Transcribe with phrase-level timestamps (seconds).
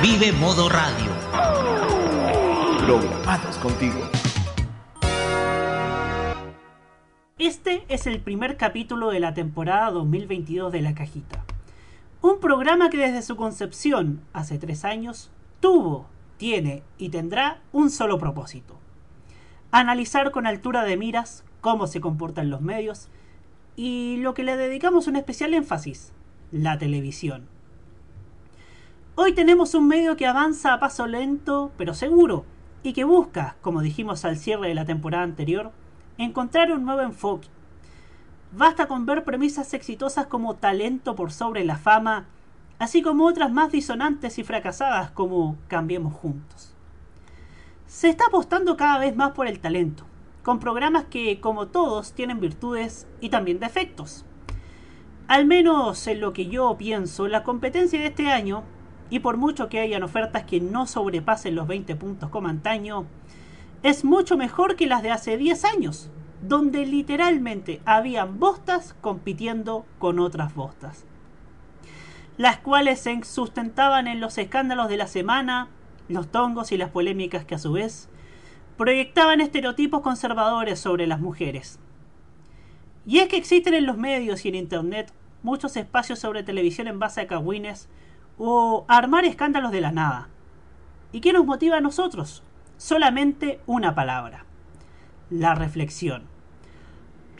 [0.00, 1.10] Vive Modo Radio.
[2.86, 3.98] Programados contigo.
[7.36, 11.44] Este es el primer capítulo de la temporada 2022 de La Cajita.
[12.22, 16.06] Un programa que desde su concepción, hace tres años, tuvo,
[16.36, 18.78] tiene y tendrá un solo propósito.
[19.72, 23.08] Analizar con altura de miras cómo se comportan los medios
[23.74, 26.12] y lo que le dedicamos un especial énfasis,
[26.52, 27.57] la televisión.
[29.20, 32.44] Hoy tenemos un medio que avanza a paso lento pero seguro
[32.84, 35.72] y que busca, como dijimos al cierre de la temporada anterior,
[36.18, 37.48] encontrar un nuevo enfoque.
[38.52, 42.26] Basta con ver premisas exitosas como talento por sobre la fama,
[42.78, 46.76] así como otras más disonantes y fracasadas como Cambiemos Juntos.
[47.88, 50.04] Se está apostando cada vez más por el talento,
[50.44, 54.24] con programas que, como todos, tienen virtudes y también defectos.
[55.26, 58.62] Al menos en lo que yo pienso, la competencia de este año,
[59.10, 63.06] y por mucho que hayan ofertas que no sobrepasen los 20 puntos como antaño,
[63.82, 66.10] es mucho mejor que las de hace 10 años,
[66.42, 71.04] donde literalmente habían bostas compitiendo con otras bostas,
[72.36, 75.68] las cuales se sustentaban en los escándalos de la semana,
[76.08, 78.08] los tongos y las polémicas que a su vez
[78.76, 81.80] proyectaban estereotipos conservadores sobre las mujeres.
[83.06, 85.12] Y es que existen en los medios y en Internet
[85.42, 87.88] muchos espacios sobre televisión en base a cagüines
[88.38, 90.28] o armar escándalos de la nada.
[91.12, 92.42] ¿Y qué nos motiva a nosotros?
[92.76, 94.44] Solamente una palabra.
[95.30, 96.24] La reflexión.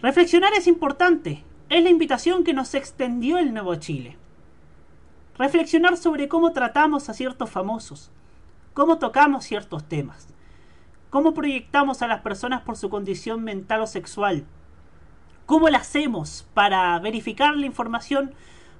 [0.02, 1.44] Reflexionar es importante.
[1.68, 4.16] Es la invitación que nos extendió el Nuevo Chile.
[5.36, 8.10] Reflexionar sobre cómo tratamos a ciertos famosos,
[8.74, 10.26] cómo tocamos ciertos temas,
[11.10, 14.44] cómo proyectamos a las personas por su condición mental o sexual,
[15.46, 18.34] cómo la hacemos para verificar la información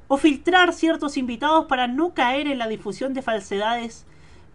[0.09, 4.07] o filtrar ciertos invitados para no caer en la difusión de falsedades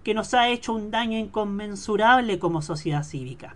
[0.04, 3.56] que nos ha hecho un daño inconmensurable como sociedad cívica.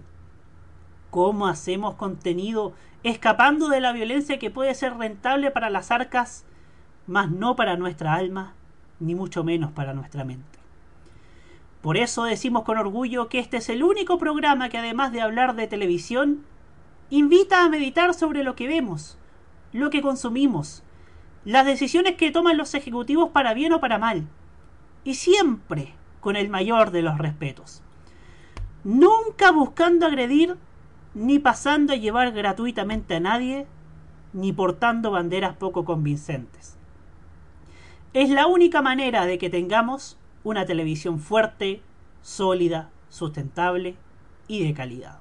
[1.10, 6.46] ¿Cómo hacemos contenido escapando de la violencia que puede ser rentable para las arcas,
[7.08, 8.54] mas no para nuestra alma,
[9.00, 10.58] ni mucho menos para nuestra mente?
[11.82, 15.56] Por eso decimos con orgullo que este es el único programa que además de hablar
[15.56, 16.44] de televisión,
[17.10, 19.18] invita a meditar sobre lo que vemos,
[19.72, 20.84] lo que consumimos,
[21.46, 24.28] las decisiones que toman los ejecutivos para bien o para mal,
[25.04, 27.82] y siempre con el mayor de los respetos.
[28.84, 30.58] Nunca buscando agredir,
[31.14, 33.68] ni pasando a llevar gratuitamente a nadie,
[34.34, 36.78] ni portando banderas poco convincentes.
[38.14, 41.82] Es la única manera de que tengamos una televisión fuerte,
[42.22, 43.96] sólida, sustentable
[44.48, 45.20] y de calidad.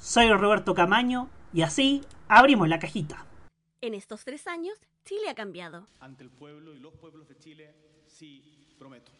[0.00, 3.25] Soy Roberto Camaño y así abrimos la cajita.
[3.82, 5.86] En estos tres años, Chile ha cambiado.
[6.00, 7.74] Ante el pueblo y los pueblos de Chile,
[8.06, 9.12] sí, prometo.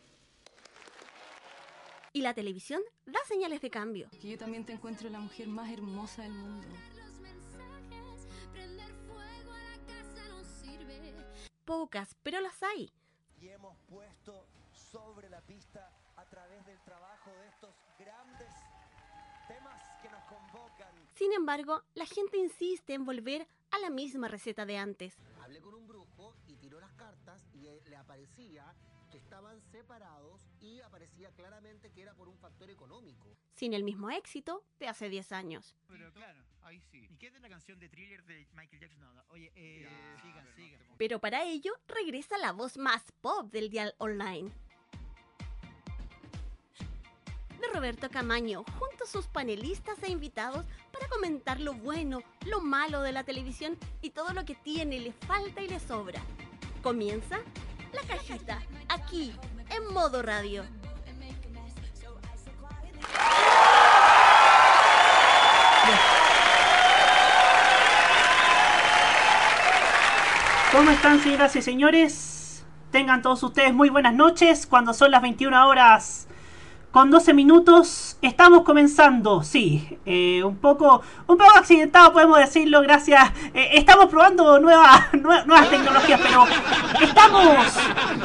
[2.15, 4.09] Y la televisión da señales de cambio.
[4.19, 6.67] Que yo también te encuentro la mujer más hermosa del mundo.
[11.67, 12.91] Pocas, pero las hay.
[13.39, 18.49] Y hemos puesto sobre la pista a través del trabajo de estos grandes
[19.49, 20.89] temas que nos convocan.
[21.15, 25.17] Sin embargo, la gente insiste en volver a la misma receta de antes.
[25.43, 28.75] Hablé con un brujo y tiró las cartas y le aparecía
[29.11, 33.37] que estaban separados y aparecía claramente que era por un factor económico.
[33.55, 35.77] Sin el mismo éxito de hace 10 años.
[35.89, 37.07] Pero claro, ahí sí.
[37.11, 39.01] ¿Y qué es de la canción de thriller de Michael Jackson?
[39.01, 39.25] No, no.
[39.29, 39.89] Oye, eh,
[40.23, 40.81] sigan, sigan.
[40.99, 44.51] Pero para ello regresa la voz más pop del dial online.
[47.61, 53.03] De Roberto Camaño, junto a sus panelistas e invitados para comentar lo bueno, lo malo
[53.03, 56.21] de la televisión y todo lo que tiene, le falta y le sobra.
[56.83, 57.39] Comienza
[57.93, 59.33] la cajita, aquí,
[59.71, 60.65] en modo radio.
[70.73, 72.65] ¿Cómo están, señoras y señores?
[72.91, 74.67] Tengan todos ustedes muy buenas noches.
[74.67, 76.26] Cuando son las 21 horas
[76.97, 79.43] con 12 minutos, estamos comenzando.
[79.43, 82.81] Sí, eh, un poco un poco accidentado, podemos decirlo.
[82.81, 83.33] Gracias.
[83.53, 86.47] eh, estamos probando nuevas, nue- nuevas tecnologías, pero
[87.03, 87.45] estamos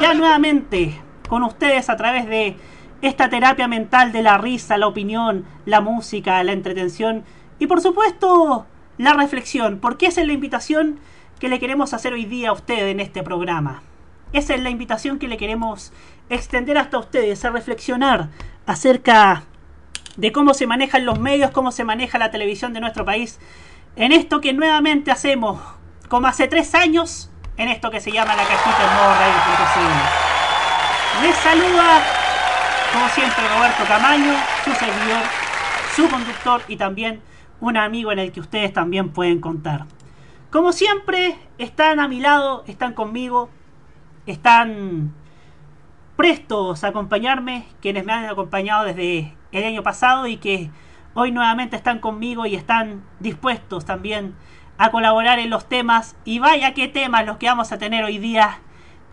[0.00, 0.98] ya nuevamente
[1.28, 2.56] con ustedes a través de
[3.02, 7.24] esta terapia mental de la risa, la opinión, la música, la entretención
[7.58, 8.64] y, por supuesto,
[8.96, 9.80] la reflexión.
[9.80, 10.98] Porque esa es la invitación
[11.38, 13.82] que le queremos hacer hoy día a usted en este programa.
[14.32, 15.92] Esa es la invitación que le queremos
[16.30, 18.30] extender hasta ustedes, a reflexionar
[18.66, 19.44] acerca
[20.16, 23.38] de cómo se manejan los medios, cómo se maneja la televisión de nuestro país,
[23.96, 25.60] en esto que nuevamente hacemos,
[26.08, 30.32] como hace tres años, en esto que se llama la cajita en modo radio.cl.
[31.26, 32.02] Les saluda,
[32.92, 35.22] como siempre, Roberto Camaño, su servidor,
[35.94, 37.20] su conductor y también
[37.60, 39.84] un amigo en el que ustedes también pueden contar.
[40.50, 43.50] Como siempre, están a mi lado, están conmigo,
[44.26, 45.14] están
[46.22, 50.70] prestos a acompañarme, quienes me han acompañado desde el año pasado y que
[51.14, 54.36] hoy nuevamente están conmigo y están dispuestos también
[54.78, 56.14] a colaborar en los temas.
[56.24, 58.60] Y vaya qué temas los que vamos a tener hoy día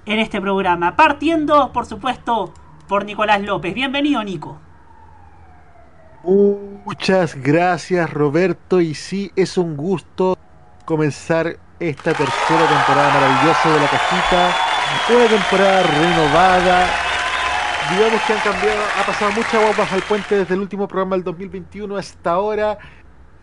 [0.05, 0.95] en este programa.
[0.95, 2.53] Partiendo, por supuesto,
[2.87, 3.73] por Nicolás López.
[3.73, 4.59] Bienvenido, Nico.
[6.23, 8.81] Muchas gracias, Roberto.
[8.81, 10.37] Y sí, es un gusto
[10.85, 14.78] comenzar esta tercera temporada maravillosa de la cajita.
[15.09, 16.87] Una temporada renovada.
[17.91, 21.15] Digamos que han cambiado, ha pasado mucha agua bajo el puente desde el último programa
[21.15, 22.77] del 2021 hasta ahora.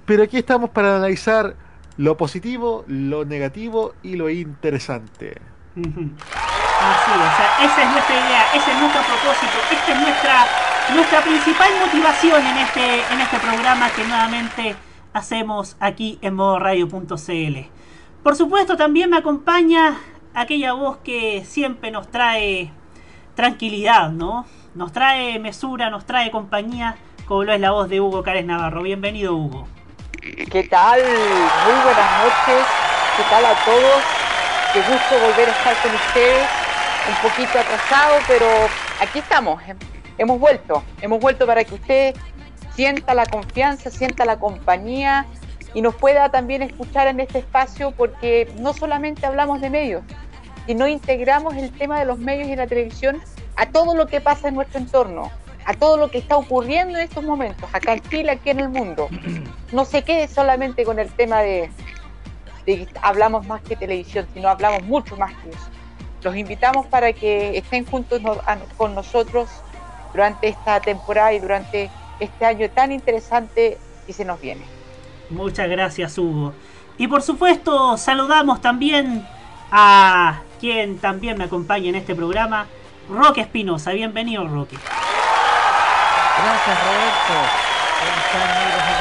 [0.05, 1.57] Pero aquí estamos para analizar
[1.97, 5.41] lo positivo, lo negativo y lo interesante.
[5.77, 10.47] Así es, esa es nuestra idea, ese es nuestro propósito, esta es nuestra,
[10.95, 14.77] nuestra principal motivación en este, en este programa que nuevamente
[15.13, 17.59] hacemos aquí en modoradio.cl.
[18.23, 19.99] Por supuesto también me acompaña
[20.37, 22.71] aquella voz que siempre nos trae
[23.35, 24.47] tranquilidad, ¿no?
[24.75, 28.83] Nos trae mesura, nos trae compañía, como lo es la voz de Hugo Cárez Navarro.
[28.83, 29.67] Bienvenido, Hugo.
[30.21, 31.01] ¿Qué tal?
[31.01, 32.67] Muy buenas noches.
[33.17, 34.03] ¿Qué tal a todos?
[34.75, 36.47] Qué gusto volver a estar con ustedes.
[37.09, 38.47] Un poquito atrasado, pero
[39.01, 39.63] aquí estamos.
[40.19, 40.83] Hemos vuelto.
[41.01, 42.15] Hemos vuelto para que usted
[42.75, 45.25] sienta la confianza, sienta la compañía
[45.77, 50.03] y nos pueda también escuchar en este espacio porque no solamente hablamos de medios,
[50.67, 53.21] sino integramos el tema de los medios y la televisión
[53.57, 55.31] a todo lo que pasa en nuestro entorno,
[55.65, 58.69] a todo lo que está ocurriendo en estos momentos, acá en Chile, aquí en el
[58.69, 59.09] mundo.
[59.73, 61.71] No se quede solamente con el tema de,
[62.67, 65.69] de hablamos más que televisión, sino hablamos mucho más que eso.
[66.23, 68.21] Los invitamos para que estén juntos
[68.77, 69.49] con nosotros
[70.13, 71.91] durante esta temporada y durante
[72.21, 74.63] este año tan interesante que se nos viene.
[75.31, 76.53] Muchas gracias, Hugo.
[76.99, 79.27] Y por supuesto, saludamos también
[79.71, 82.67] a quien también me acompaña en este programa,
[83.09, 83.93] Roque Espinosa.
[83.93, 84.77] Bienvenido, Roque.
[86.37, 87.35] Gracias, Roberto.
[87.99, 88.95] ¿Cómo están, amigos de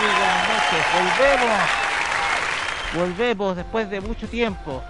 [0.00, 0.82] Muy buenas noches.
[0.94, 1.64] Volvemos.
[2.94, 4.82] Volvemos después de mucho tiempo.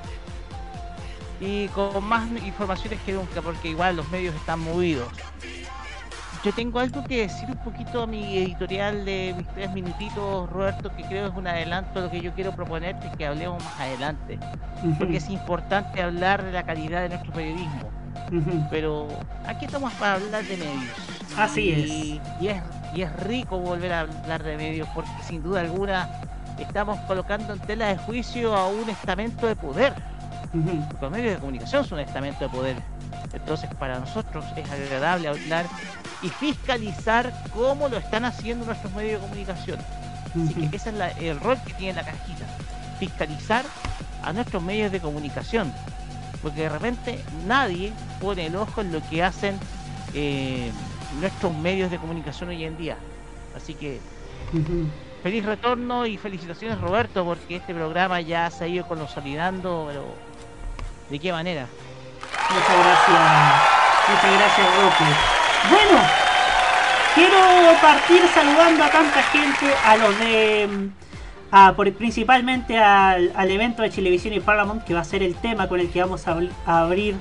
[1.40, 5.08] Y con más informaciones que nunca, porque igual los medios están movidos.
[6.42, 10.90] Yo tengo algo que decir un poquito a mi editorial de mis tres minutitos, Roberto,
[10.96, 14.38] que creo es un adelanto lo que yo quiero proponerte que hablemos más adelante.
[14.98, 17.90] Porque es importante hablar de la calidad de nuestro periodismo.
[18.70, 19.08] Pero
[19.46, 20.94] aquí estamos para hablar de medios.
[21.36, 21.90] Así es.
[22.40, 22.62] Y es,
[22.94, 26.08] y es rico volver a hablar de medios porque sin duda alguna
[26.58, 29.92] estamos colocando en tela de juicio a un estamento de poder.
[31.02, 32.76] Los medios de comunicación son un estamento de poder.
[33.34, 35.66] Entonces para nosotros es agradable hablar
[36.22, 39.78] y fiscalizar cómo lo están haciendo nuestros medios de comunicación.
[40.30, 42.46] Así que ese es el rol que tiene la cajita.
[42.98, 43.64] Fiscalizar
[44.22, 45.72] a nuestros medios de comunicación.
[46.42, 49.58] Porque de repente nadie pone el ojo en lo que hacen
[50.14, 50.70] eh,
[51.20, 52.96] nuestros medios de comunicación hoy en día.
[53.56, 54.00] Así que
[55.22, 60.14] feliz retorno y felicitaciones Roberto porque este programa ya se ha ido consolidando, pero
[61.10, 61.66] ¿de qué manera?
[62.48, 65.04] Muchas gracias, muchas gracias Roque.
[65.70, 66.02] Bueno,
[67.14, 70.90] quiero partir saludando a tanta gente, a los de...
[71.52, 75.34] A, por, principalmente al, al, evento de Televisión y Paramount, que va a ser el
[75.34, 77.16] tema con el que vamos a, a abrir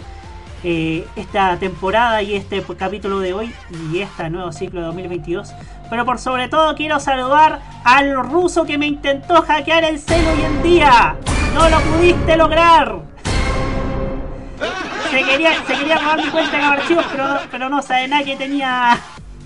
[0.61, 3.53] eh, esta temporada y este capítulo de hoy
[3.93, 5.53] y este nuevo ciclo de 2022.
[5.89, 10.41] Pero por sobre todo quiero saludar al ruso que me intentó hackear el celo hoy
[10.43, 11.15] en día.
[11.53, 13.08] No lo pudiste lograr.
[15.09, 18.35] Se quería, se quería robar mi cuenta en archivos, pero, pero no sabe nada que
[18.35, 18.99] tenía...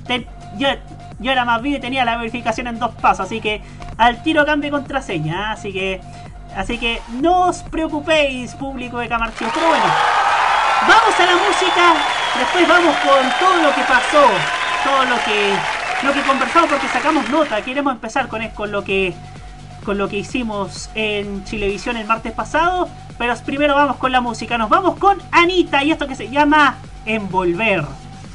[0.06, 0.28] Te,
[0.58, 0.68] yo,
[1.20, 3.62] yo era más vivo y tenía la verificación en dos pasos, así que
[3.98, 6.02] al tiro cambio contraseña, así que
[6.56, 9.86] así que no os preocupéis, público de Camarchivos, pero bueno,
[10.82, 11.94] vamos a la música,
[12.38, 14.28] después vamos con todo lo que pasó,
[14.84, 15.54] todo lo que
[16.06, 19.14] lo que conversamos porque sacamos nota, queremos empezar con, con lo que
[19.86, 22.90] con lo que hicimos en Chilevisión el martes pasado,
[23.24, 26.76] pero primero vamos con la música, nos vamos con Anita y esto que se llama
[27.06, 27.86] Envolver.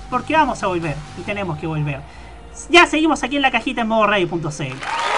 [0.09, 2.01] Porque vamos a volver y tenemos que volver.
[2.71, 5.18] Ya seguimos aquí en la cajita en modo radio.cl.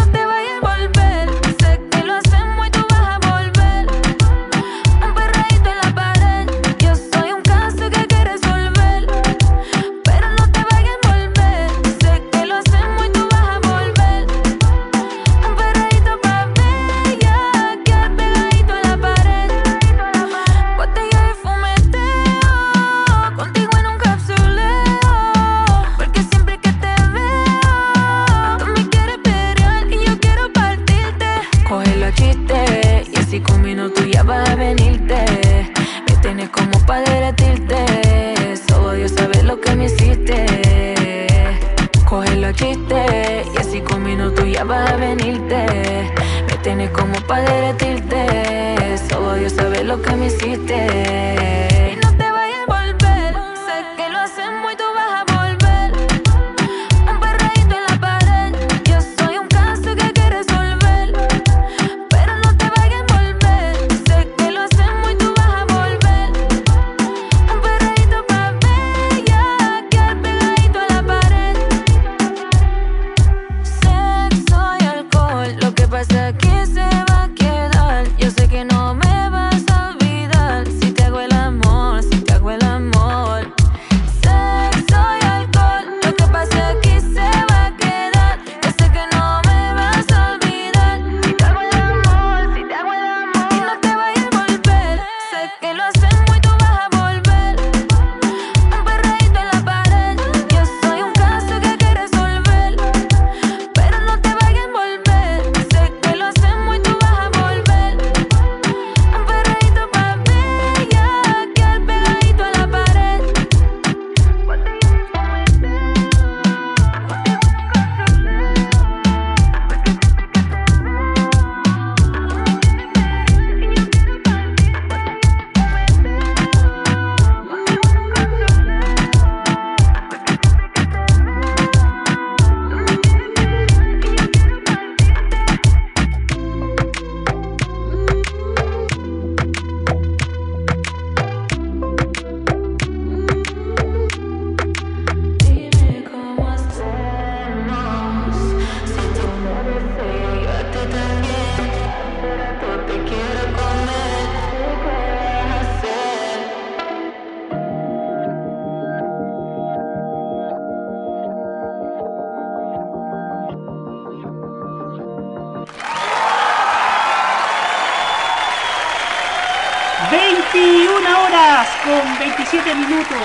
[170.11, 173.15] ¡21 horas con 27 minutos!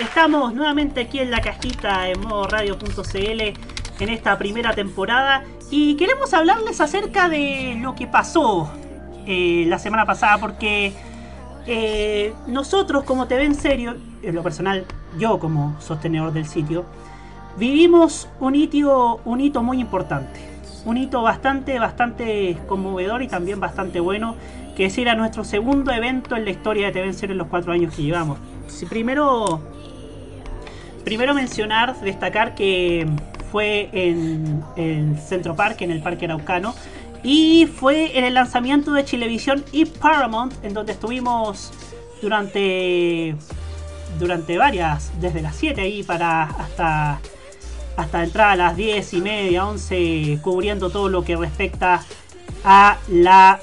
[0.00, 3.42] Estamos nuevamente aquí en la cajita en modo radio.cl
[4.00, 8.70] en esta primera temporada y queremos hablarles acerca de lo que pasó
[9.26, 10.94] eh, la semana pasada porque
[11.66, 14.86] eh, nosotros como TV en serio, en lo personal
[15.18, 16.86] yo como sostenedor del sitio,
[17.58, 20.40] vivimos un hito, un hito muy importante.
[20.86, 24.36] Un hito bastante, bastante conmovedor y también bastante bueno,
[24.76, 27.72] que es ir a nuestro segundo evento en la historia de TV en los cuatro
[27.72, 28.38] años que llevamos.
[28.88, 29.60] Primero,
[31.04, 33.06] primero mencionar, destacar que
[33.52, 36.74] fue en el Centro Parque, en el Parque Araucano,
[37.22, 41.72] y fue en el lanzamiento de Chilevisión y Paramount, en donde estuvimos
[42.20, 43.36] durante
[44.18, 47.20] durante varias, desde las 7 ahí para hasta
[47.96, 52.02] hasta entrar a las 10 y media, 11, cubriendo todo lo que respecta
[52.64, 53.60] a la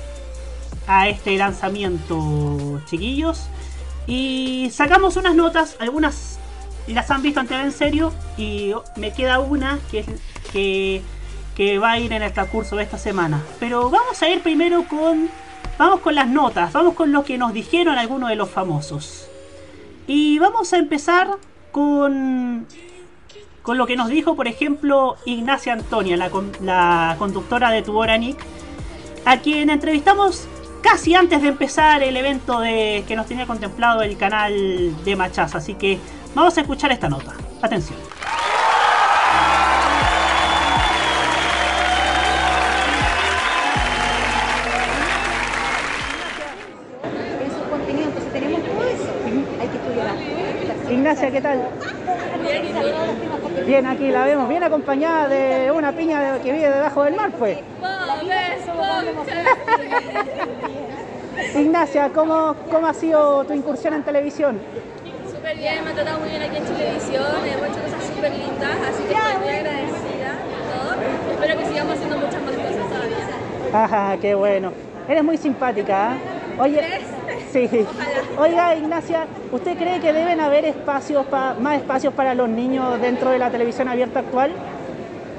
[0.87, 3.47] a este lanzamiento, chiquillos.
[4.07, 6.39] Y sacamos unas notas, algunas
[6.87, 10.03] las han visto TV en serio y me queda una que
[10.51, 11.01] que,
[11.55, 13.41] que va a ir en el transcurso de esta semana.
[13.59, 15.29] Pero vamos a ir primero con
[15.77, 19.27] vamos con las notas, vamos con lo que nos dijeron algunos de los famosos.
[20.07, 21.37] Y vamos a empezar
[21.71, 22.67] con
[23.61, 28.37] con lo que nos dijo, por ejemplo, Ignacia Antonia, la, la conductora de Tuboranic,
[29.23, 30.47] a quien entrevistamos
[30.81, 34.53] casi antes de empezar el evento de, que nos tenía contemplado el canal
[35.03, 35.55] de Machaz.
[35.55, 35.99] Así que
[36.35, 37.33] vamos a escuchar esta nota.
[37.61, 37.97] Atención.
[50.89, 51.69] Ignacia, ¿qué tal?
[53.65, 57.59] Bien, aquí la vemos, bien acompañada de una piña que vive debajo del mar, pues.
[61.55, 64.59] Ignacia, ¿cómo, ¿cómo ha sido tu incursión en televisión?
[65.31, 68.77] Súper bien, me ha tratado muy bien aquí en televisión, hemos hecho cosas súper lindas,
[68.89, 70.93] así que estoy muy agradecida de todo.
[71.33, 73.27] Espero que sigamos haciendo muchas más cosas todavía.
[73.73, 74.71] Ajá, qué bueno.
[75.09, 76.19] Eres muy simpática, ¿eh?
[76.61, 76.81] Oye,
[77.51, 77.69] sí.
[78.37, 83.29] Oiga, Ignacia, ¿usted cree que deben haber espacios pa- más espacios para los niños dentro
[83.31, 84.53] de la televisión abierta actual?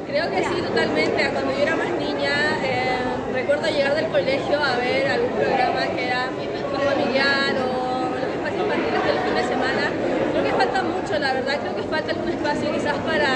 [0.06, 1.30] Creo que sí, totalmente.
[1.32, 2.30] Cuando yo era más niña,
[2.64, 6.28] eh, recuerdo llegar del colegio a ver algún programa que era
[6.72, 9.84] más familiar o los espacios infantiles del fin de semana.
[10.32, 11.58] Creo que falta mucho, la verdad.
[11.60, 13.28] Creo que falta algún espacio quizás para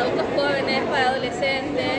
[0.00, 1.92] adultos jóvenes, para adolescentes,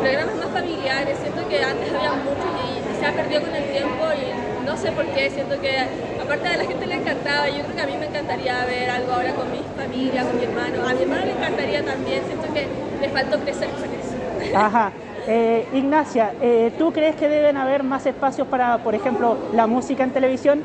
[0.00, 1.18] programas más familiares.
[1.22, 4.92] Siento que antes había muchos y se ha perdido con el tiempo y no sé
[4.92, 5.30] por qué.
[5.30, 5.78] Siento que
[6.20, 9.12] aparte de la gente le encantaba, yo creo que a mí me encantaría ver algo
[9.12, 10.82] ahora con mi familia, con mi hermano.
[10.82, 12.22] A mi hermano le encantaría también.
[12.26, 12.66] Siento que
[13.00, 14.14] le faltó crecer con eso.
[14.54, 14.92] Ajá.
[15.30, 20.02] Eh, Ignacia, eh, ¿tú crees que deben haber más espacios para, por ejemplo, la música
[20.02, 20.62] en televisión?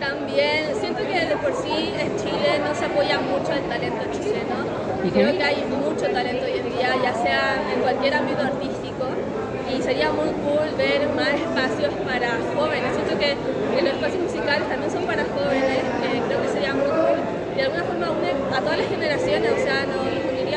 [0.00, 4.66] También siento que de por sí en Chile no se apoya mucho el talento chileno
[5.06, 9.06] y creo que hay mucho talento hoy en día, ya sea en cualquier ámbito artístico
[9.70, 12.90] y sería muy cool ver más espacios para jóvenes.
[12.92, 13.36] Siento que,
[13.74, 17.22] que los espacios musicales también son para jóvenes, que creo que sería muy cool.
[17.54, 20.15] De alguna forma une a todas las generaciones, o sea, nos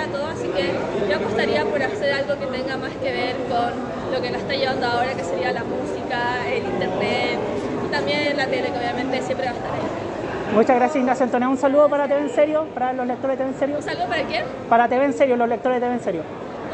[0.10, 0.74] todos, así que
[1.10, 3.72] yo apostaría por hacer algo que tenga más que ver con
[4.14, 7.40] lo que nos está llevando ahora, que sería la música, el internet
[7.86, 10.10] y también la tele, que obviamente siempre va a estar ahí.
[10.54, 11.50] Muchas gracias, Ignacia Antonio.
[11.50, 13.76] Un saludo para TV en Serio, para los lectores de TV en Serio.
[13.78, 14.46] ¿Un saludo para quién?
[14.68, 16.22] Para TV en Serio, los lectores de TV en Serio.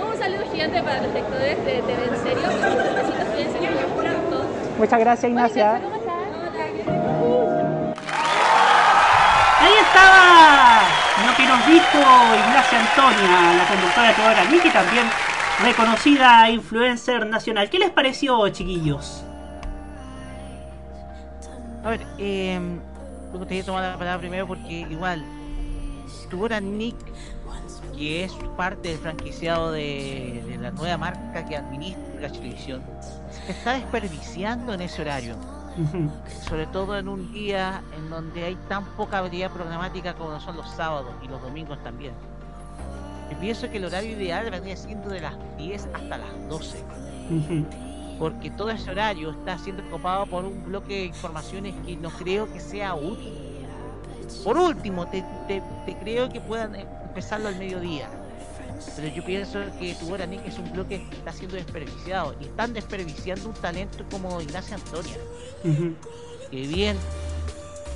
[0.01, 2.47] Un saludo gigante para los lectores de TV en serio.
[4.77, 5.79] Muchas gracias, Ignacia.
[9.61, 10.84] Ahí estaba
[11.35, 11.97] lo que nos dijo
[12.47, 15.05] Ignacia Antonia, la conductora de Toda y también
[15.61, 17.69] reconocida influencer nacional.
[17.69, 19.23] ¿Qué les pareció, chiquillos?
[21.83, 25.25] A ver, eh, me gustaría tomar la palabra primero porque igual,
[26.29, 26.95] Tugora Nick,
[27.97, 32.81] que es parte del franquiciado de, de la nueva marca que administra Televisión,
[33.45, 35.54] se está desperdiciando en ese horario.
[36.47, 40.69] Sobre todo en un día en donde hay tan poca variedad programática como son los
[40.71, 42.13] sábados y los domingos también.
[43.31, 46.83] Yo pienso que el horario ideal vendría siendo de las 10 hasta las 12
[48.19, 52.51] porque todo ese horario está siendo ocupado por un bloque de informaciones que no creo
[52.53, 53.33] que sea útil.
[54.43, 58.07] Por último, te, te- te creo que puedan empezarlo al mediodía.
[58.95, 62.35] Pero yo pienso que tu Nick es un bloque que está siendo desperdiciado.
[62.39, 65.17] Y están desperdiciando un talento como Ignacia Antonia.
[66.51, 66.97] Que bien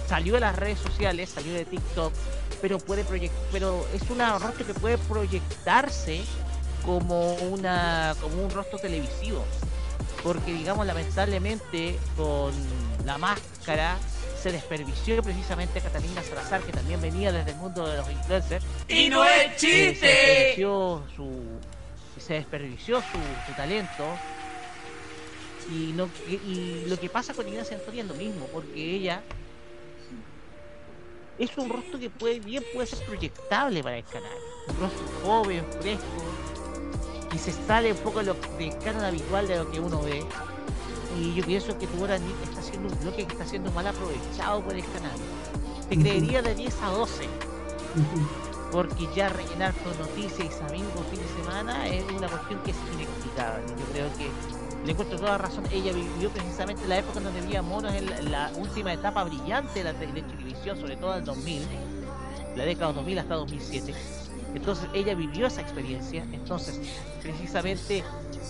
[0.07, 2.11] salió de las redes sociales, salió de TikTok,
[2.61, 6.21] pero puede proyect pero es una rostro que puede proyectarse
[6.85, 9.45] como una como un rostro televisivo
[10.23, 12.51] porque digamos lamentablemente con
[13.05, 13.97] la máscara
[14.41, 18.65] se desperdició precisamente Catalina Salazar que también venía desde el mundo de los influencers.
[18.87, 19.99] ¡Y no es Eh, chiste!
[19.99, 21.41] se desperdició su
[22.19, 24.05] se desperdició su, su talento.
[25.71, 29.21] Y lo que y lo que pasa con Ignacia Antonia es lo mismo porque ella
[31.37, 34.37] es un rostro que puede bien puede ser proyectable para el canal.
[34.67, 36.23] Un rostro joven fresco
[37.33, 40.23] y se sale un poco de lo del canon habitual de lo que uno ve
[41.17, 44.61] y yo pienso que tu hora está haciendo un bloque que está siendo mal aprovechado
[44.63, 45.17] por el canal.
[45.89, 47.27] Te creería de 10 a 12
[48.71, 52.77] porque ya rellenar con noticias y sabiendo fin de semana es una cuestión que es
[52.93, 53.63] inexplicable.
[53.67, 54.29] Yo creo que
[54.85, 55.63] le encuentro toda razón.
[55.71, 59.23] Ella vivió precisamente la época en donde había monos en la, en la última etapa
[59.23, 61.63] brillante de la tele- televisión sobre todo el 2000
[62.55, 63.93] la década 2000 hasta 2007
[64.55, 66.79] entonces ella vivió esa experiencia entonces
[67.21, 68.03] precisamente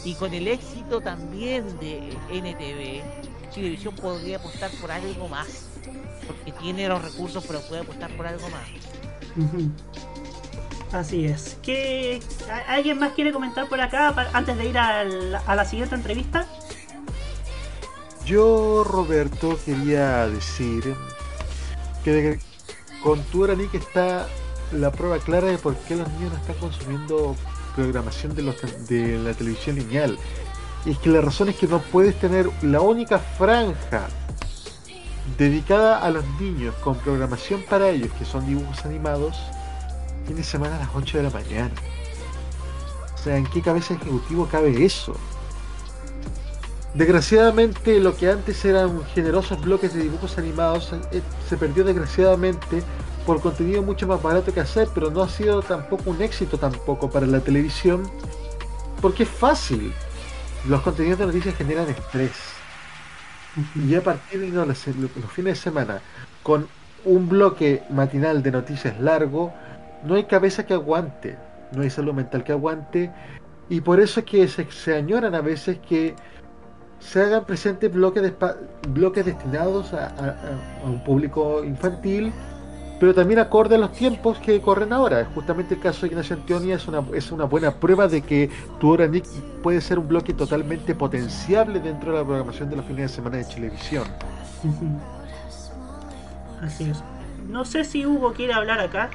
[0.05, 5.65] y con el éxito también de NTV Chilevisión podría apostar por algo más
[6.27, 8.67] porque tiene los recursos pero puede apostar por algo más.
[10.91, 11.57] Así es.
[11.61, 12.19] ¿Qué,
[12.67, 16.47] ¿Alguien más quiere comentar por acá antes de ir al- a la siguiente entrevista?
[18.25, 20.95] Yo, Roberto, quería decir
[22.03, 22.39] que
[23.03, 24.27] con tu Nick está
[24.71, 27.35] la prueba clara de por qué los niños no están consumiendo
[27.75, 30.17] programación de, la televisión lineal.
[30.85, 34.07] Y es que la razón es que no puedes tener la única franja
[35.37, 39.37] dedicada a los niños con programación para ellos, que son dibujos animados,
[40.27, 41.73] de semana a las 8 de la mañana.
[43.13, 45.15] O sea, ¿en qué cabeza ejecutivo cabe eso?
[46.93, 52.81] Desgraciadamente lo que antes eran generosos bloques de dibujos animados eh, se perdió desgraciadamente
[53.29, 57.11] por contenido mucho más barato que hacer, pero no ha sido tampoco un éxito tampoco
[57.11, 58.09] para la televisión,
[59.03, 59.93] porque es fácil.
[60.67, 62.31] Los contenidos de noticias generan estrés.
[63.75, 66.01] Y a partir de los, los fines de semana,
[66.41, 66.67] con
[67.05, 69.53] un bloque matinal de noticias largo,
[70.03, 71.37] no hay cabeza que aguante,
[71.71, 73.11] no hay salud mental que aguante,
[73.69, 76.15] y por eso es que se, se añoran a veces que
[76.97, 78.33] se hagan presentes bloques, de,
[78.89, 80.15] bloques destinados a,
[80.83, 82.33] un público infantil,
[82.99, 85.27] pero también acorde a los tiempos que corren ahora.
[85.33, 88.91] Justamente el caso de Ignacio Antonia es una, es una buena prueba de que tu
[88.91, 89.25] hora Nick
[89.63, 93.37] puede ser un bloque totalmente potenciable dentro de la programación de los fines de semana
[93.37, 94.03] de televisión.
[96.61, 97.03] Así es.
[97.47, 99.09] No sé si Hugo quiere hablar acá.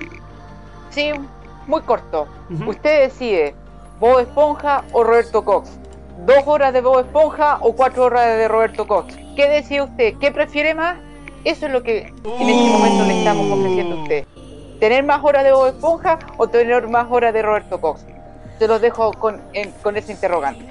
[0.91, 1.11] Sí,
[1.67, 2.27] muy corto.
[2.67, 3.55] Usted decide,
[4.01, 5.79] Bob Esponja o Roberto Cox
[6.27, 9.17] dos horas de Bob Esponja o cuatro horas de Roberto Cox.
[9.37, 10.15] ¿Qué decide usted?
[10.21, 10.97] ¿Qué prefiere más?
[11.45, 14.25] Eso es lo que en este momento le estamos ofreciendo a usted.
[14.81, 18.05] ¿Tener más horas de Bob Esponja o tener más horas de Roberto Cox?
[18.59, 19.43] Se los dejo con,
[19.83, 20.65] con ese interrogante.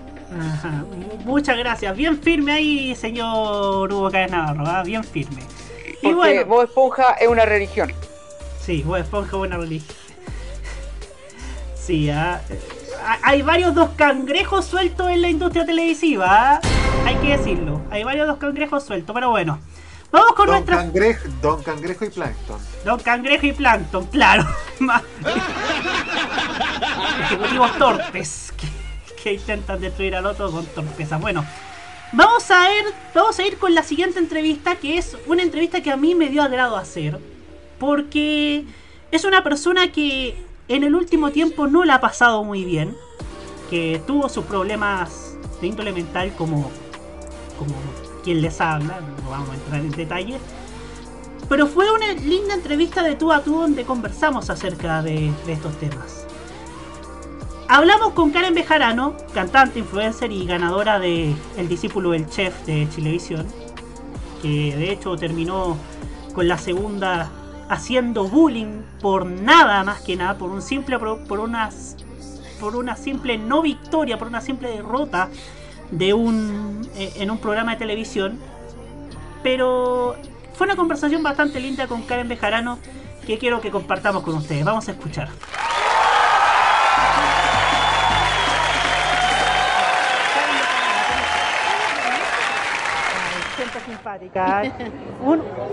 [1.26, 1.96] Muchas gracias.
[1.96, 4.64] Bien firme ahí, señor Hugo Cáez Navarro.
[4.66, 4.84] ¿ah?
[4.84, 5.42] Bien firme.
[6.02, 7.92] Y bueno, Bob Esponja es una religión.
[8.60, 9.96] Sí, Bob Esponja es una religión.
[11.76, 12.42] Sí, ¿ah?
[13.22, 16.60] hay varios dos cangrejos sueltos en la industria televisiva.
[16.64, 16.68] ¿eh?
[17.06, 17.82] Hay que decirlo.
[17.92, 19.60] Hay varios dos cangrejos sueltos, pero bueno.
[20.14, 20.78] Vamos con nuestra.
[20.78, 22.60] Cangrejo, don Cangrejo y Plankton.
[22.86, 24.46] Don Cangrejo y Plankton, claro.
[27.24, 28.54] Ejecutivos torpes
[29.24, 31.18] que, intentan destruir al otro con torpeza.
[31.18, 31.44] Bueno,
[32.12, 35.90] vamos a ver, vamos a ir con la siguiente entrevista, que es una entrevista que
[35.90, 37.20] a mí me dio agrado hacer.
[37.80, 38.66] Porque
[39.10, 42.96] es una persona que en el último tiempo no la ha pasado muy bien,
[43.72, 46.70] que tuvo sus problemas de índole mental como,
[47.58, 47.74] como
[48.24, 50.40] quien les habla, no vamos a entrar en detalle.
[51.50, 56.26] Pero fue una linda entrevista de tú a tú donde conversamos acerca de, estos temas.
[57.68, 63.46] Hablamos con Karen Bejarano, cantante, influencer y ganadora de El discípulo del chef de Chilevisión,
[64.42, 65.78] que de hecho terminó
[66.34, 67.30] con la segunda
[67.70, 71.96] haciendo bullying por nada más que nada, por un simple por unas
[72.60, 75.30] por una simple no victoria, por una simple derrota
[75.98, 78.40] de un eh, en un programa de televisión.
[79.42, 80.16] Pero
[80.54, 82.80] fue una conversación bastante linda con Karen Bejarano
[83.26, 84.66] que quiero que compartamos con ustedes.
[84.66, 85.30] Vamos a escuchar.
[94.04, 94.64] Simpática.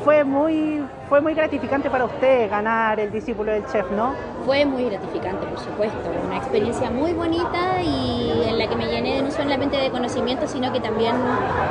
[0.04, 4.14] fue, muy, fue muy gratificante para usted ganar el discípulo del chef, ¿no?
[4.46, 5.98] Fue muy gratificante, por supuesto.
[6.26, 10.72] Una experiencia muy bonita y en la que me llené no solamente de conocimiento, sino
[10.72, 11.16] que también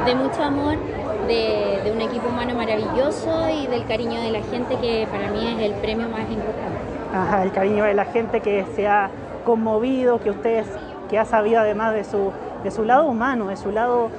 [0.06, 0.78] de mucho amor,
[1.28, 5.56] de, de un equipo humano maravilloso y del cariño de la gente, que para mí
[5.56, 6.80] es el premio más importante.
[7.14, 9.10] Ajá, el cariño de la gente que se ha
[9.46, 10.66] conmovido, que usted
[11.10, 12.32] que ha sabido además de su,
[12.64, 14.10] de su lado humano, de su lado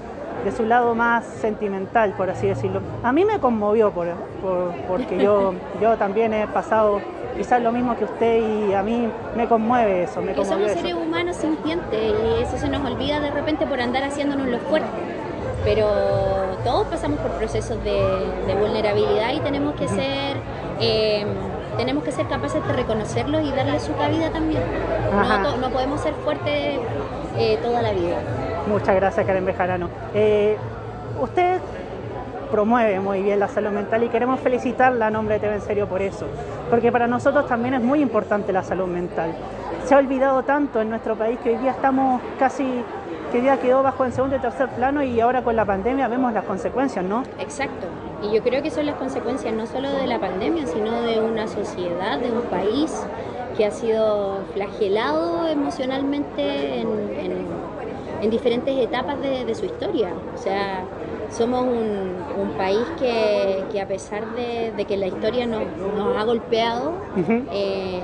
[0.44, 2.80] de su lado más sentimental, por así decirlo.
[3.02, 4.08] A mí me conmovió por,
[4.88, 7.00] porque yo, yo también he pasado
[7.36, 10.20] quizás lo mismo que usted y a mí me conmueve eso.
[10.20, 14.46] Me somos seres humanos sintientes y eso se nos olvida de repente por andar haciéndonos
[14.48, 14.88] lo fuerte.
[15.64, 15.86] Pero
[16.64, 20.36] todos pasamos por procesos de, vulnerabilidad y tenemos que ser
[20.80, 21.24] eh,
[21.76, 24.62] tenemos que ser capaces de reconocerlos y darle su cabida también.
[25.60, 26.78] No, podemos ser fuertes
[27.38, 28.16] eh, toda la vida.
[28.70, 29.88] Muchas gracias, Karen Bejarano.
[30.14, 30.56] Eh,
[31.20, 31.58] usted
[32.52, 35.88] promueve muy bien la salud mental y queremos felicitarla a nombre de TV en Serio
[35.88, 36.26] por eso,
[36.70, 39.32] porque para nosotros también es muy importante la salud mental.
[39.86, 42.84] Se ha olvidado tanto en nuestro país que hoy día estamos casi,
[43.32, 46.32] que día quedó bajo en segundo y tercer plano y ahora con la pandemia vemos
[46.32, 47.24] las consecuencias, ¿no?
[47.40, 47.88] Exacto,
[48.22, 51.48] y yo creo que son las consecuencias no solo de la pandemia, sino de una
[51.48, 53.04] sociedad, de un país
[53.56, 57.32] que ha sido flagelado emocionalmente en en
[58.28, 60.10] diferentes etapas de, su historia.
[60.34, 60.84] O sea,
[61.30, 62.10] somos un,
[62.58, 65.62] país que, a pesar de, que la historia nos,
[66.16, 66.92] ha golpeado,
[67.52, 68.00] eh,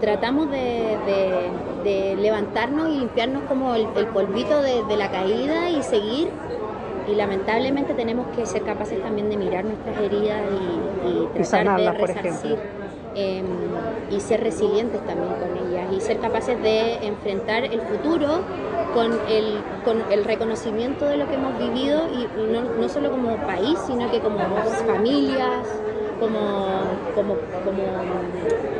[0.00, 6.30] tratamos de, levantarnos y limpiarnos como el, polvito de, la caída y seguir.
[7.06, 10.40] Y lamentablemente tenemos que ser capaces también de mirar nuestras heridas
[11.04, 12.58] y, tratar de resarcir.
[13.16, 13.44] Em,
[14.10, 18.40] y ser resilientes también con ellas y ser capaces de enfrentar el futuro
[18.92, 23.36] con el, con el reconocimiento de lo que hemos vivido y, no, no, solo como
[23.46, 24.38] país, sino que como
[24.86, 25.66] familias,
[26.18, 26.80] como,
[27.14, 27.82] como, como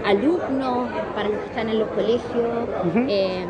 [0.04, 2.68] alumnos, para los que están en los colegios.
[3.08, 3.46] Eh,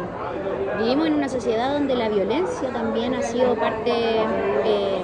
[0.78, 3.90] vivimos en una sociedad donde la violencia también ha sido parte
[4.64, 5.02] eh,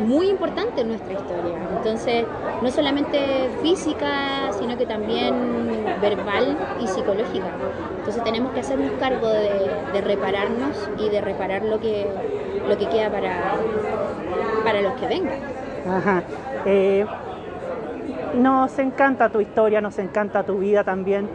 [0.00, 1.56] muy importante en nuestra historia.
[1.76, 2.24] Entonces,
[2.62, 5.34] no solamente física, sino que también
[6.00, 7.48] verbal y psicológica.
[7.98, 12.06] Entonces tenemos que hacernos cargo de, repararnos y de reparar lo que,
[12.68, 13.54] lo que queda para,
[14.64, 15.38] para los que vengan.
[15.88, 16.22] Ajá.
[16.64, 17.06] Eh,
[18.34, 21.28] nos encanta tu historia, nos encanta tu vida también.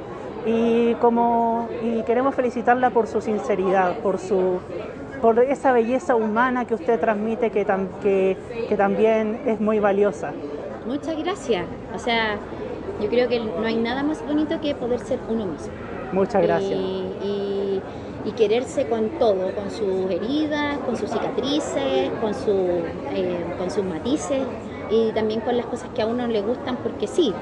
[0.45, 4.59] Y como y queremos felicitarla por su sinceridad, por su
[5.25, 7.65] por esa belleza humana que usted transmite que,
[8.03, 8.37] que,
[8.69, 10.33] que también es muy valiosa.
[10.85, 11.65] Muchas gracias.
[11.95, 12.37] O sea,
[13.01, 15.73] yo creo que no hay nada más bonito que poder ser uno mismo.
[16.11, 16.79] Muchas gracias.
[16.79, 17.81] Y,
[18.23, 22.83] y, quererse con todo, con sus heridas, con sus cicatrices, con, su,
[23.15, 24.43] eh, con sus matices
[24.91, 27.33] y también con las cosas que a uno le gustan porque sí.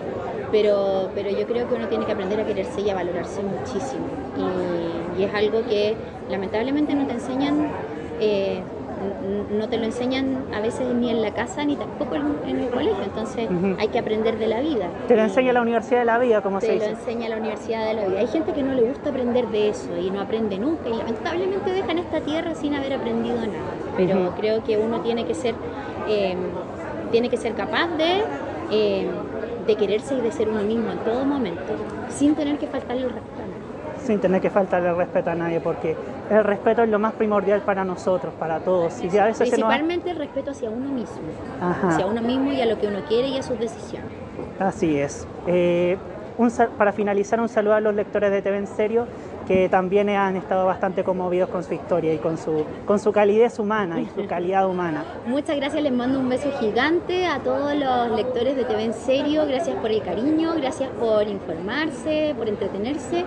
[0.54, 4.06] Pero, pero yo creo que uno tiene que aprender a quererse y a valorarse muchísimo.
[4.38, 5.96] Y, y es algo que
[6.30, 7.68] lamentablemente no te enseñan.
[8.20, 8.62] Eh,
[9.58, 13.04] no te lo enseñan a veces ni en la casa ni tampoco en, el colegio,
[13.04, 14.88] entonces hay que aprender de la vida.
[15.08, 16.86] Te lo enseña la universidad de la vida, como se dice.
[16.86, 18.20] Te lo enseña la universidad de la vida.
[18.20, 21.72] Hay gente que no le gusta aprender de eso y no aprende nunca y lamentablemente
[21.72, 23.74] dejan esta tierra sin haber aprendido nada.
[23.98, 25.56] Pero creo que uno tiene que ser,
[26.08, 26.36] eh,
[27.12, 28.24] tiene que ser capaz de,
[28.72, 29.08] eh,
[29.68, 31.74] de quererse y de ser uno mismo en todo momento,
[32.10, 33.53] sin tener que faltarle el respeto
[34.04, 35.96] sin tener que faltarle respeto a nadie, porque
[36.30, 39.02] el respeto es lo más primordial para nosotros, para todos.
[39.04, 41.22] Y a veces Principalmente el respeto hacia uno mismo,
[41.62, 44.12] hacia uno mismo y a lo que uno quiere y a sus decisiones.
[44.60, 45.28] Así es.
[45.48, 45.98] Eh,
[46.78, 49.08] para finalizar, un saludo a los lectores de TV en Serio
[49.48, 53.60] que también han estado bastante conmovidos con su historia y con su, con su calidez
[53.60, 55.04] humana y su calidad humana.
[55.26, 59.46] Muchas gracias, les mando un beso gigante a todos los lectores de TV en Serio,
[59.48, 63.26] gracias por el cariño, gracias por informarse, por entretenerse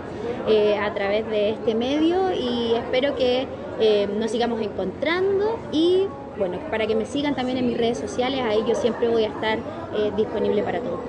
[0.49, 3.47] eh, a través de este medio y espero que
[3.81, 6.07] eh, nos sigamos encontrando y
[6.39, 9.29] bueno, para que me sigan también en mis redes sociales, ahí yo siempre voy a
[9.29, 9.59] estar
[9.95, 11.01] eh, disponible para todos.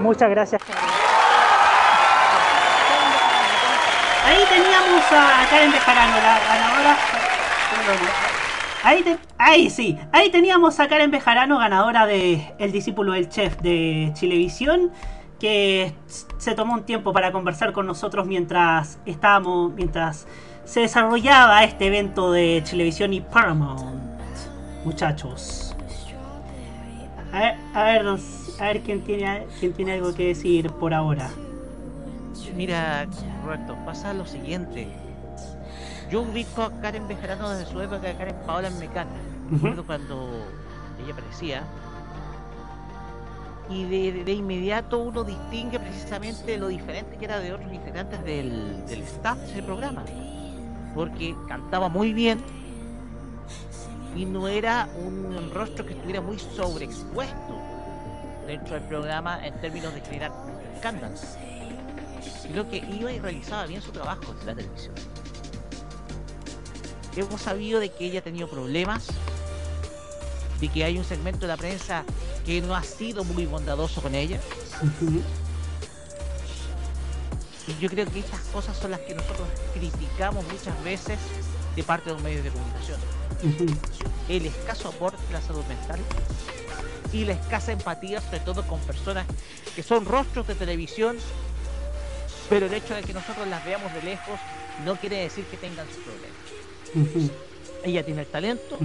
[0.00, 0.60] Muchas gracias.
[4.24, 6.96] Ahí teníamos a Karen Bejarano, la ganadora.
[8.82, 9.04] Ahí,
[9.36, 14.92] ahí sí, ahí teníamos a Karen Bejarano, ganadora de El discípulo del chef de Chilevisión,
[15.38, 15.94] que
[16.38, 20.26] se tomó un tiempo para conversar con nosotros mientras estábamos, mientras
[20.64, 24.00] se desarrollaba este evento de Chilevisión y Paramount.
[24.84, 25.76] Muchachos.
[27.32, 31.28] A ver, a ver, a ver quién tiene, quién tiene algo que decir por ahora.
[32.54, 33.06] Mira,
[33.44, 34.88] Roberto, pasa lo siguiente.
[36.10, 39.10] Yo ubico a Karen Bejarano desde su época de Karen Paola en Mecana.
[39.50, 40.46] Recuerdo cuando
[41.02, 41.64] ella aparecía.
[43.68, 43.84] Y
[44.22, 49.38] de, inmediato uno distingue precisamente lo diferente que era de otros integrantes del, del staff
[49.38, 50.04] del programa.
[50.94, 52.40] Porque cantaba muy bien
[54.14, 57.58] y no era un rostro que estuviera muy sobreexpuesto
[58.46, 60.32] dentro del programa en términos de generar
[60.76, 61.36] escándalos
[62.46, 64.94] sino que iba y realizaba bien su trabajo en la televisión.
[67.16, 69.06] Hemos sabido de que ella ha tenido problemas,
[70.60, 72.04] de que hay un segmento de la prensa
[72.44, 74.40] que no ha sido muy bondadoso con ella.
[77.66, 81.18] Y yo creo que estas cosas son las que nosotros criticamos muchas veces
[81.74, 83.00] de parte de los medios de comunicación.
[84.28, 86.00] El escaso aporte de la salud mental
[87.12, 89.26] y la escasa empatía, sobre todo con personas
[89.74, 91.16] que son rostros de televisión
[92.48, 94.38] pero el hecho de que nosotros las veamos de lejos
[94.84, 97.34] no quiere decir que tengan sus problemas.
[97.84, 98.78] Ella tiene el talento,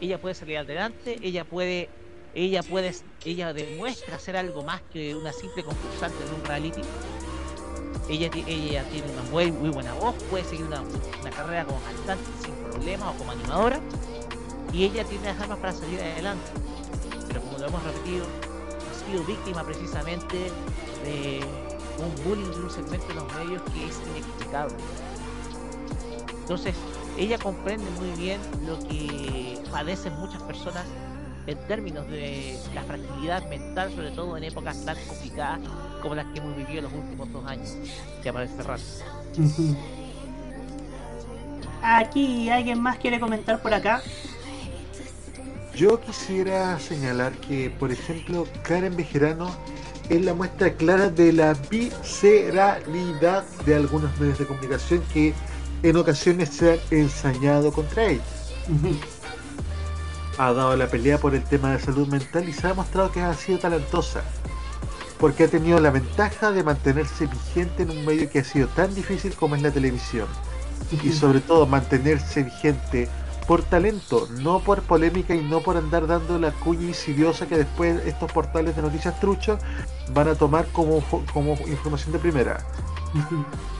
[0.00, 1.88] ella puede salir adelante, ella puede,
[2.34, 6.80] ella puede, ella demuestra ser algo más que una simple concursante en un reality.
[8.08, 10.82] Ella, ella tiene una muy, muy buena voz, puede seguir una,
[11.30, 13.80] carrera como cantante sin problemas o como animadora.
[14.72, 16.50] Y ella tiene las armas para salir adelante.
[17.28, 20.36] Pero como lo hemos repetido, ha sido víctima precisamente
[21.04, 21.40] de
[21.98, 24.74] un bullying de un segmento de los medios que es inexplicable.
[26.40, 26.74] Entonces,
[27.16, 30.84] ella comprende muy bien lo que padecen muchas personas
[31.46, 35.60] en términos de la fragilidad mental, sobre todo en épocas tan complicadas
[36.02, 37.76] como las que hemos vivido en los últimos dos años,
[38.22, 38.78] ya para cerrar.
[41.82, 44.02] Aquí alguien más quiere comentar por acá.
[45.74, 49.50] Yo quisiera señalar que, por ejemplo, Karen Bejerano
[50.08, 55.34] es la muestra clara de la visceralidad de algunos medios de comunicación que
[55.82, 58.22] en ocasiones se han ensañado contra ella.
[60.38, 63.20] ha dado la pelea por el tema de salud mental y se ha demostrado que
[63.20, 64.22] ha sido talentosa,
[65.18, 68.94] porque ha tenido la ventaja de mantenerse vigente en un medio que ha sido tan
[68.94, 70.26] difícil como es la televisión,
[71.02, 73.08] y sobre todo mantenerse vigente
[73.46, 78.04] por talento, no por polémica y no por andar dando la cuña insidiosa que después
[78.06, 79.60] estos portales de noticias truchos
[80.10, 81.02] van a tomar como,
[81.32, 82.64] como información de primera.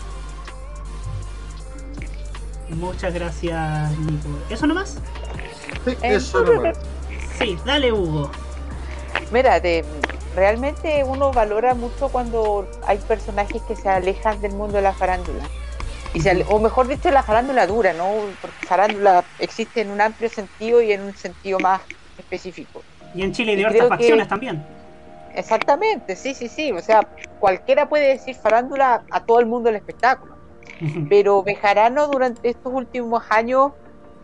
[2.71, 4.29] Muchas gracias, Nico.
[4.51, 4.99] ¿Eso nomás?
[5.85, 6.77] Sí, Eh, eso nomás.
[7.39, 8.31] Sí, dale, Hugo.
[9.31, 9.85] Mira, de,
[10.35, 15.45] realmente uno valora mucho cuando hay personajes que se alejan del mundo de la farándula.
[16.15, 18.35] Y se o mejor dicho, la farándula dura, ¿no?
[18.41, 21.83] Porque farándula existe en un amplio sentido y en un sentido más
[22.17, 22.85] específico.
[23.15, 24.65] Y en Chile hay diversas que- facciones también.
[25.35, 26.71] Exactamente, sí, sí, sí.
[26.73, 27.09] O sea,
[27.41, 30.37] cualquiera puede decir farándula a todo el mundo del espectáculo.
[31.09, 33.73] Pero Bejarano durante estos últimos años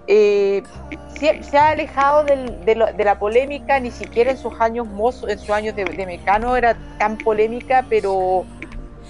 [0.06, 0.62] eh,
[1.08, 4.86] se, se ha alejado del- de, lo- de la polémica, ni siquiera en sus años
[4.86, 8.46] mozos, en sus años de, de Mecano era tan polémica, pero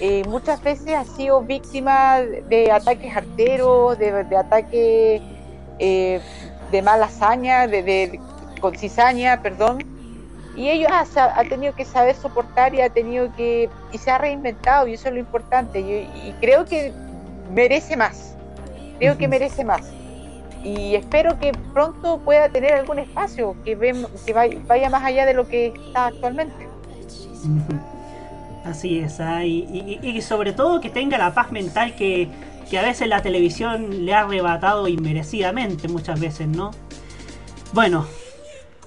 [0.00, 5.22] eh, muchas veces ha sido víctima de ataques arteros, de, de ataques
[5.78, 6.20] eh,
[6.70, 8.20] de mala hazaña, de, de-
[8.60, 9.78] con cizaña, perdón.
[10.56, 11.04] Y ellos ha,
[11.40, 15.08] ha tenido que saber soportar y ha tenido que y se ha reinventado y eso
[15.08, 15.80] es lo importante.
[15.80, 16.92] Y, y creo que
[17.54, 18.34] merece más.
[18.98, 19.82] Creo que merece más.
[20.62, 25.24] Y espero que pronto pueda tener algún espacio que, ve- que vaya, vaya más allá
[25.24, 26.68] de lo que está actualmente.
[28.64, 32.28] Así es, ah, y, sobre todo que tenga la paz mental que,
[32.78, 36.70] a veces la televisión le ha arrebatado inmerecidamente muchas veces, ¿no?
[37.72, 38.06] Bueno,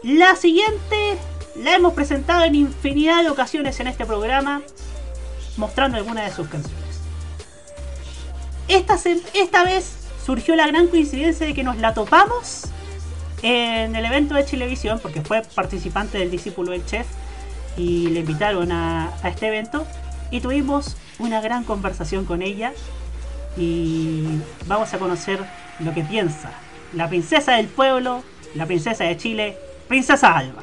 [0.03, 1.17] la siguiente
[1.57, 4.61] la hemos presentado en infinidad de ocasiones en este programa,
[5.57, 6.79] mostrando algunas de sus canciones.
[8.69, 8.97] Esta,
[9.33, 12.69] esta vez surgió la gran coincidencia de que nos la topamos
[13.41, 17.05] en el evento de Chilevisión, porque fue participante del discípulo del chef
[17.77, 19.85] y le invitaron a, a este evento
[20.31, 22.73] y tuvimos una gran conversación con ella
[23.57, 25.39] y vamos a conocer
[25.79, 26.51] lo que piensa
[26.93, 28.23] la princesa del pueblo,
[28.55, 29.57] la princesa de Chile,
[29.87, 30.61] Princesa Alba.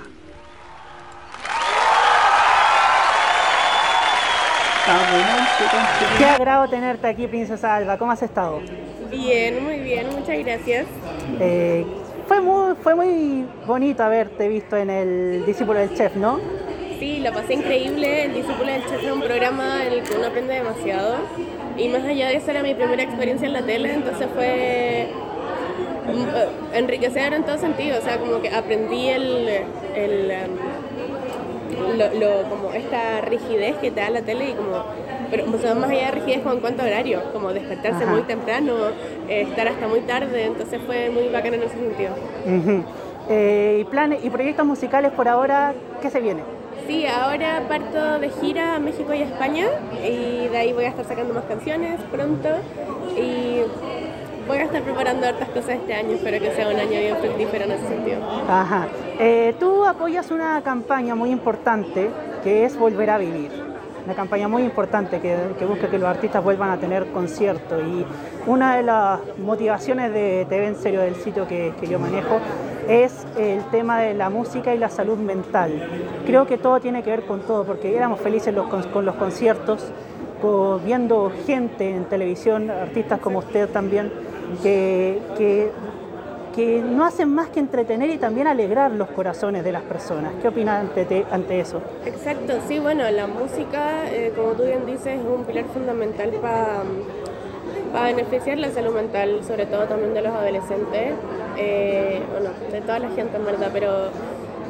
[6.18, 7.98] Qué agrado tenerte aquí, Princesa Alba.
[7.98, 8.60] ¿Cómo has estado?
[9.10, 10.86] Bien, muy bien, muchas gracias.
[11.38, 11.86] Eh,
[12.26, 16.40] fue, muy, fue muy bonito haberte visto en el discípulo del chef, ¿no?
[17.00, 18.24] Sí, la pasé increíble.
[18.26, 21.14] El Discípulo del Chef es un programa en el que uno aprende demasiado.
[21.76, 25.08] Y más allá de eso, era mi primera experiencia en la tele, entonces fue
[26.06, 27.98] mm, eh, enriquecedor en todo sentido.
[27.98, 29.48] O sea, como que aprendí el,
[29.96, 30.32] el,
[31.80, 34.84] um, lo, lo- como esta rigidez que te da la tele y como
[35.30, 38.12] pero o sea, más allá de rigidez cuanto a horario como despertarse Ajá.
[38.12, 38.74] muy temprano
[39.28, 42.10] eh, estar hasta muy tarde entonces fue muy bacán en ese sentido.
[43.28, 46.42] Eh, y planes y proyectos musicales por ahora, ¿qué se viene?
[46.87, 49.66] Sí, ahora parto de gira a México y a España
[50.04, 52.48] y de ahí voy a estar sacando más canciones pronto
[53.16, 53.62] y
[54.46, 57.64] voy a estar preparando hartas cosas este año, espero que sea un año bien fructífero
[57.64, 58.18] en ese sentido.
[58.48, 58.88] Ajá.
[59.18, 62.11] Eh, tú apoyas una campaña muy importante
[62.42, 63.50] que es Volver a Vivir.
[64.04, 67.80] Una campaña muy importante que, busca que los artistas vuelvan a tener conciertos.
[67.83, 68.04] Y
[68.46, 72.40] una de las motivaciones de TV en serio del sitio que, que yo manejo
[72.90, 75.70] es el tema de la música y la salud mental.
[76.26, 78.53] Creo que todo tiene que ver con todo, porque éramos felices
[78.92, 79.85] con, los conciertos,
[80.42, 84.11] co- viendo gente en televisión, artistas como usted también,
[84.62, 85.20] que,
[86.57, 90.33] que no hacen más que entretener y también alegrar los corazones de las personas.
[90.42, 91.81] ¿Qué opinas ante, te- ante eso?
[92.05, 96.83] Exacto, sí, bueno, la música, eh, como tú bien dices, es un pilar fundamental para
[97.98, 101.14] beneficiar la salud mental, sobre todo también de los adolescentes,
[101.57, 104.09] eh, bueno, de toda la gente en verdad, pero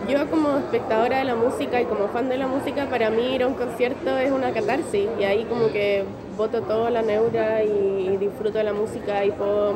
[0.08, 3.42] yo como espectadora de la música y como fan de la música, para mí ir
[3.42, 6.04] a un concierto es una catarsis y ahí como que
[6.36, 9.74] boto toda la neura y disfruto de la música y puedo,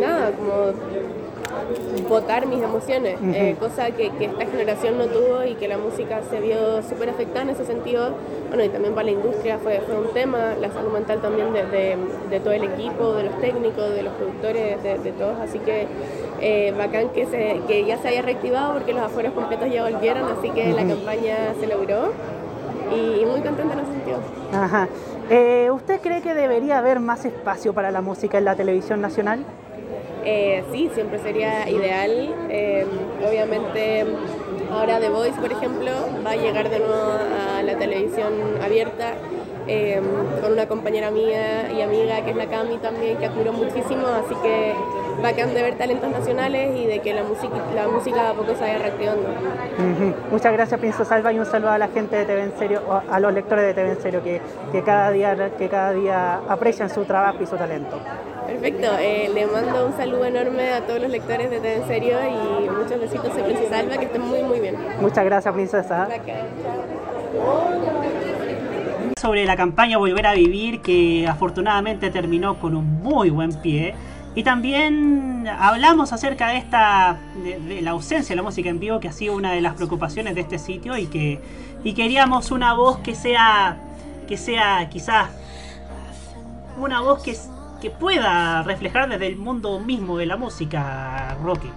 [0.00, 0.72] nada, como
[2.08, 6.20] votar mis emociones, eh, cosa que, que esta generación no tuvo y que la música
[6.30, 8.10] se vio súper afectada en ese sentido.
[8.48, 11.64] Bueno, y también para la industria fue, fue un tema, la salud mental también de,
[11.66, 11.96] de-
[12.30, 15.38] de todo el equipo, de los técnicos, de los productores, de, de todos.
[15.40, 15.86] Así que
[16.40, 20.24] eh, bacán que, se, que ya se haya reactivado porque los afueros completos ya volvieron,
[20.38, 22.12] así que la campaña se logró
[22.94, 24.18] y, y muy contenta en ese sentido.
[24.52, 24.88] Ajá.
[25.30, 29.44] Eh, ¿Usted cree que debería haber más espacio para la música en la televisión nacional?
[30.24, 32.34] Eh, sí, siempre sería ideal.
[32.48, 32.86] Eh,
[33.26, 34.04] obviamente,
[34.70, 35.90] ahora The Voice, por ejemplo,
[36.26, 37.18] va a llegar de nuevo
[37.58, 39.14] a la televisión abierta.
[39.66, 40.00] eh,
[40.42, 44.34] con una compañera mía y amiga que es la Cami también, que admiro muchísimo, así
[44.42, 44.74] que
[45.22, 48.60] bacán de ver talentos nacionales y de que la música, la música a poco se
[48.60, 49.28] vaya reactivando.
[50.30, 53.20] Muchas gracias, Princesa Alba, y un saludo a la gente de TV en Serio, a
[53.20, 54.40] los lectores de TV en Serio, que,
[54.72, 57.98] que, cada, día, que cada día aprecian su trabajo y su talento.
[58.46, 62.16] Perfecto, eh, le mando un saludo enorme a todos los lectores de TV en Serio
[62.28, 64.76] y muchos besitos a Princesa Alba, que estén muy muy bien.
[65.00, 66.08] Muchas gracias, Princesa.
[69.20, 73.94] Sobre la campaña Volver a Vivir, que afortunadamente terminó con un muy buen pie.
[74.34, 79.00] Y también hablamos acerca de esta de, de la ausencia de la música en vivo,
[79.00, 81.40] que ha sido una de las preocupaciones de este sitio y que
[81.84, 83.76] y queríamos una voz que sea
[84.26, 85.28] que sea quizás
[86.78, 87.36] una voz que,
[87.84, 91.70] que pueda reflejar desde el mundo mismo de la música, Rocky.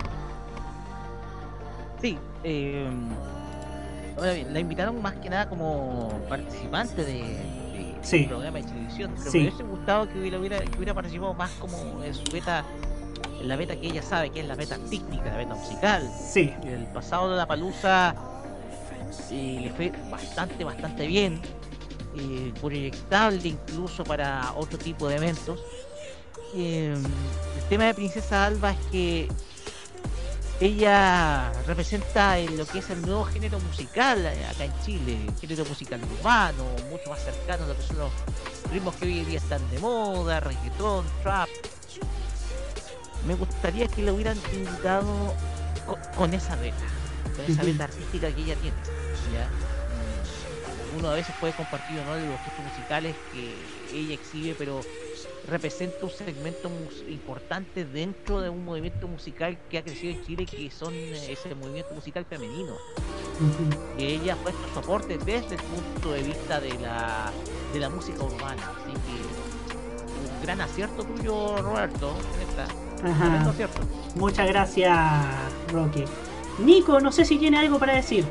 [2.01, 2.89] Sí, eh,
[4.49, 8.23] la invitaron más que nada como participante de, de Sí.
[8.23, 9.37] programa de televisión, pero Sí.
[9.39, 12.63] me hubiese gustado que hubiera, hubiera- que hubiera participado más como en su beta,
[13.41, 16.09] en la beta que ella sabe que es la beta artística, la beta musical.
[16.17, 16.53] Sí.
[16.63, 18.15] El pasado de la palusa
[19.29, 21.41] le fue bastante, bastante bien,
[22.17, 25.59] eh, proyectable incluso para otro tipo de eventos.
[26.55, 26.93] Eh,
[27.57, 29.27] el tema de Princesa Alba es que
[30.59, 36.01] ella representa en lo que es el nuevo género musical acá en Chile, género musical
[36.19, 38.11] urbano, mucho más cercano a lo que son los
[38.71, 41.49] ritmos que hoy en día están de moda, reggaetón, trap.
[43.27, 45.33] Me gustaría que lo hubieran invitado
[45.85, 46.77] co- con, esa beta,
[47.35, 48.77] con esa beta artística que ella tiene.
[49.33, 49.47] ¿ya?
[50.97, 53.53] Uno a veces puede compartir o no de los gestos musicales que
[53.95, 54.79] ella exhibe, pero
[55.49, 56.69] representa un segmento
[57.07, 61.55] importante dentro de un movimiento musical que ha crecido en Chile, que son eh, ese
[61.55, 62.75] movimiento musical femenino.
[63.97, 67.31] Que ella ha puesto soporte desde el punto de vista de la,
[67.73, 68.71] de la música urbana.
[68.75, 72.67] Así que un gran acierto tuyo, Roberto, en esta.
[72.97, 73.79] Tremendo acierto.
[74.15, 74.97] Muchas gracias,
[75.71, 76.03] Rocky.
[76.59, 78.25] Nico, no sé si tiene algo para decir.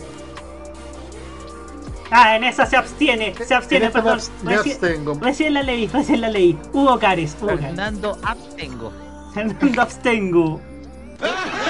[2.11, 4.20] Ah, en esa se abstiene, se abstiene, perdón.
[4.42, 5.14] me abstengo.
[5.20, 6.57] Recién la leí, recién la leí.
[6.72, 7.64] Hugo Cares, Hugo Cares.
[7.66, 8.92] Fernando Abstengo.
[9.34, 10.61] Fernando Abstengo.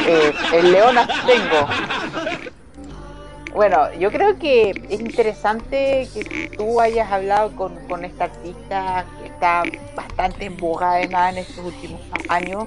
[0.06, 1.66] Eh, el león abstengo.
[3.54, 9.28] Bueno, yo creo que es interesante que tú hayas hablado con, con esta artista que
[9.28, 9.62] está
[9.94, 12.64] bastante en boga además en estos últimos años,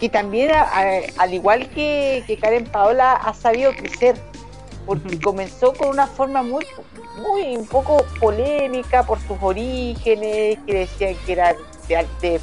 [0.00, 4.16] que también, a- a- al igual que, que Karen Paola, ha sabido crecer,
[4.86, 6.66] porque comenzó con una forma muy,
[7.16, 11.54] muy un poco polémica por sus orígenes, que decían que era
[12.20, 12.40] de,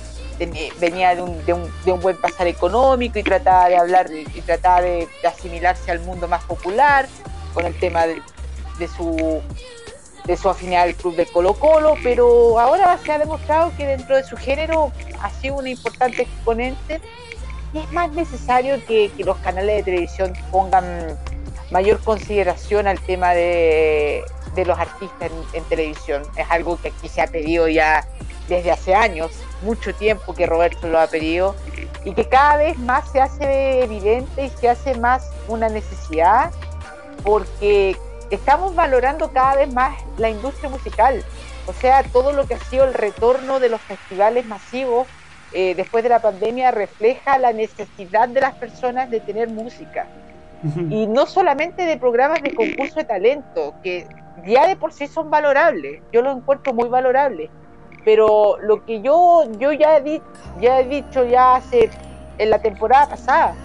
[0.79, 4.41] venía de un, de, un, de un buen pasar económico y trataba de hablar y
[4.41, 7.07] trataba de, asimilarse al mundo más popular
[7.53, 8.21] con el tema de,
[8.95, 9.41] su
[10.25, 14.15] de su afinidad al club de Colo Colo, pero ahora se ha demostrado que dentro
[14.15, 17.01] de su género ha sido una importante exponente.
[17.73, 21.17] Y es más necesario que, que los canales de televisión pongan
[21.71, 24.23] mayor consideración al tema de,
[24.65, 26.23] los artistas en, en televisión.
[26.35, 28.05] Es algo que aquí se ha pedido ya
[28.49, 31.55] desde hace años, mucho tiempo que Roberto lo ha pedido
[32.03, 36.51] y que cada vez más se hace evidente y se hace más una necesidad
[37.23, 37.95] porque
[38.29, 41.23] estamos valorando cada vez más la industria musical.
[41.67, 45.07] O sea, todo lo que ha sido el retorno de los festivales masivos
[45.51, 50.07] eh, después de la pandemia refleja la necesidad de las personas de tener música.
[50.89, 54.07] Y no solamente de programas de concurso de talento, que
[54.45, 57.49] ya de por sí son valorables, yo lo encuentro muy valorable.
[58.03, 61.89] Pero lo que yo, yo ya, he dicho ya hace
[62.37, 63.55] en la temporada pasada,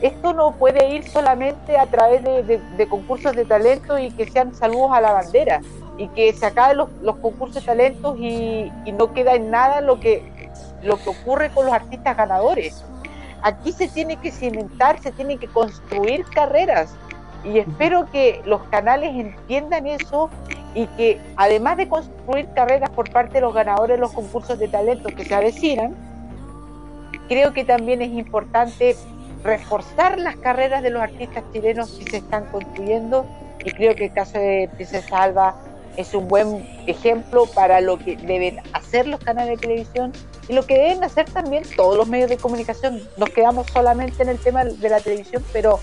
[0.00, 4.90] esto no puede ir solamente a través de, concursos de talento y que sean saludos
[4.92, 5.60] a la bandera
[5.96, 10.00] y que se acaben los, concursos de talentos y, y no queda en nada lo
[10.00, 10.22] que,
[10.82, 12.84] lo que ocurre con los artistas ganadores.
[13.42, 16.94] Aquí se tiene que cimentar, se tienen que construir carreras.
[17.44, 20.30] Y espero que los canales entiendan eso
[20.74, 24.68] y que además de construir carreras por parte de los ganadores de los concursos de
[24.68, 25.94] talento que se avecinan,
[27.28, 28.96] creo que también es importante
[29.42, 33.26] reforzar las carreras de los artistas chilenos que se están construyendo.
[33.64, 35.56] Y creo que el caso de Princesa Alba
[35.96, 40.12] es un buen ejemplo para lo que deben hacer los canales de televisión
[40.48, 43.02] y lo que deben hacer también todos los medios de comunicación.
[43.16, 45.78] Nos quedamos solamente en el tema de la televisión, pero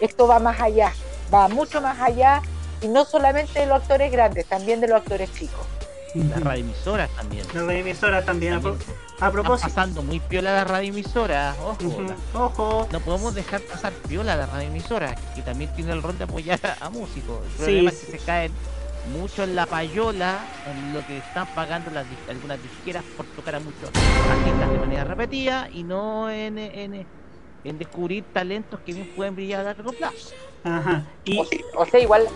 [0.00, 0.92] esto va más allá,
[1.32, 2.40] va mucho más allá
[2.80, 5.66] y no solamente de los actores grandes, también de los actores chicos.
[6.14, 7.44] Las radioemisoras también.
[7.52, 8.52] Las radioemisoras también.
[8.54, 8.76] A, pro-
[9.18, 9.66] a propósito.
[9.68, 11.96] Están pasando muy piola las radioemisoras, ojo.
[12.34, 12.88] Ojo.
[12.92, 16.88] No podemos dejar pasar piola las radioemisoras, que también tiene el rol de apoyar a,
[16.90, 17.40] músicos.
[17.44, 18.06] El Sí, problema es sí.
[18.06, 18.52] que se caen
[19.12, 23.56] mucho en la payola, en lo que están pagando las, dis- algunas disqueras por tocar
[23.56, 23.90] a muchos
[24.30, 27.06] artistas de manera repetida y no en, en,
[27.64, 30.34] en descubrir talentos que bien pueden brillar a largo plazo.
[30.64, 31.04] Ajá.
[31.24, 32.26] Y O, sea- o sea, igual.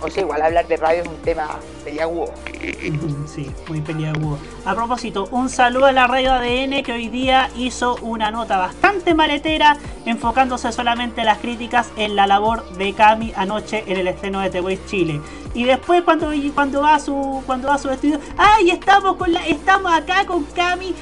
[0.00, 1.48] O sea, igual hablar de radio es un tema
[1.84, 2.32] peliagudo.
[3.26, 4.38] Sí, muy peliagudo.
[4.64, 9.14] A propósito, un saludo a la radio ADN que hoy día hizo una nota bastante
[9.14, 9.76] maletera,
[10.06, 14.60] enfocándose solamente las críticas en la labor de Cami anoche en el estreno de The
[14.60, 15.20] Voice Chile.
[15.54, 18.70] Y después cuando, cuando va a su cuando va a su estudio, ¡ay!
[18.70, 20.94] Estamos con la, estamos acá con Cami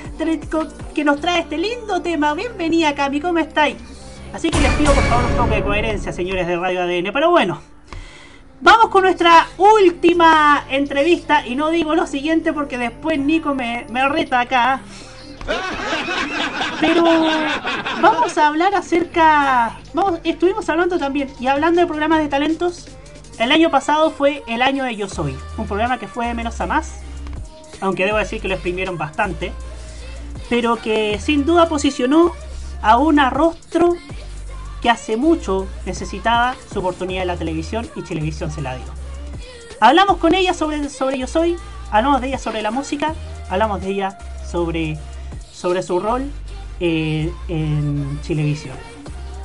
[0.94, 2.34] que nos trae este lindo tema.
[2.34, 3.76] Bienvenida Cami, ¿cómo estáis?
[4.32, 7.12] Así que les pido por favor un poco de coherencia, señores de Radio ADN.
[7.12, 7.60] Pero bueno,
[8.60, 14.08] Vamos con nuestra última entrevista y no digo lo siguiente porque después Nico me, me
[14.08, 14.80] reta acá.
[16.80, 17.04] Pero
[18.00, 19.78] vamos a hablar acerca...
[20.24, 22.86] Estuvimos hablando también y hablando de programas de talentos.
[23.38, 26.58] El año pasado fue el año de Yo Soy, un programa que fue de menos
[26.62, 27.00] a más,
[27.82, 29.52] aunque debo decir que lo exprimieron bastante,
[30.48, 32.32] pero que sin duda posicionó
[32.80, 33.94] a un rostro
[34.88, 38.86] hace mucho necesitaba su oportunidad en la televisión y televisión se la dio.
[39.80, 41.56] Hablamos con ella sobre, sobre Yo Soy,
[41.90, 43.14] hablamos de ella sobre la música,
[43.50, 44.18] hablamos de ella
[44.50, 44.98] sobre,
[45.52, 46.30] sobre su rol
[46.80, 48.76] eh, en televisión.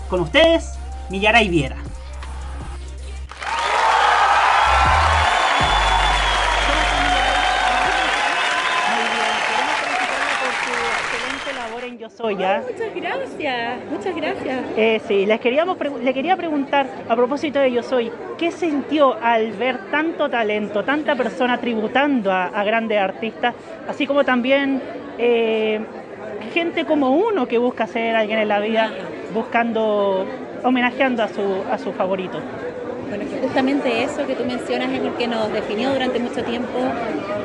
[0.10, 0.74] Con ustedes,
[1.10, 1.78] Millaray Viera.
[12.02, 12.64] Yo Soy, ¿ya?
[12.68, 14.66] Muchas gracias, muchas gracias.
[14.76, 19.52] Eh, sí, les queríamos le quería preguntar a propósito de Yo Soy, ¿qué sintió al
[19.52, 23.54] ver tanto talento, tanta persona tributando a, a grandes artistas,
[23.88, 24.82] así como también
[25.20, 25.80] eh,
[26.52, 28.90] gente como uno que busca ser alguien en la vida,
[29.32, 30.26] buscando,
[30.64, 32.40] homenajeando a su, a su favorito?
[33.12, 36.80] Bueno, justamente eso que tú mencionas es lo que nos definió durante mucho tiempo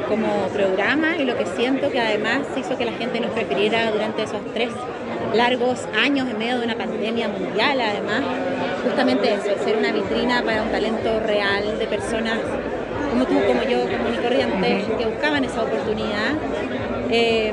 [0.08, 4.22] como programa y lo que siento que además hizo que la gente nos prefiriera durante
[4.22, 4.70] esos tres
[5.34, 8.22] largos años en medio de una pandemia mundial, además,
[8.84, 12.38] justamente eso, ser una vitrina para un talento real de personas
[13.10, 16.30] como tú, como yo, como mi corriente, que buscaban esa oportunidad.
[17.10, 17.52] Eh,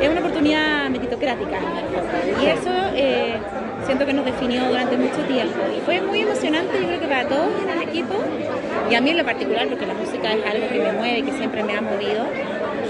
[0.00, 1.58] es una oportunidad meritocrática
[2.40, 3.38] y eso eh,
[3.86, 7.28] siento que nos definió durante mucho tiempo y fue muy emocionante yo creo que para
[7.28, 8.14] todos en el equipo
[8.90, 11.22] y a mí en lo particular porque la música es algo que me mueve y
[11.22, 12.26] que siempre me ha movido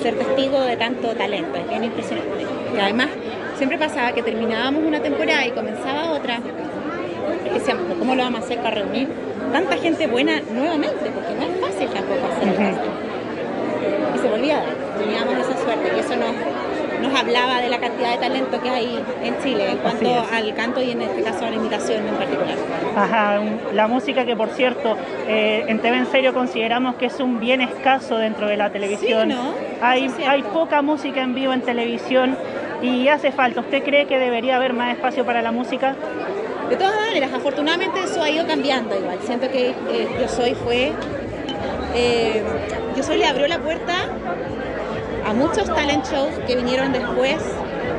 [0.03, 3.09] ser testigo de tanto talento es bien impresionante y además
[3.57, 6.41] siempre pasaba que terminábamos una temporada y comenzaba otra
[7.45, 9.09] y decíamos ¿cómo lo vamos a hacer para reunir
[9.53, 11.11] tanta gente buena nuevamente?
[11.15, 13.07] porque no es fácil tampoco hacerlo
[14.15, 14.75] y se volvía a dar.
[14.99, 16.35] Teníamos esa suerte y eso nos,
[17.01, 20.81] nos hablaba de la cantidad de talento que hay en Chile en cuanto al canto
[20.83, 22.57] y en este caso a la imitación en particular.
[22.97, 23.41] Ajá,
[23.73, 24.97] la música que por cierto
[25.29, 29.31] eh, en TV en serio consideramos que es un bien escaso dentro de la televisión.
[29.31, 29.55] Sí, ¿no?
[29.81, 32.37] hay, es hay poca música en vivo en televisión
[32.83, 33.61] y hace falta.
[33.61, 35.95] ¿Usted cree que debería haber más espacio para la música?
[36.69, 39.19] De todas maneras, afortunadamente eso ha ido cambiando igual.
[39.23, 40.93] Siento que eh, Yo Soy fue...
[41.95, 42.43] eh,
[42.97, 43.93] Yo Soy le abrió la puerta
[45.27, 47.37] a muchos talent shows que vinieron después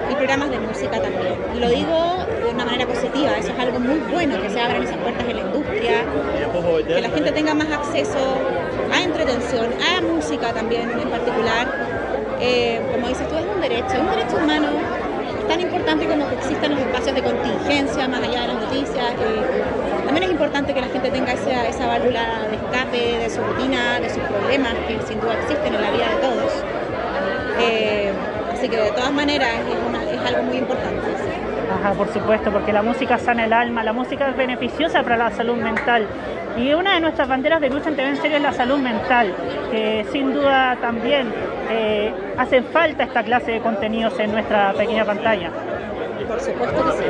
[0.09, 1.35] y programas de música también.
[1.53, 4.81] Y lo digo de una manera positiva, eso es algo muy bueno, que se abran
[4.83, 6.05] esas puertas en la industria,
[6.87, 8.17] que la gente tenga más acceso
[8.93, 11.67] a entretención, a música también en particular.
[12.39, 14.67] Eh, como dices tú, es un derecho, es un derecho humano
[15.47, 19.11] tan importante como que existan los espacios de contingencia más allá de las noticias.
[19.19, 23.41] eh, también es importante que la gente tenga esa, esa válvula de escape de su
[23.41, 26.76] rutina, de sus problemas, que sin duda existen en la vida de todos.
[27.59, 28.11] Eh,
[28.53, 31.01] así que de todas maneras es, una- es algo muy importante.
[31.17, 31.31] sí.
[31.79, 35.31] Ajá, por supuesto, porque la música sana el alma, la música es beneficiosa para la
[35.31, 36.07] salud mental.
[36.57, 39.33] Y una de nuestras banderas de lucha en TV en serio es la salud mental,
[39.69, 41.31] que sin duda también
[41.69, 45.51] eh, hacen falta esta clase de contenidos en nuestra pequeña pantalla.
[46.27, 47.03] Por supuesto que sí.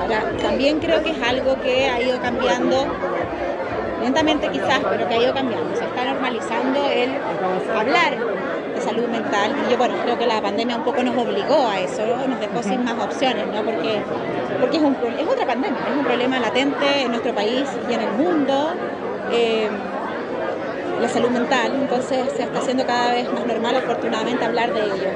[0.00, 2.86] Ahora, también creo que es algo que ha ido cambiando,
[4.02, 5.76] lentamente quizás, pero que ha ido cambiando.
[5.76, 7.10] Se está normalizando el
[7.74, 8.14] hablar
[8.96, 9.52] salud mental.
[9.66, 12.26] Y yo, bueno, creo que la pandemia un poco nos obligó a eso, ¿no?
[12.26, 13.62] nos dejó sin más opciones, ¿no?
[13.62, 14.02] Porque,
[14.60, 18.00] porque es, un, es otra pandemia, es un problema latente en nuestro país y en
[18.00, 18.72] el mundo.
[19.32, 19.68] Eh,
[21.00, 25.08] la salud mental, entonces se está haciendo cada vez más normal afortunadamente hablar de ello.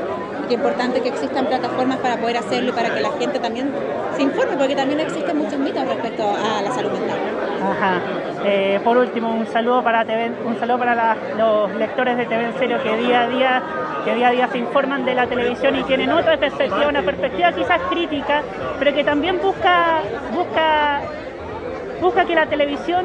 [0.47, 3.72] Es importante que existan plataformas para poder hacerlo y para que la gente también
[4.14, 7.18] se informe, porque también existen muchos mitos respecto a la salud mental.
[7.62, 8.03] Ajá.
[8.43, 10.05] Eh, por último, un saludo para
[10.45, 13.62] un saludo para los lectores de TV en que día a día
[14.05, 17.53] que día a día se informan de la televisión y tienen otra perspectiva, una perspectiva
[17.53, 18.43] quizás crítica,
[18.78, 20.01] pero que también busca
[20.32, 21.01] busca
[22.01, 23.05] busca que la televisión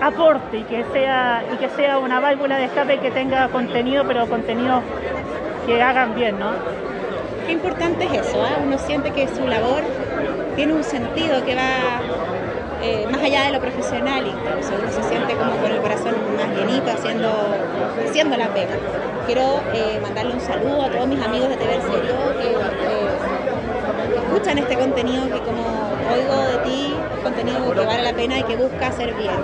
[0.00, 4.28] aporte y que sea y que sea una válvula de escape que tenga contenido, pero
[4.28, 4.82] contenido
[5.66, 6.50] que hagan bien, ¿no?
[7.44, 8.56] Qué importante es eso, ¿eh?
[8.64, 9.82] uno siente que su labor
[10.54, 12.00] tiene un sentido que va
[12.86, 16.48] eh, más allá de lo profesional incluso, uno se siente como con el corazón más
[16.56, 17.30] llenito haciendo,
[18.08, 18.76] haciendo la pega.
[19.26, 24.18] Quiero eh, mandarle un saludo a todos mis amigos de TV en Serio que eh,
[24.22, 25.64] escuchan este contenido que como
[26.14, 29.34] oigo de ti, contenido que vale la pena y que busca hacer bien.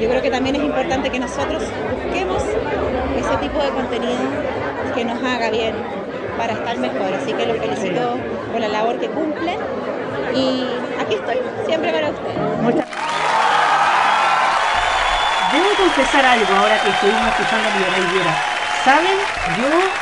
[0.00, 1.62] Yo creo que también es importante que nosotros
[2.02, 4.18] busquemos ese tipo de contenido
[4.96, 5.74] que nos haga bien
[6.36, 7.14] para estar mejor.
[7.14, 8.16] Así que los felicito
[8.50, 9.58] por la labor que cumplen
[10.34, 10.64] y
[11.00, 11.36] aquí estoy,
[11.66, 12.87] siempre para ustedes.
[15.78, 18.34] Confesar algo ahora que estuvimos escuchando a Miguel Viera.
[18.84, 19.16] ¿Saben?
[19.56, 19.94] Yo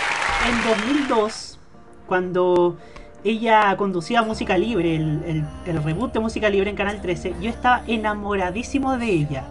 [0.49, 1.59] en 2002,
[2.07, 2.77] cuando
[3.25, 7.83] ella conducía Música Libre, el, el- reboot de Música Libre en Canal 13, yo estaba
[7.87, 9.45] enamoradísimo de ella.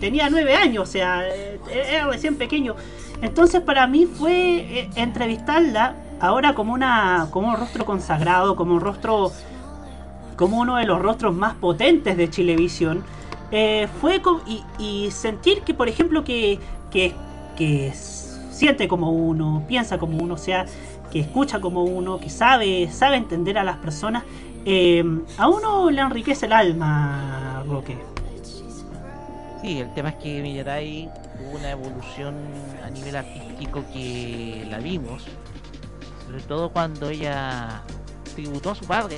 [0.00, 2.74] Tenía nueve años, o sea, eh, era recién pequeño.
[3.22, 4.32] Entonces para mí fue
[4.80, 9.32] eh, entrevistarla ahora como una como un rostro consagrado, como un rostro
[10.36, 13.04] como uno de los rostros más potentes de Chilevisión,
[13.50, 16.58] eh, fue y, y sentir que, por ejemplo, que,
[16.90, 17.12] que,
[17.56, 20.66] que siente como uno, piensa como uno, o sea,
[21.10, 24.24] que escucha como uno, que sabe, sabe entender a las personas,
[24.64, 25.04] eh,
[25.36, 27.96] a uno le enriquece el alma, Roque.
[29.60, 32.34] Sí, el tema es que Millaray tuvo una evolución
[32.84, 35.24] a nivel artístico que la vimos,
[36.26, 37.82] sobre todo cuando ella
[38.34, 39.16] tributó a su padre,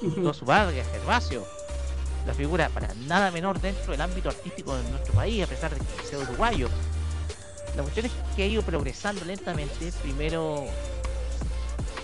[0.00, 1.44] tributó a su padre, Gervasio,
[2.24, 5.82] la figura para nada menor dentro del ámbito artístico de nuestro país, a pesar de
[5.82, 6.72] que sea uruguayo.
[7.74, 10.78] La cuestión es que ha ido progresando lentamente, primero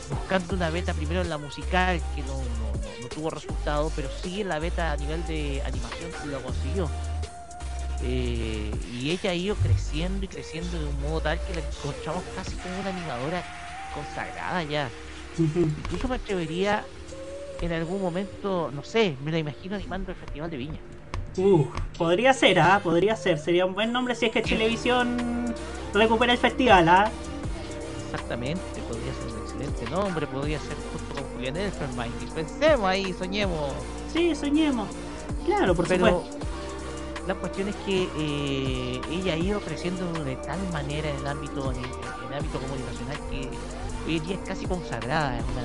[0.07, 4.49] buscando una beta primero en la musical que no, no- tuvo resultado, pero sí en
[4.49, 6.95] la beta a nivel de animación lo consiguió.
[8.01, 12.27] Eh, y ella ha ido creciendo y creciendo de un modo tal que la encontramos
[12.31, 13.47] casi como una animadora
[13.91, 14.95] consagrada ya.
[15.77, 16.89] Incluso me atrevería
[17.61, 20.79] en algún momento, no sé, me la imagino animando el Festival de Viña.
[21.37, 22.81] Uh, podría ser, ¿ah?
[22.83, 23.39] Podría ser.
[23.39, 25.55] Sería un buen nombre si es que Chilevisión
[25.95, 27.11] recupera el festival, ¿ah?
[28.11, 32.09] Exactamente, podría ser un excelente nombre, podría ser justo con Julián Elferman.
[32.09, 33.73] Y pensemos ahí, soñemos.
[34.13, 34.89] Sí, soñemos.
[35.45, 36.39] Claro, por Pero supuesto.
[37.27, 41.71] la cuestión es que eh, ella ha ido creciendo de tal manera en el ámbito
[41.73, 43.49] en, en el ámbito comunicacional que
[44.07, 45.39] hoy en día es casi consagrada.
[45.39, 45.63] Es una,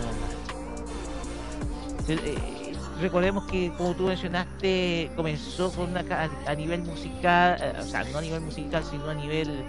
[2.07, 6.03] eh, recordemos que como tú mencionaste comenzó con una
[6.45, 9.63] a nivel musical, eh, o sea no a nivel musical sino a nivel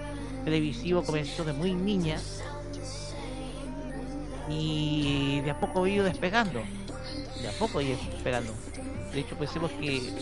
[0.45, 2.18] televisivo comenzó de muy niña
[4.49, 6.62] y de a poco ha ido despegando,
[7.41, 8.53] de a poco ha ido despegando.
[9.12, 10.12] De hecho pensemos que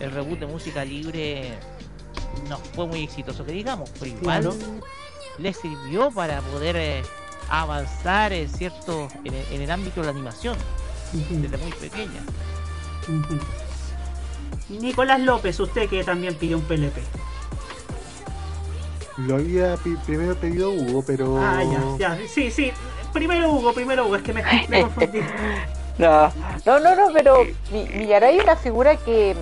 [0.00, 1.54] el reboot de música libre
[2.48, 4.54] no fue muy exitoso que digamos, pero igual Claro.
[5.38, 7.02] le sirvió para poder eh,
[7.48, 10.56] avanzar en cierto en el, en el ámbito de la animación
[11.12, 12.20] desde muy pequeña.
[14.68, 16.96] Nicolás López, usted que también pidió un PLP.
[19.18, 21.36] Lo había pi- primero pedido Hugo, pero.
[21.38, 21.62] Ah,
[21.98, 22.28] ya, ya.
[22.28, 22.72] Sí, sí.
[23.12, 25.20] Primero Hugo, primero Hugo, es que me, me confundí.
[25.96, 26.28] No,
[26.66, 29.36] no, no, no, pero Mi- Millaray es una figura que,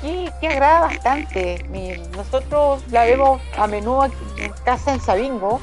[0.00, 1.64] que, que agrada bastante.
[1.70, 5.60] Mi- nosotros la vemos a menudo aquí en casa en Sabingo,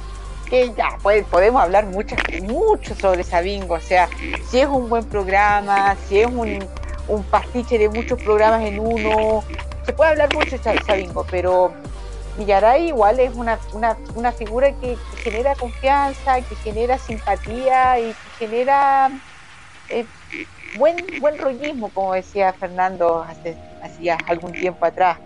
[0.50, 2.16] que ya pues, podemos hablar mucho,
[2.95, 4.10] sobre Sabingo, o sea,
[4.50, 6.60] si es un buen programa, si es un,
[7.08, 9.43] un pastiche de muchos programas en uno,
[9.86, 11.74] se puede hablar mucho de Sa- Sabingo, pero
[12.38, 18.14] Millaray igual es una, una, una figura que, que genera confianza, que genera simpatía y
[18.16, 19.12] que genera
[19.89, 20.08] eh,
[20.74, 25.20] buen, buen rollismo, como decía Fernando hace, hacía algún tiempo atrás.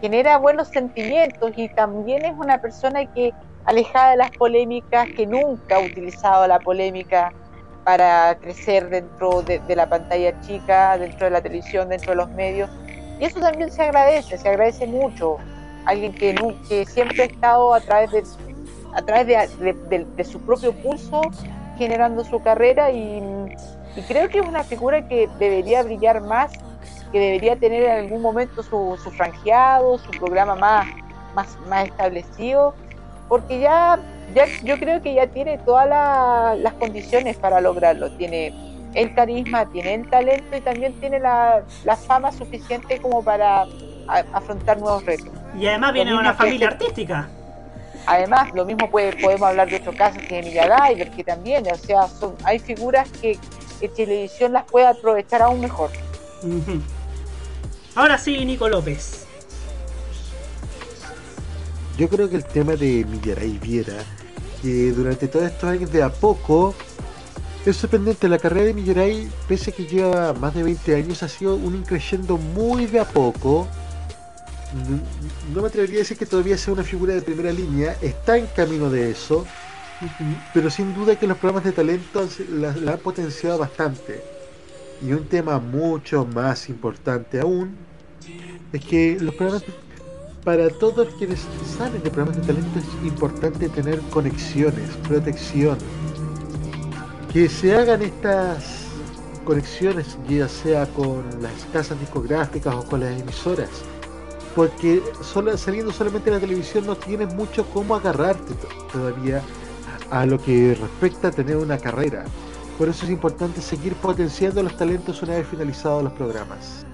[0.00, 3.32] Genera buenos sentimientos y también es una persona que,
[3.64, 7.32] alejada de las polémicas, que nunca ha utilizado la polémica
[7.84, 12.30] para crecer dentro de, de la pantalla chica, dentro de la televisión, dentro de los
[12.30, 12.70] medios.
[13.18, 15.36] Y eso también se agradece, se agradece mucho.
[15.86, 16.34] Alguien que,
[16.68, 18.22] que siempre ha estado a través de,
[18.94, 19.26] a través
[19.58, 21.22] de- de- de su propio pulso
[21.78, 23.22] generando su carrera y,
[23.96, 26.52] y creo que es una figura que debería brillar más,
[27.10, 30.86] que debería tener en algún momento su, su franjeado, su programa más,
[31.34, 32.74] más, más establecido,
[33.30, 33.98] porque ya,
[34.34, 38.10] ya yo creo que ya tiene todas la- las condiciones para lograrlo.
[38.16, 38.52] Tiene
[38.92, 44.24] el carisma, tiene el talento y también tiene la, la fama suficiente como para a-
[44.32, 45.28] afrontar nuevos retos.
[45.58, 47.28] Y además viene de una que- familia artística.
[48.06, 51.76] Además, lo mismo puede, podemos hablar de otros casos que de Millagaiber, que también, o
[51.76, 53.38] sea, son, hay figuras que,
[53.78, 55.90] que televisión las puede aprovechar aún mejor.
[57.94, 59.26] Ahora sí, Nico López.
[61.98, 64.02] Yo creo que el tema de Millaray Viera,
[64.62, 66.74] que durante todos estos años de a poco,
[67.66, 68.28] es sorprendente.
[68.28, 71.74] La carrera de Millaray, pese a que lleva más de 20 años, ha sido un
[71.74, 73.68] increyendo muy de a poco.
[75.52, 78.46] No, me atrevería a decir que todavía sea una figura de primera línea, está en
[78.46, 79.44] camino de eso,
[80.54, 84.22] pero sin duda que los programas de talento la, han potenciado bastante.
[85.02, 87.76] Y un tema mucho más importante aún
[88.72, 89.64] es que los programas
[90.44, 91.40] para todos quienes
[91.76, 95.76] salen de programas de talento es importante tener conexiones, protección.
[97.32, 98.86] Que se hagan estas
[99.44, 103.68] conexiones, ya sea con las casas discográficas o con las emisoras.
[104.56, 109.42] Porque solo, saliendo solamente en la televisión no tienes mucho cómo agarrarte to- todavía
[110.10, 112.24] a lo que respecta a tener una carrera.
[112.76, 116.84] Por eso es importante seguir potenciando los talentos una vez finalizados los programas.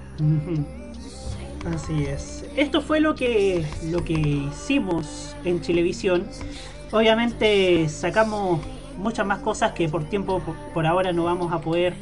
[1.73, 2.43] Así es.
[2.57, 6.27] Esto fue lo que lo que hicimos en Chilevisión.
[6.91, 8.61] Obviamente sacamos
[8.97, 10.41] muchas más cosas que por tiempo
[10.73, 11.93] por, ahora no vamos a poder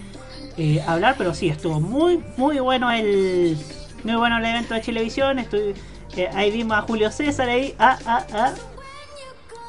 [0.57, 3.57] eh, hablar, pero sí estuvo muy muy bueno el
[4.05, 5.39] muy bueno el evento de Chilevisión.
[5.39, 8.53] Eh, ahí vimos a Julio César ahí, ah, ah, ah.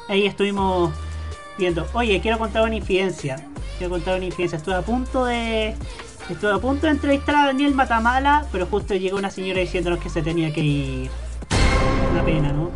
[0.07, 0.93] ahí estuvimos
[1.57, 1.85] viendo.
[1.93, 3.45] Oye, quiero contar una infidencia.
[3.77, 4.55] Quiero contar una infidencia.
[4.57, 5.75] Estuve a punto de
[6.29, 10.09] Estuve a punto de entrevistar a Daniel Matamala, pero justo llegó una señora diciéndonos que
[10.09, 11.09] se tenía que ir.
[12.11, 12.69] Una pena, ¿no?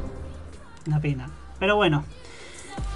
[0.87, 1.29] Una pena.
[1.59, 2.05] Pero bueno.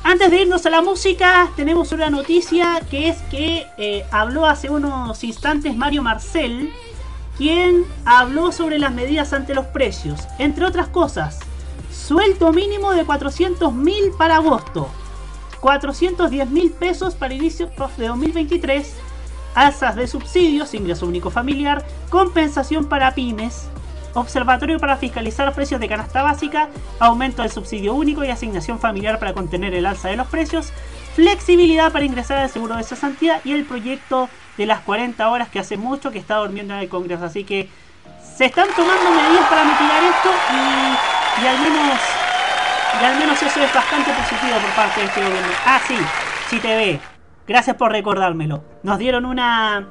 [0.03, 4.69] Antes de irnos a la música, tenemos una noticia que es que eh, habló hace
[4.69, 6.71] unos instantes Mario Marcel,
[7.37, 10.21] quien habló sobre las medidas ante los precios.
[10.39, 11.39] Entre otras cosas,
[11.91, 14.89] sueldo mínimo de 400 mil para agosto,
[15.59, 18.95] 410 mil pesos para inicio de 2023
[19.55, 23.67] alzas de subsidios, ingreso único familiar, compensación para pymes,
[24.13, 29.33] observatorio para fiscalizar precios de canasta básica, aumento del subsidio único y asignación familiar para
[29.33, 30.71] contener el alza de los precios,
[31.15, 35.59] flexibilidad para ingresar al seguro de cesantía y el proyecto de las 40 horas que
[35.59, 37.25] hace mucho que está durmiendo en el Congreso.
[37.25, 37.69] Así que
[38.35, 40.29] se están tomando medidas para mitigar esto
[41.41, 41.99] y, al menos
[43.01, 45.53] y al menos eso es bastante positivo por parte de este gobierno.
[45.65, 45.97] Ah, sí,
[46.49, 47.14] sí te ve.
[47.47, 48.63] Gracias por recordármelo.
[48.83, 49.87] Nos dieron una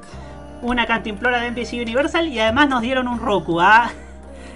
[0.61, 3.61] una cantimplora de NBC Universal y además nos dieron un Roku.
[3.61, 3.91] ¿ah?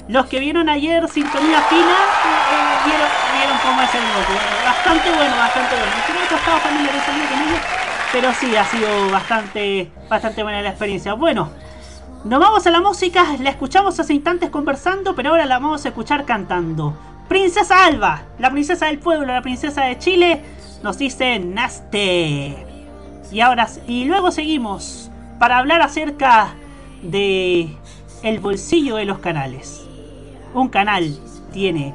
[0.08, 4.34] Los que vieron ayer Sintonía Fina eh, vieron, vieron cómo es el Roku.
[4.66, 5.92] Bastante bueno, bastante bueno.
[6.10, 7.60] Hubiera costado familiarizarme con ellos,
[8.12, 11.14] pero sí, ha sido bastante, bastante buena la experiencia.
[11.14, 11.52] Bueno,
[12.24, 15.90] nos vamos a la música, la escuchamos hace instantes conversando, pero ahora la vamos a
[15.90, 16.98] escuchar cantando.
[17.28, 20.42] Princesa Alba, la princesa del pueblo, la princesa de Chile,
[20.82, 22.69] nos dice Naste.
[23.32, 26.54] Y ahora y luego seguimos para hablar acerca
[27.04, 27.70] de
[28.24, 29.86] el bolsillo de los canales.
[30.54, 31.18] Un canal
[31.54, 31.94] tiene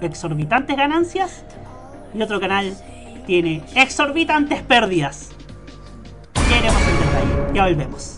[0.00, 1.44] exorbitantes ganancias
[2.14, 2.76] y otro canal
[3.26, 5.30] tiene exorbitantes pérdidas.
[6.50, 7.54] Ya iremos detalle.
[7.54, 8.17] Ya volvemos.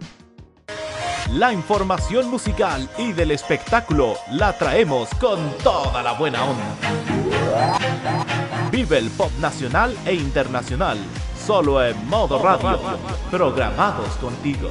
[1.35, 6.75] La información musical y del espectáculo la traemos con toda la buena onda.
[8.69, 10.97] Vive el pop nacional e internacional,
[11.47, 12.77] solo en modo radio,
[13.29, 14.69] programados contigo.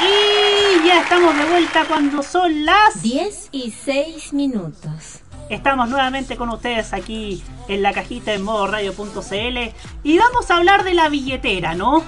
[0.00, 5.22] Y ya estamos de vuelta cuando son las 10 y 6 minutos.
[5.52, 9.58] Estamos nuevamente con ustedes aquí en la cajita en modo radio.cl
[10.02, 12.02] y vamos a hablar de la billetera, ¿no?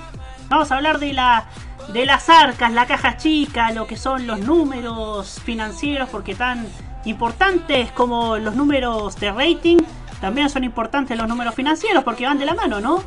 [0.49, 1.45] Vamos a hablar de la
[1.92, 6.66] de las arcas, la caja chica, lo que son los números financieros, porque tan
[7.05, 9.76] importantes como los números de rating,
[10.22, 13.03] también son importantes los números financieros, porque van de la mano, ¿no?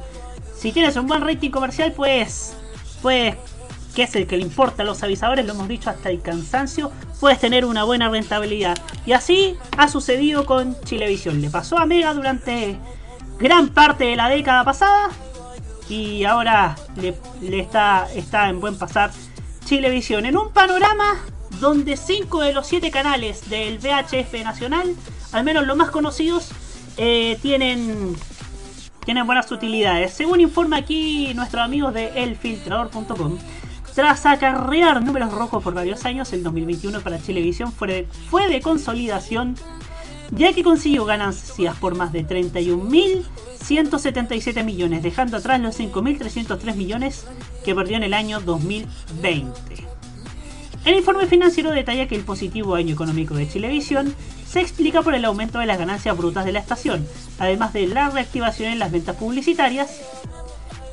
[0.55, 2.55] Si tienes un buen rating comercial, pues,
[3.01, 3.35] pues,
[3.97, 6.91] que es el que le importa a los avisadores, lo hemos dicho hasta el cansancio,
[7.19, 8.77] puedes tener una buena rentabilidad.
[9.07, 11.41] Y así ha sucedido con Chilevisión.
[11.41, 12.77] Le pasó a Mega durante
[13.39, 15.09] gran parte de la década pasada
[15.89, 17.17] y ahora le,
[17.59, 19.09] está, está en buen pasar
[19.65, 20.27] Chilevisión.
[20.27, 21.15] En un panorama
[21.59, 24.93] donde 5 de los 7 canales del VHF nacional,
[25.31, 26.49] al menos los más conocidos,
[26.97, 28.15] eh, tienen,
[29.05, 30.13] tienen buenas utilidades.
[30.13, 33.39] Según informa aquí nuestros amigos de elfiltrador.com,
[33.97, 38.05] tras acarrear números rojos por varios años, el 2021 para Chilevisión fue
[38.47, 39.55] de, consolidación,
[40.29, 47.25] ya que consiguió ganancias por más de 31.177 millones, dejando atrás los 5.303 millones
[47.65, 49.87] que perdió en el año 2020.
[50.85, 54.13] El informe financiero detalla que el positivo año económico de Chilevisión
[54.47, 57.03] se explica por el aumento de las ganancias brutas de la estación,
[57.39, 60.01] además de la reactivación en las ventas publicitarias,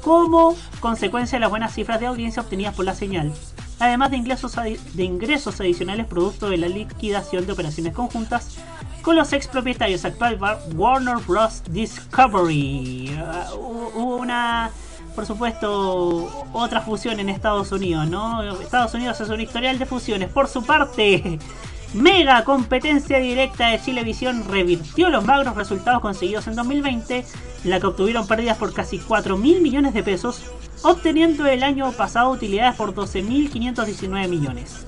[0.04, 3.32] como consecuencia de las buenas cifras de audiencia obtenidas por la señal,
[3.80, 8.58] además de ingresos, de ingresos adicionales producto de la liquidación de operaciones conjuntas
[9.00, 10.38] con los ex propietarios actual
[10.74, 11.62] Warner Bros.
[11.70, 13.16] Discovery.
[13.18, 14.70] Ah, hubo una,
[15.14, 18.42] por supuesto, otra fusión en Estados Unidos, ¿no?
[18.60, 20.30] Estados Unidos es un historial de fusiones.
[20.30, 21.38] Por su parte,
[21.94, 27.24] Mega competencia directa de Chilevisión revirtió los magros resultados conseguidos en 2020,
[27.64, 30.42] la que obtuvieron pérdidas por casi 4 mil millones de pesos,
[30.82, 34.84] obteniendo el año pasado utilidades por 12.519 millones.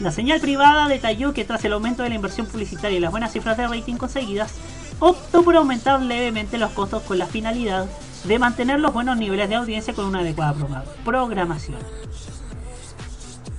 [0.00, 3.32] La señal privada detalló que tras el aumento de la inversión publicitaria y las buenas
[3.32, 4.54] cifras de rating conseguidas,
[4.98, 7.86] optó por aumentar levemente los costos con la finalidad
[8.24, 11.78] de mantener los buenos niveles de audiencia con una adecuada programación.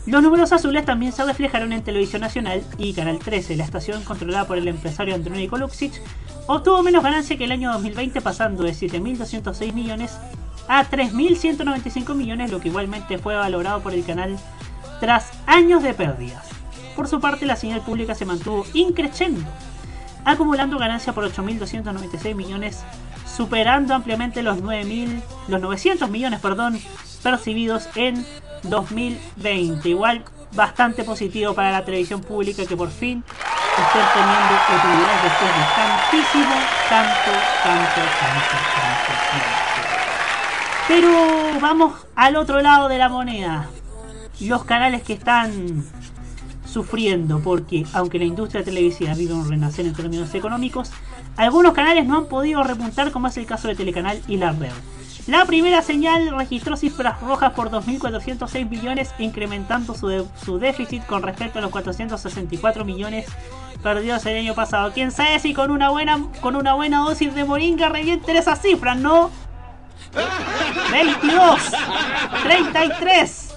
[0.06, 4.46] Los números azules también se reflejaron en Televisión Nacional y Canal 13, la estación controlada
[4.46, 5.94] por el empresario Andrónico Luxic,
[6.48, 10.18] obtuvo menos ganancia que el año 2020 pasando de 7.206 millones
[10.68, 14.38] a 3.195 millones, lo que igualmente fue valorado por el canal
[15.00, 16.48] tras años de pérdidas.
[16.96, 19.43] Por su parte, la señal pública se mantuvo increciendo,
[20.24, 22.84] acumulando ganancia por 8.296 millones,
[23.28, 26.80] superando ampliamente los, 9.000, los 900 millones perdón,
[27.22, 28.26] percibidos en
[28.64, 29.89] 2020.
[29.89, 30.24] Igual
[30.54, 33.24] bastante positivo para la televisión pública que por fin
[33.82, 36.55] estén teniendo utilidades después de tantísimo,
[36.89, 37.32] tanto,
[37.63, 39.45] tanto, tanto, tanto
[40.88, 43.67] Pero vamos al otro lado de la moneda.
[44.39, 45.84] Los canales que están
[46.65, 50.91] sufriendo porque, aunque la industria televisiva vive un renacer en términos económicos,
[51.38, 54.71] algunos canales no han podido repuntar como es el caso de Telecanal y La Red.
[55.28, 61.63] La primera señal registró cifras rojas por 2.406 millones, incrementando su, déficit con respecto a
[61.63, 63.26] los 464 millones
[63.82, 64.91] perdidos el año pasado.
[64.93, 68.97] Quién sabe si con una buena, con una buena dosis de moringa revienten esas cifras,
[68.97, 69.32] ¿no?
[70.91, 71.71] 22,
[72.43, 73.55] 33,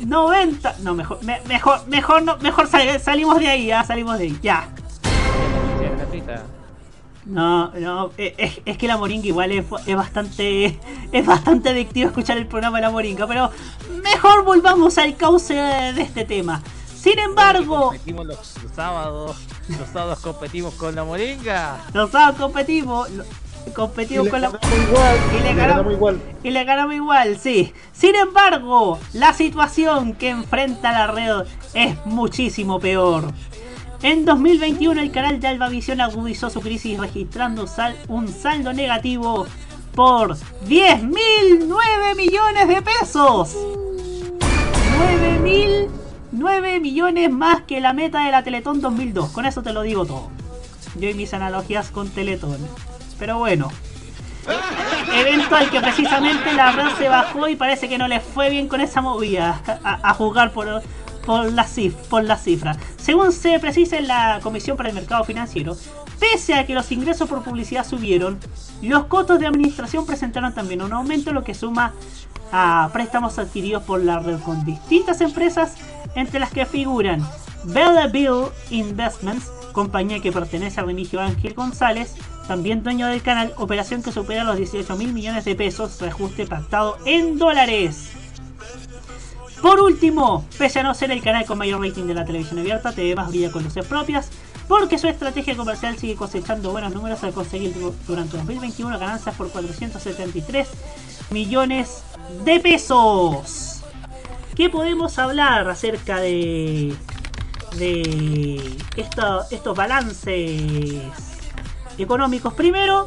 [0.00, 0.76] 90.
[0.80, 4.68] No, mejor, mejor, mejor, no, mejor salimos de ahí, ya, salimos de ahí, ya.
[7.28, 10.80] No, no, es, es, que la moringa igual es, es, bastante
[11.12, 13.50] es bastante adictivo escuchar el programa de la moringa, pero
[14.02, 16.62] mejor volvamos al cauce de este tema.
[16.98, 19.36] Sin embargo, competimos los, sábados,
[19.68, 21.80] los sábados competimos con la moringa.
[21.92, 23.08] Los sábados competimos,
[23.74, 26.20] competimos con la igual, y, le ganamos igual.
[26.42, 27.72] Y le ganamos igual, sí.
[27.92, 33.32] Sin embargo, la situación que enfrenta la red es muchísimo peor.
[34.02, 37.66] En 2021 el canal de Albavisión agudizó su crisis registrando
[38.08, 39.46] un saldo negativo
[39.94, 40.36] por
[40.68, 43.56] 10.009 millones de pesos.
[44.38, 45.88] 9.000
[46.30, 49.30] 9 millones más que la meta de la Teletón 2002.
[49.30, 50.30] Con eso te lo digo todo.
[50.94, 52.58] Yo y mis analogías con Teletón.
[53.18, 53.70] Pero bueno.
[55.12, 58.68] Evento al que precisamente la red se bajó y parece que no le fue bien
[58.68, 59.60] con esa movida.
[59.82, 60.82] A jugar por,
[61.28, 62.74] por la, cif por la cifra.
[62.96, 65.76] Según se precisa en la Comisión para el Mercado Financiero,
[66.18, 68.38] pese a que los ingresos por publicidad subieron,
[68.80, 71.92] los costos de administración presentaron también un aumento, lo que suma
[72.50, 75.74] a préstamos adquiridos por la red con distintas empresas,
[76.14, 77.22] entre las que figuran
[77.62, 82.14] Bill Investments, compañía que pertenece a Remigio Ángel González,
[82.46, 86.96] también dueño del canal, operación que supera los 18 mil millones de pesos, reajuste pactado
[87.04, 88.12] en dólares.
[89.62, 92.92] Por último, pese a no ser el canal con mayor rating de la televisión abierta,
[92.92, 94.30] TV más brilla con luces propias,
[94.68, 97.74] porque su estrategia comercial sigue cosechando buenos números al conseguir
[98.06, 100.68] durante 2021 ganancias por 473
[101.30, 102.02] millones
[102.44, 103.82] de pesos.
[104.54, 106.94] ¿Qué podemos hablar acerca de,
[107.76, 111.02] de estos balances
[111.96, 112.54] económicos?
[112.54, 113.06] Primero,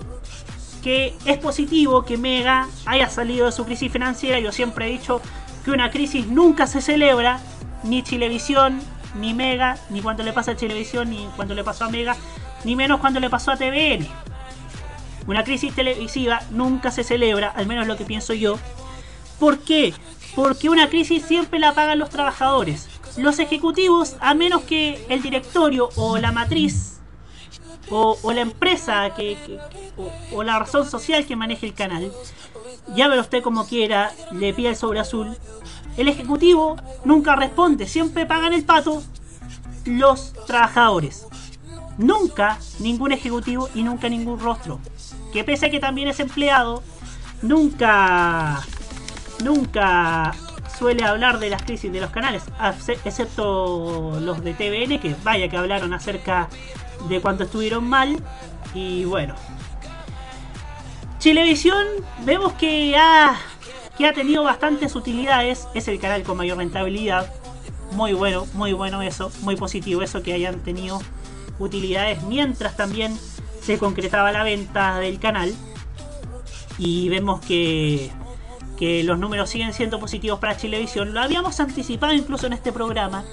[0.81, 4.39] que es positivo que Mega haya salido de su crisis financiera.
[4.39, 5.21] Yo siempre he dicho
[5.64, 7.39] que una crisis nunca se celebra,
[7.84, 8.80] ni Chilevisión,
[9.20, 12.16] ni Mega, ni cuando le pasa a Chilevisión, ni cuando le pasó a Mega,
[12.64, 14.07] ni menos cuando le pasó a TVN.
[15.28, 18.57] Una crisis televisiva nunca se celebra, al menos lo que pienso yo.
[19.39, 19.93] ¿Por qué?
[20.36, 22.89] Porque una crisis siempre la pagan los trabajadores.
[23.18, 26.99] Los ejecutivos, a menos que el directorio o la matriz
[27.91, 29.38] o, la empresa que,
[30.32, 32.12] o, la razón social que maneje el canal,
[32.95, 35.38] ya verá usted como quiera, le pide el sobre azul.
[35.97, 39.03] El ejecutivo nunca responde, siempre pagan el pato
[39.86, 41.28] los trabajadores.
[41.97, 44.80] Nunca ningún ejecutivo y nunca ningún rostro.
[45.34, 46.84] Que pese a que también es empleado,
[47.41, 48.61] nunca,
[49.43, 50.34] nunca
[50.78, 52.43] suele hablar de las crisis de los canales,
[53.05, 56.49] excepto los de TVN, que vaya que hablaron acerca
[57.07, 58.17] de cuánto estuvieron mal.
[58.74, 59.36] Y bueno.
[61.22, 61.86] Chilevisión,
[62.26, 63.39] vemos que ha,
[63.95, 65.67] que ha tenido bastantes utilidades.
[65.76, 67.32] Es el canal con mayor rentabilidad.
[67.91, 69.32] Muy bueno, muy bueno eso.
[69.41, 70.99] Muy positivo eso que hayan tenido
[71.59, 72.24] utilidades.
[72.24, 73.15] Mientras también
[73.61, 75.53] se concretaba la venta del canal.
[76.80, 78.09] Y vemos que,
[78.80, 81.13] que los números siguen siendo positivos para Chilevisión.
[81.13, 83.24] Lo habíamos anticipado incluso en este programa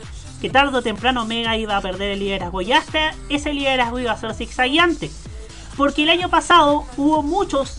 [0.43, 2.61] que tarde o temprano Mega iba a perder el liderazgo.
[2.61, 5.11] Y hasta ese liderazgo iba a ser zigzagueante.
[5.79, 7.79] Porque el año pasado hubo muchos,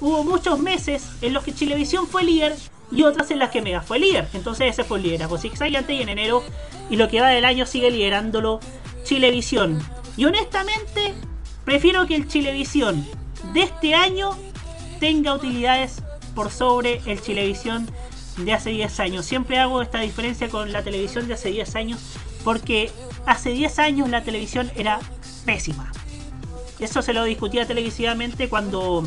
[0.00, 2.54] hubo muchos meses en los que Chilevisión fue líder
[2.92, 4.28] y otras en las que Mega fue líder.
[4.34, 6.44] Entonces ese fue el liderazgo zigzagueante y en enero
[6.88, 8.60] y lo que va del año sigue liderándolo
[9.02, 9.82] Chilevisión.
[10.16, 11.12] Y honestamente,
[11.64, 13.04] prefiero que el Chilevisión
[13.52, 14.38] de este año
[15.00, 16.04] tenga utilidades
[16.36, 17.90] por sobre el Chilevisión
[18.36, 19.26] de hace 10 años.
[19.26, 21.98] Siempre hago esta diferencia con la televisión de hace 10 años
[22.44, 22.92] porque
[23.26, 25.00] hace 10 años la televisión era
[25.44, 25.90] pésima.
[26.80, 29.04] Eso se lo discutía televisivamente cuando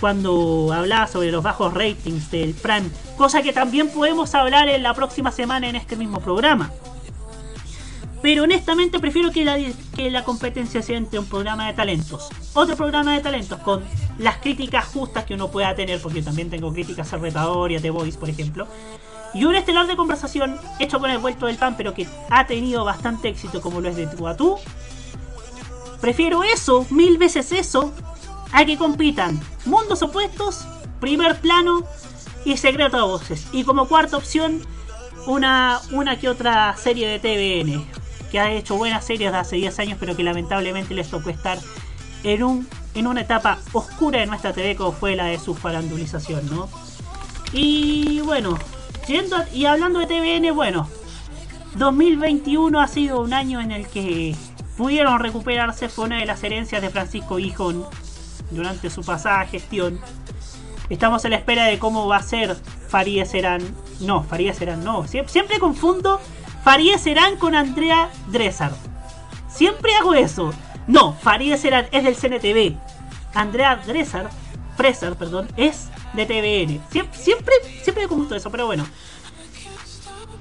[0.00, 2.88] cuando hablaba sobre los bajos ratings del Prime,
[3.18, 6.72] cosa que también podemos hablar en la próxima semana en este mismo programa.
[8.22, 9.58] Pero honestamente prefiero que la,
[9.94, 13.82] que la competencia sea entre un programa de talentos, otro programa de talentos con
[14.18, 17.80] las críticas justas que uno pueda tener, porque también tengo críticas a Retador y a
[17.80, 18.66] The Voice, por ejemplo,
[19.32, 22.84] y un estelar de conversación hecho con el vuelto del pan, pero que ha tenido
[22.84, 24.56] bastante éxito, como lo es de tú a tú.
[26.00, 27.92] Prefiero eso, mil veces eso,
[28.52, 30.66] a que compitan mundos opuestos,
[31.00, 31.84] primer plano
[32.44, 33.46] y secreto de voces.
[33.52, 34.62] Y como cuarta opción,
[35.26, 37.84] una, una que otra serie de TVN,
[38.30, 41.58] que ha hecho buenas series de hace 10 años, pero que lamentablemente les tocó estar
[42.22, 46.48] en, un, en una etapa oscura de nuestra TV, como fue la de su farandulización,
[46.48, 46.68] ¿no?
[47.52, 48.56] Y bueno,
[49.06, 50.88] yendo y hablando de TVN, bueno,
[51.76, 54.34] 2021 ha sido un año en el que
[54.80, 57.84] pudieron recuperarse, fue una de las herencias de Francisco Hijón
[58.50, 60.00] durante su pasada gestión.
[60.88, 62.56] Estamos a la espera de cómo va a ser
[62.88, 63.60] Faría Serán.
[64.00, 65.06] No, Faría Serán no.
[65.06, 66.18] Siempre, confundo
[66.64, 68.72] Faría Serán con Andrea Dressar.
[69.50, 70.54] Siempre hago eso.
[70.86, 72.74] No, Faría Serán es del CNTV.
[73.34, 74.30] Andrea Dressar,
[74.78, 76.80] Fresar, perdón, es de TVN.
[76.90, 78.86] Siempre, siempre, siempre confundo eso, pero bueno.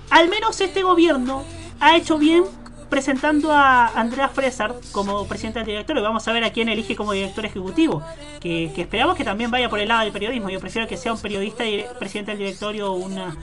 [0.10, 1.44] Al menos este gobierno
[1.82, 2.46] ha hecho bien
[2.90, 6.02] presentando a Andrea Fresar como presidente del directorio.
[6.02, 8.04] Vamos a ver a quién elige como director ejecutivo.
[8.40, 10.50] Que, esperamos que también vaya por el lado del periodismo.
[10.50, 11.64] Yo prefiero que sea un periodista
[11.98, 13.36] presidente del directorio una,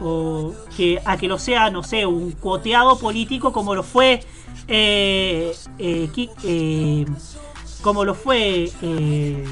[0.00, 4.20] o que a que lo sea, no sé, un cuoteado político como lo fue
[4.68, 7.06] eh, eh, eh,
[7.82, 9.44] como lo fue eh,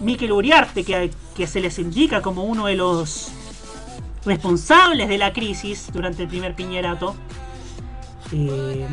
[0.00, 3.30] Miquel Uriarte, que, que se les indica como uno de los
[4.24, 7.14] responsables de la crisis durante el primer piñerato.
[8.32, 8.86] Eh,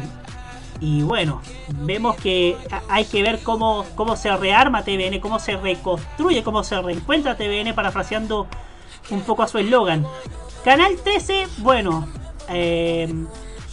[0.82, 1.42] y bueno,
[1.82, 2.56] vemos que
[2.88, 7.74] hay que ver cómo, cómo se rearma TVN, cómo se reconstruye, cómo se reencuentra TVN,
[7.76, 8.48] parafraseando
[9.10, 10.06] un poco a su eslogan.
[10.64, 12.08] Canal 13, bueno,
[12.50, 13.14] eh,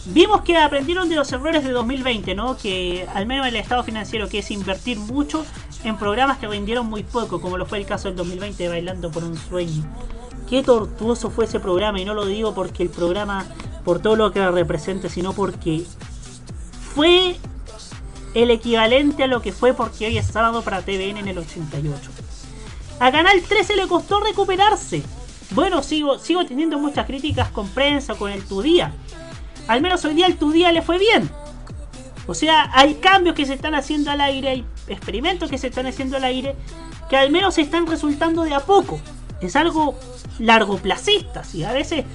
[0.05, 2.57] vimos que aprendieron de los errores de 2020, ¿no?
[2.57, 5.45] Que al menos el estado financiero, que es invertir mucho
[5.83, 9.23] en programas que rindieron muy poco, como lo fue el caso del 2020 Bailando por
[9.23, 9.83] un Sueño.
[10.49, 13.45] Qué tortuoso fue ese programa, y no lo digo porque el programa
[13.83, 15.85] por todo lo que representa, sino porque
[16.95, 17.37] fue
[18.33, 22.11] el equivalente a lo que fue porque hoy es sábado para TVN en el 88.
[22.99, 25.03] A Canal 13 le costó recuperarse.
[25.51, 28.93] Bueno, sigo, sigo teniendo muchas críticas con prensa, con el Tu Día.
[29.67, 31.29] Al menos hoy día el Tu Día le fue bien.
[32.25, 35.85] O sea, hay cambios que se están haciendo al aire, hay experimentos que se están
[35.87, 36.55] haciendo al aire,
[37.09, 38.99] que al menos están resultando de a poco.
[39.41, 39.95] Es algo
[40.39, 41.63] largoplacista, ¿sí?
[41.63, 42.05] A veces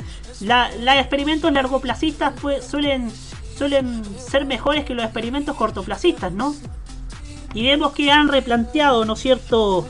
[0.40, 3.10] los experimentos largoplacistas pues, suelen,
[3.56, 6.54] suelen ser mejores que los experimentos cortoplacistas, ¿no?
[7.54, 9.86] Y vemos que han replanteado, ¿no es cierto?,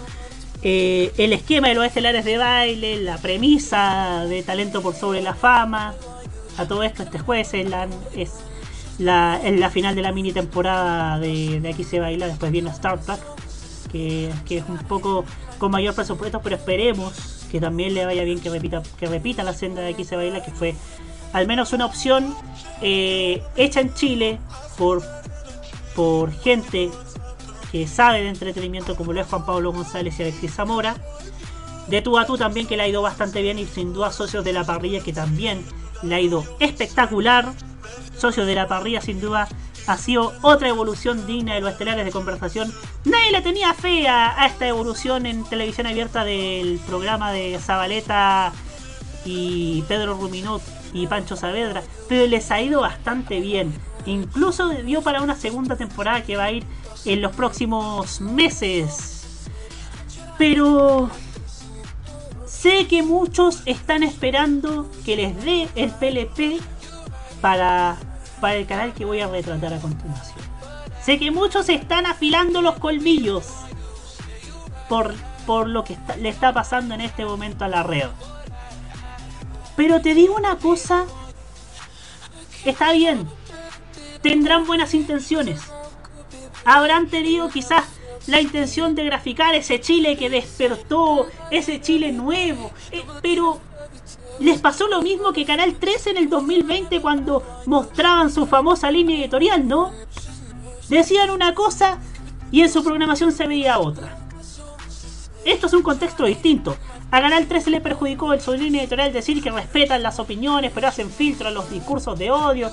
[0.64, 5.34] eh, el esquema de los estelares de baile, la premisa de talento por sobre la
[5.34, 5.94] fama.
[6.58, 8.30] A todo esto, este jueves es la, es
[8.98, 12.26] la, la final de la mini temporada de, de Aquí se baila.
[12.26, 13.20] Después viene Star Trek,
[13.92, 15.24] que, es un poco
[15.58, 19.52] con mayor presupuesto, pero esperemos que también le vaya bien que repita, que repita la
[19.52, 20.74] senda de aquí se baila, que fue
[21.32, 22.34] al menos una opción
[22.80, 24.38] eh, hecha en Chile
[24.76, 25.02] por,
[25.94, 26.90] por gente
[27.70, 30.96] que sabe de entretenimiento como lo es Juan Pablo González y Alexis Zamora.
[31.88, 34.44] De tú a tú también que le ha ido bastante bien y sin duda socios
[34.44, 35.64] de la parrilla que también
[36.02, 37.52] le ha ido espectacular.
[38.16, 39.48] Socios de la parrilla sin duda
[39.86, 42.72] ha sido otra evolución digna de los estelares de conversación.
[43.04, 48.52] Nadie le tenía fe a, esta evolución en televisión abierta del programa de Zabaleta
[49.24, 53.72] y Pedro Ruminot y Pancho Saavedra, pero les ha ido bastante bien.
[54.06, 56.64] Incluso dio para una segunda temporada que va a ir
[57.04, 59.48] en los próximos meses.
[60.38, 61.08] Pero
[62.46, 66.60] sé que muchos están esperando que les dé el PLP
[67.40, 67.96] para
[68.42, 70.44] para el canal que voy a retratar a continuación.
[71.00, 73.46] Sé que muchos están afilando los colmillos
[74.88, 75.14] por,
[75.46, 78.08] por lo que le está pasando en este momento a la red.
[79.76, 81.04] Pero te digo una cosa,
[82.64, 83.28] está bien,
[84.22, 85.60] tendrán buenas intenciones.
[86.64, 87.84] Habrán tenido quizás
[88.26, 93.60] la intención de graficar ese Chile que despertó, ese Chile nuevo, eh, pero
[94.40, 99.18] les pasó lo mismo que Canal 13 en el 2020 cuando mostraban su famosa línea
[99.20, 99.90] editorial, ¿no?
[100.88, 101.98] Decían una cosa
[102.50, 104.18] y en su programación se veía otra.
[105.44, 106.76] Esto es un contexto distinto.
[107.10, 110.88] A Canal 13 le perjudicó el su línea editorial decir que respetan las opiniones, pero
[110.88, 112.70] hacen filtro a los discursos de odio,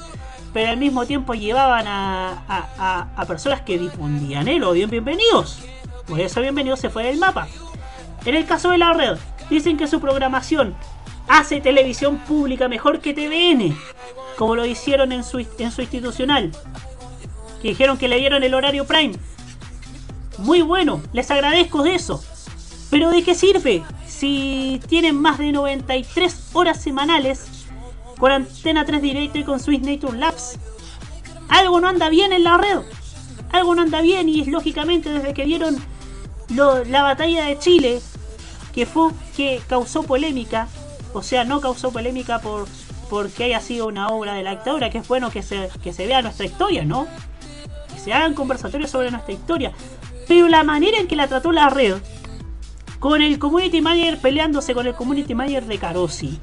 [0.54, 4.90] pero al mismo tiempo llevaban a, a- a- a personas que difundían el odio en
[4.92, 5.60] bienvenidos.
[6.08, 7.48] Por eso bienvenidos se fue del mapa.
[8.26, 9.18] En el caso de la red,
[9.50, 10.76] dicen que su programación
[11.30, 13.78] hace televisión pública mejor que TVN,
[14.38, 16.52] como lo hicieron en su, en su institucional,
[17.62, 19.16] que dijeron que le dieron el horario prime.
[20.40, 22.24] Muy bueno, les agradezco de eso.
[22.90, 27.46] Pero ¿de qué sirve si tienen más de 93 horas semanales
[28.18, 30.58] con Antena 3 Directo y con Swiss Nature Labs?
[31.50, 32.80] Algo no anda bien en la red.
[33.52, 35.78] Algo no anda bien y es lógicamente desde que vieron
[36.56, 38.02] lo- la batalla de Chile,
[38.74, 40.68] que fue que causó polémica,
[41.14, 42.68] o sea, no causó polémica por
[43.10, 46.06] porque haya sido una obra de la dictadura, que es bueno que se, que se
[46.06, 47.08] vea nuestra historia, ¿no?
[47.94, 49.72] Que se hagan conversatorios sobre nuestra historia.
[50.28, 51.98] Pero la manera en que la trató la red,
[53.00, 56.40] con el community manager peleándose con el community manager de Carosi,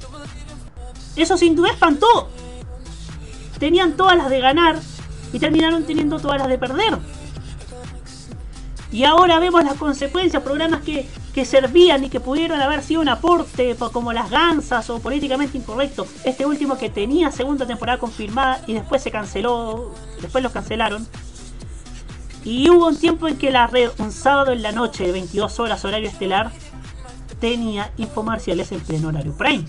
[1.14, 2.28] eso sin duda espantó.
[3.58, 4.76] Tenían todas las de ganar
[5.32, 6.98] y terminaron teniendo todas las de perder.
[8.90, 13.10] Y ahora vemos las consecuencias, programas que, que servían y que pudieron haber sido un
[13.10, 16.06] aporte, po- como las gansas o políticamente incorrecto.
[16.24, 19.92] Este último que tenía segunda temporada confirmada y después se canceló,
[20.22, 21.06] después los cancelaron.
[22.42, 25.60] Y hubo un tiempo en que la red, un sábado en la noche de 22
[25.60, 26.52] horas horario estelar,
[27.38, 29.66] tenía infomerciales en pleno horario prime.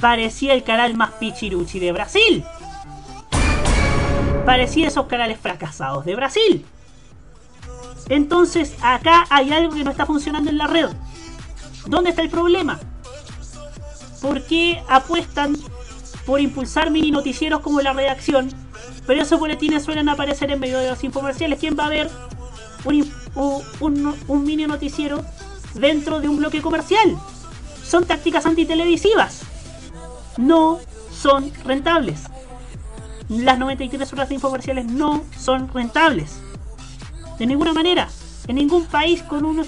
[0.00, 2.44] Parecía el canal más pichiruchi de Brasil.
[4.46, 6.64] Parecía esos canales fracasados de Brasil.
[8.10, 10.90] Entonces acá hay algo que no está funcionando en la red.
[11.86, 12.78] ¿Dónde está el problema?
[14.20, 15.56] ¿Por qué apuestan
[16.26, 18.50] por impulsar mini noticieros como la redacción?
[19.06, 21.60] Pero esos boletines suelen aparecer en medio de los infomerciales.
[21.60, 22.10] ¿Quién va a ver
[22.84, 25.24] un, mini noticiero
[25.74, 27.16] dentro de un bloque comercial?
[27.84, 29.42] Son tácticas antitelevisivas.
[30.36, 30.80] No
[31.12, 32.24] son rentables.
[33.28, 36.40] Las 93 horas de infomerciales no son rentables.
[37.40, 38.06] De ninguna manera.
[38.48, 39.66] En ningún país con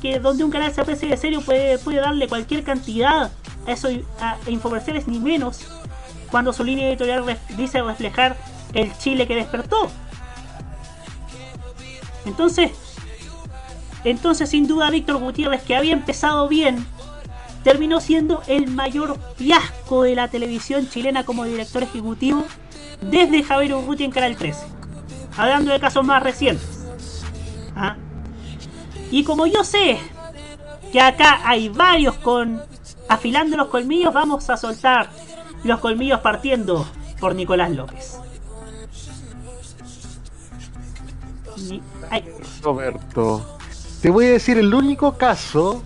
[0.00, 3.30] que donde un canal se aprecie de serio puede, puede darle cualquier cantidad
[3.66, 5.60] a esos a infomerciales ni menos
[6.30, 7.22] cuando su línea editorial
[7.58, 8.38] dice reflejar
[8.72, 9.90] el Chile que despertó.
[12.24, 12.70] Entonces,
[14.04, 16.86] entonces sin duda Víctor Gutiérrez que había empezado bien
[17.64, 22.46] terminó siendo el mayor fiasco de la televisión chilena como director ejecutivo
[23.02, 24.58] desde Javier Urruti en Canal 13.
[25.36, 26.79] Hablando de casos más recientes.
[27.82, 27.96] ¿Ah?
[29.10, 29.98] Y como yo sé
[30.92, 32.60] que acá hay varios con
[33.08, 35.08] afilando los colmillos, vamos a soltar
[35.64, 36.86] los colmillos partiendo
[37.18, 38.18] por Nicolás López.
[41.68, 41.82] Ni-
[42.62, 43.58] Roberto,
[44.02, 45.82] te voy a decir el único caso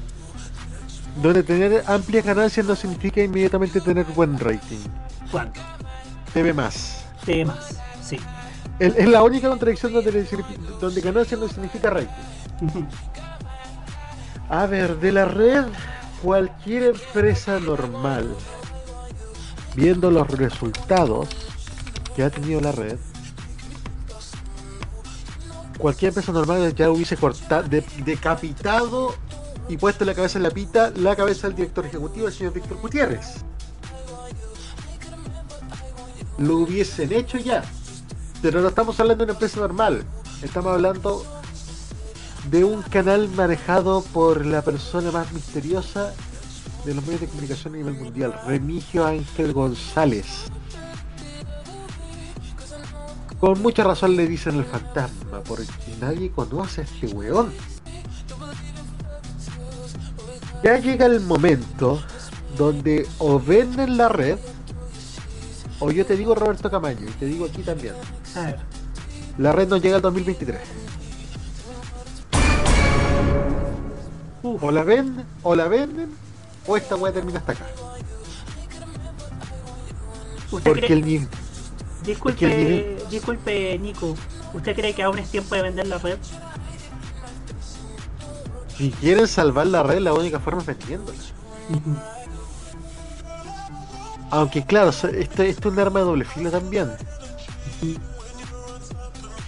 [1.22, 4.78] donde tener amplias ganancias no significa inmediatamente tener buen rating.
[5.30, 5.60] ¿Cuánto?
[6.32, 7.04] TV más.
[7.24, 8.18] Temas, sí.
[8.78, 10.26] Es la única contradicción donde,
[10.80, 12.08] donde ganancia no significa rating.
[14.48, 15.64] A ver, de la red,
[16.22, 18.34] cualquier empresa normal,
[19.74, 21.28] viendo los resultados
[22.14, 22.98] que ha tenido la red,
[25.78, 29.14] cualquier empresa normal ya hubiese cortado, decapitado
[29.68, 32.78] y puesto la cabeza en la pita la cabeza del director ejecutivo, el señor Víctor
[32.80, 33.36] Gutiérrez.
[36.38, 37.64] Lo hubiesen hecho ya.
[38.44, 40.04] Pero no estamos hablando de una empresa normal.
[40.42, 41.24] Estamos hablando
[42.50, 46.12] de un canal manejado por la persona más misteriosa
[46.84, 50.26] de los medios de comunicación a nivel mundial, Remigio Ángel González.
[53.40, 55.64] Con mucha razón le dicen el fantasma, porque
[55.98, 57.50] nadie conoce a este weón.
[60.62, 61.98] Ya llega el momento
[62.58, 64.36] donde o venden la red,
[65.80, 67.94] o yo te digo Roberto Camaño, y te digo aquí también.
[68.36, 68.58] A ver.
[69.38, 70.60] La red no llega al 2023.
[74.42, 76.10] O la venden, o la venden,
[76.66, 77.66] o esta weá termina hasta acá.
[80.50, 81.28] ¿Usted Porque cree- el nivel.
[82.04, 84.14] Disculpe, el nivel- disculpe, Nico.
[84.52, 86.18] ¿Usted cree que aún es tiempo de vender la red?
[88.76, 91.18] Si quieren salvar la red, la única forma es vendiéndola.
[94.30, 96.90] Aunque claro, esto, esto es un arma de doble filo también.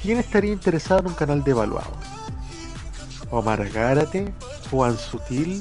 [0.06, 1.90] ¿Quién estaría interesado en un canal devaluado?
[3.32, 4.32] Omar Gárate,
[4.70, 5.60] Juan Sutil.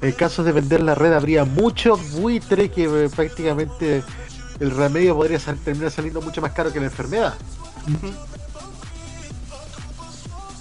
[0.00, 4.04] En caso de vender la red habría muchos buitres que eh, prácticamente
[4.60, 7.34] el remedio podría sal- terminar saliendo mucho más caro que la enfermedad.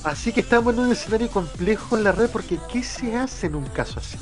[0.03, 3.53] Así que estamos en un escenario complejo en la red porque ¿qué se hace en
[3.53, 4.17] un caso así?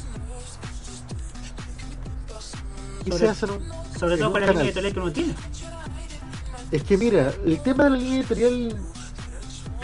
[3.05, 4.63] ¿Qué Sobre- se hace en un, Sobre todo con la canal?
[4.65, 5.33] línea editorial que uno tiene.
[6.71, 8.75] Es que mira, el tema de la línea editorial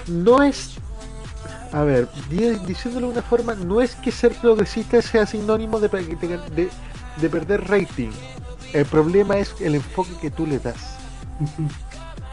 [0.08, 0.72] no es.
[1.72, 5.88] A ver, di- diciéndolo de una forma, no es que ser progresista sea sinónimo de
[7.30, 8.10] perder rating.
[8.74, 10.98] El problema es el enfoque que tú le das.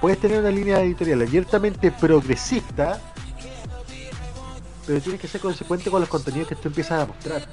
[0.00, 3.00] Puedes tener una línea editorial abiertamente progresista,
[4.88, 7.46] pero tienes que ser consecuente con los contenidos que tú empiezas a mostrar.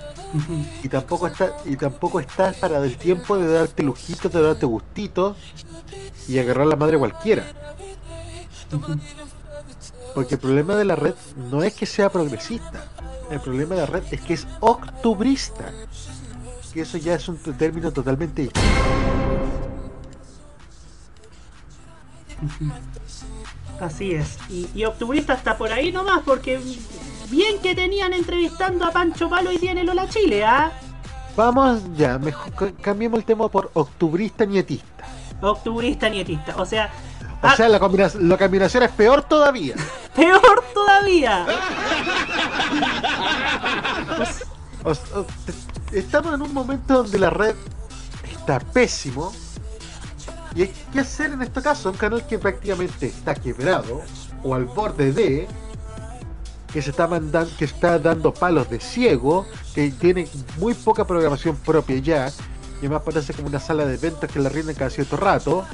[0.81, 5.35] Y tampoco está, y tampoco estás para el tiempo de darte lujitos, de darte gustitos
[6.29, 7.45] y agarrar la madre cualquiera.
[10.13, 11.13] Porque el problema de la red
[11.51, 12.89] no es que sea progresista.
[13.29, 15.73] El problema de la red es que es octubrista.
[16.73, 18.69] Que eso ya es un término totalmente distinto.
[23.81, 24.37] Así es.
[24.49, 26.61] Y, y Octubrista está por ahí nomás, porque
[27.29, 30.71] bien que tenían entrevistando a Pancho Palo y tiene Lola Chile, ¿ah?
[31.35, 35.05] Vamos ya, mejor ca- cambiemos el tema por octubrista nietista.
[35.41, 36.55] Octubrista nietista.
[36.57, 36.89] O sea,
[37.43, 39.75] O sea, la, combina- la combinación es peor todavía.
[40.15, 41.45] peor todavía.
[44.83, 45.25] O- o-
[45.89, 47.55] te- estamos en un momento donde la red
[48.37, 49.33] está pésimo.
[50.55, 54.01] Y hay que hacer en este caso un canal que prácticamente está quebrado
[54.43, 55.47] o al borde de
[56.75, 60.27] que se está mandando, que está dando palos de ciego, que tiene
[60.57, 64.49] muy poca programación propia ya, y además parece como una sala de eventos que la
[64.49, 65.65] rinden cada cierto rato.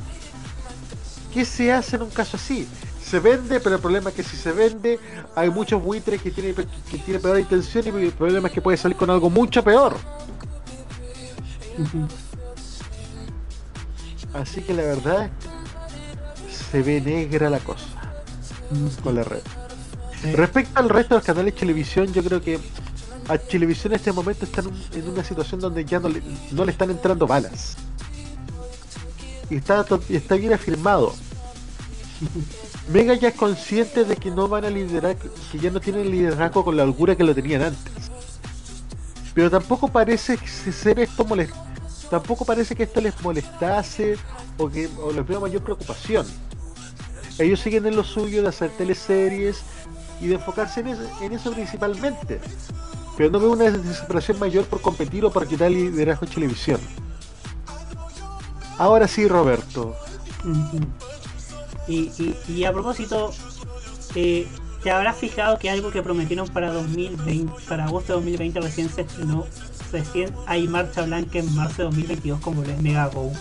[1.33, 2.67] ¿Qué se hace en un caso así?
[3.03, 4.99] Se vende, pero el problema es que si se vende,
[5.35, 8.77] hay muchos buitres que tienen que tiene peor intención y el problema es que puede
[8.77, 9.95] salir con algo mucho peor.
[14.35, 15.31] Así que la verdad
[16.69, 17.87] se ve negra la cosa
[19.01, 19.41] con la red.
[20.21, 22.59] Respecto al resto de los canales de televisión, yo creo que
[23.27, 26.21] a televisión en este momento está en, un- en una situación donde ya no le,
[26.51, 27.75] no le están entrando balas.
[29.49, 31.13] Y está, está bien afirmado.
[32.87, 36.63] Mega ya es consciente de que no van a liderar, que ya no tienen liderazgo
[36.63, 38.11] con la holgura que lo tenían antes.
[39.33, 41.53] Pero tampoco parece ser esto molest...
[42.09, 44.17] tampoco parece que esto les molestase
[44.57, 46.27] o que o les vea mayor preocupación.
[47.37, 49.63] Ellos siguen en lo suyo de hacer teleseries
[50.21, 52.39] y de enfocarse en eso, en eso principalmente.
[53.17, 56.79] Pero no veo una desesperación mayor por competir o por quitar liderazgo en televisión.
[58.77, 59.95] Ahora sí, Roberto.
[61.87, 63.31] Y, y, y a propósito,
[64.15, 64.47] eh,
[64.83, 69.01] te habrás fijado que algo que prometieron para 2020, para agosto de 2020 recién se
[69.01, 69.45] estrenó,
[69.91, 73.31] recién hay marcha blanca en marzo de 2022 como es Mega Go.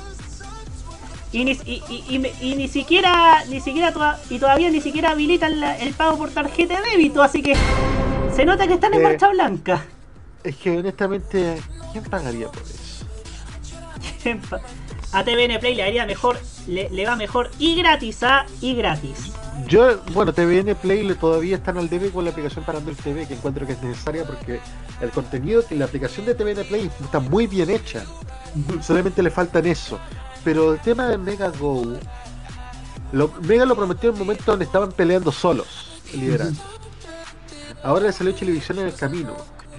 [1.32, 5.10] Y ni, y, y- y y ni siquiera, ni siquiera toda- y todavía ni siquiera
[5.10, 7.54] habilitan la- el pago por tarjeta de débito, así que
[8.34, 9.84] se nota que están en Eh, marcha blanca.
[10.42, 11.60] Es que honestamente,
[11.92, 13.06] ¿quién pagaría por eso?
[15.12, 18.46] A TVN Play le haría mejor, le, le va mejor y gratis, ¿ah?
[18.60, 19.32] Y gratis.
[19.66, 23.26] Yo, bueno, TVN Play le todavía están al debe con la aplicación para Android TV,
[23.26, 24.60] que encuentro que es necesaria porque
[25.00, 28.04] el contenido, la aplicación de TVN Play está muy bien hecha.
[28.82, 29.98] Solamente le faltan eso.
[30.44, 31.84] Pero el tema de Mega Go,
[33.12, 36.62] lo, Mega lo prometió en un momento donde estaban peleando solos, el liderazgo.
[37.82, 39.36] Ahora le salió televisión en el camino.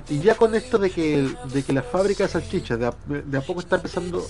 [0.09, 3.37] Y ya con esto de que, de que la fábrica de salchichas de a, de
[3.37, 4.25] a poco está empezando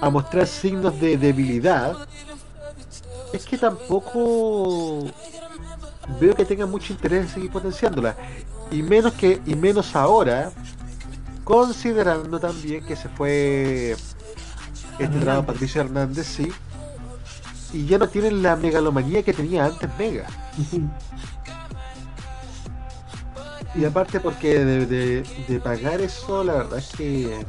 [0.00, 2.08] a mostrar signos de debilidad,
[3.32, 5.04] es que tampoco
[6.20, 8.16] veo que tenga mucho interés en seguir potenciándola.
[8.70, 10.52] Y menos que, y menos ahora,
[11.44, 13.96] considerando también que se fue
[15.04, 16.50] estrenado Patricia Hernández, sí.
[17.72, 20.26] Y ya no tienen la megalomanía que tenía antes Mega.
[23.74, 27.46] Y aparte porque de, de- de pagar eso, la verdad es que...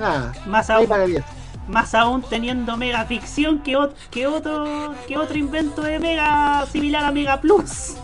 [0.00, 1.24] Ah, Más aún, pagaría.
[1.68, 7.04] más aún teniendo Mega Ficción que, ot- que otro que otro invento de Mega similar
[7.04, 7.94] a Mega Plus.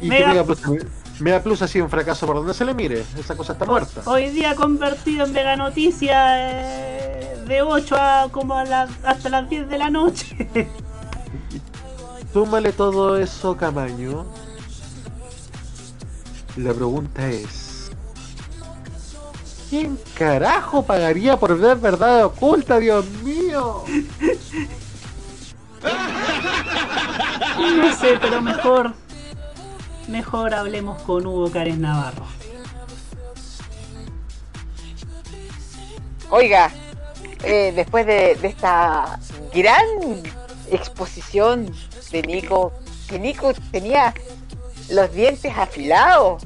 [0.00, 0.82] Y Mega- que Mega Plus,
[1.20, 3.04] Mega Plus ha sido un fracaso por donde se le mire.
[3.18, 4.00] Esa cosa está muerta.
[4.06, 9.48] Hoy día convertido en Mega Noticias eh, de 8 a como a las- hasta las
[9.48, 10.48] 10 de la noche.
[12.32, 14.24] Súmale todo eso, Camaño.
[16.56, 17.90] La pregunta es...
[19.68, 23.84] ¿Quién carajo pagaría por ver verdad oculta, Dios mío?
[27.60, 28.92] No sé, pero mejor
[30.10, 32.26] mejor hablemos con Hugo Karen Navarro.
[36.30, 36.70] Oiga,
[37.42, 39.18] eh, después de, esta
[39.54, 39.86] gran
[40.70, 41.74] exposición
[42.12, 42.72] de Nico,
[43.08, 44.14] que Nico tenía
[44.90, 46.42] los dientes afilados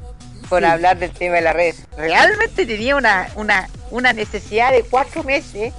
[0.49, 1.75] por hablar del tema de la red.
[1.97, 5.73] Realmente tenía una, una, una necesidad de cuatro meses,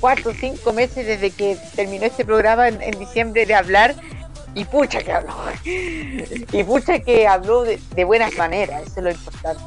[0.00, 3.94] cuatro o cinco meses desde que terminó este programa en, diciembre de hablar
[4.56, 5.34] y pucha que habló.
[5.64, 9.62] y pucha que habló de, buenas maneras, eso es lo importante.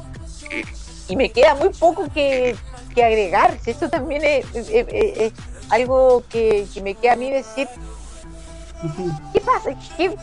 [1.08, 2.56] Y me queda muy poco que,
[2.92, 5.32] que agregar, eso también es,
[5.70, 7.68] algo que, me queda a mí decir.
[9.32, 9.70] ¿Qué pasa?
[9.96, 10.16] ¿Qué,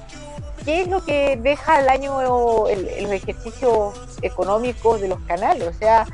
[0.65, 5.65] ¿qué es lo que deja el año el, el ejercicio económico de los canales?
[5.65, 6.05] O sea,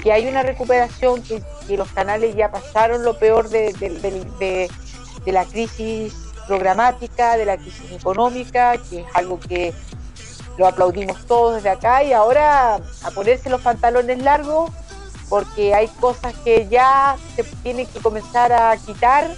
[0.00, 1.42] que hay una recuperación, que,
[1.76, 8.76] los canales ya pasaron lo peor de, de, la crisis programática, de la crisis económica,
[8.88, 9.74] que es algo que
[10.58, 14.70] lo aplaudimos todos desde acá y ahora a ponerse los pantalones largos
[15.28, 19.28] porque hay cosas que ya se tienen que comenzar a quitar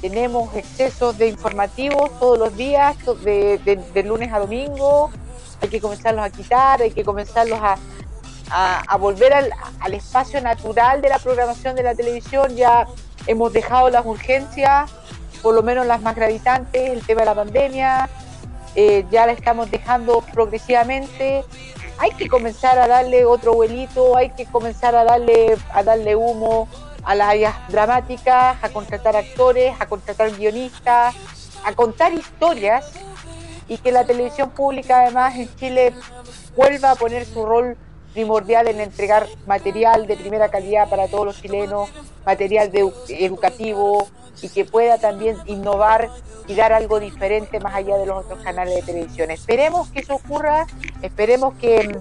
[0.00, 5.10] tenemos excesos de informativos todos los días, de, lunes a domingo.
[5.60, 7.76] Hay que comenzarlos a quitar, hay que comenzarlos a,
[8.86, 12.54] a, volver al, espacio natural de la programación de la televisión.
[12.54, 12.86] Ya
[13.26, 14.90] hemos dejado las urgencias,
[15.42, 18.08] por lo menos las más gravitantes, el tema de la pandemia.
[18.74, 21.44] Eh, ya la estamos dejando progresivamente.
[21.98, 26.68] Hay que comenzar a darle otro vuelito, hay que comenzar a darle, a darle humo
[27.02, 31.14] a las áreas dramáticas, a contratar actores, a contratar guionistas,
[31.64, 32.92] a contar historias
[33.66, 35.94] y que la televisión pública además en Chile
[36.56, 37.76] vuelva a poner su rol
[38.12, 41.90] primordial en entregar material de primera calidad para todos los chilenos,
[42.24, 42.70] material
[43.08, 44.08] educativo
[44.42, 46.10] y que pueda también innovar
[46.46, 49.30] y dar algo diferente más allá de los otros canales de televisión.
[49.30, 50.66] Esperemos que eso ocurra,
[51.02, 51.98] esperemos que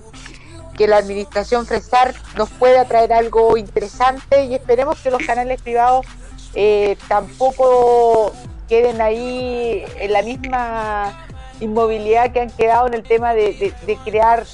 [0.77, 6.05] que la administración Fresar nos pueda traer algo interesante y esperemos que los canales privados
[6.53, 8.31] eh, tampoco
[8.69, 11.27] queden ahí en la misma
[11.59, 13.73] inmovilidad que han quedado en el tema de,
[14.05, 14.45] crear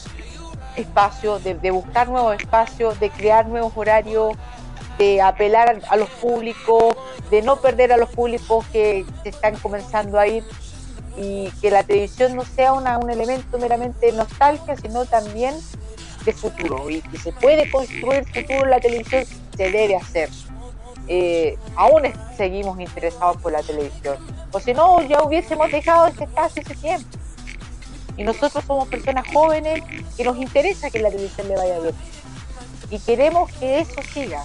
[0.76, 4.34] espacios, de, buscar nuevos espacios, de crear nuevos horarios,
[4.98, 6.95] de apelar a, los públicos,
[7.30, 10.44] de no perder a los públicos que se están comenzando a ir
[11.18, 15.56] y que la televisión no sea una, un elemento meramente nostalgia, sino también
[16.26, 19.26] de futuro y que se puede construir futuro en la televisión,
[19.56, 20.30] se debe hacer.
[21.08, 22.04] Eh, aún
[22.38, 24.18] seguimos interesados por la televisión.
[24.52, 27.08] O si no, ya hubiésemos dejado este espacio ese tiempo.
[28.18, 29.84] Y nosotros somos personas jóvenes
[30.15, 31.95] que nos interesa que la televisión le vaya bien.
[32.90, 34.44] Y queremos que eso siga.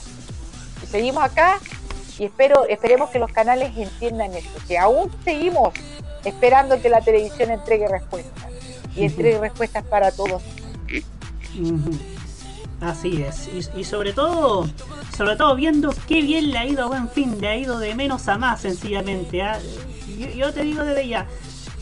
[0.83, 1.59] Y seguimos acá
[2.19, 5.73] y espero, esperemos que los canales entiendan eso, que aún seguimos
[6.25, 8.45] esperando que la televisión entregue respuestas.
[8.97, 10.43] Y entregue respuestas para todos
[12.81, 14.69] Así es, y, sobre todo,
[15.17, 17.97] sobre todo viendo qué bien le ha ido a Buen Fin, le ha ido de
[17.97, 19.43] menos a más sencillamente.
[19.43, 19.59] ¿ah?
[20.37, 21.27] Yo, te digo desde ya,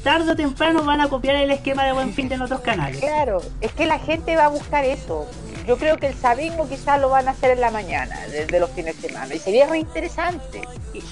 [0.07, 3.01] tarde o temprano van a copiar el esquema de Buen Fin de otros canales.
[3.01, 5.27] Claro, es que la gente va a buscar eso.
[5.67, 8.71] Yo creo que el sabingo quizás lo van a hacer en la mañana, desde los
[8.71, 10.63] fines de semana, y sería muy interesante.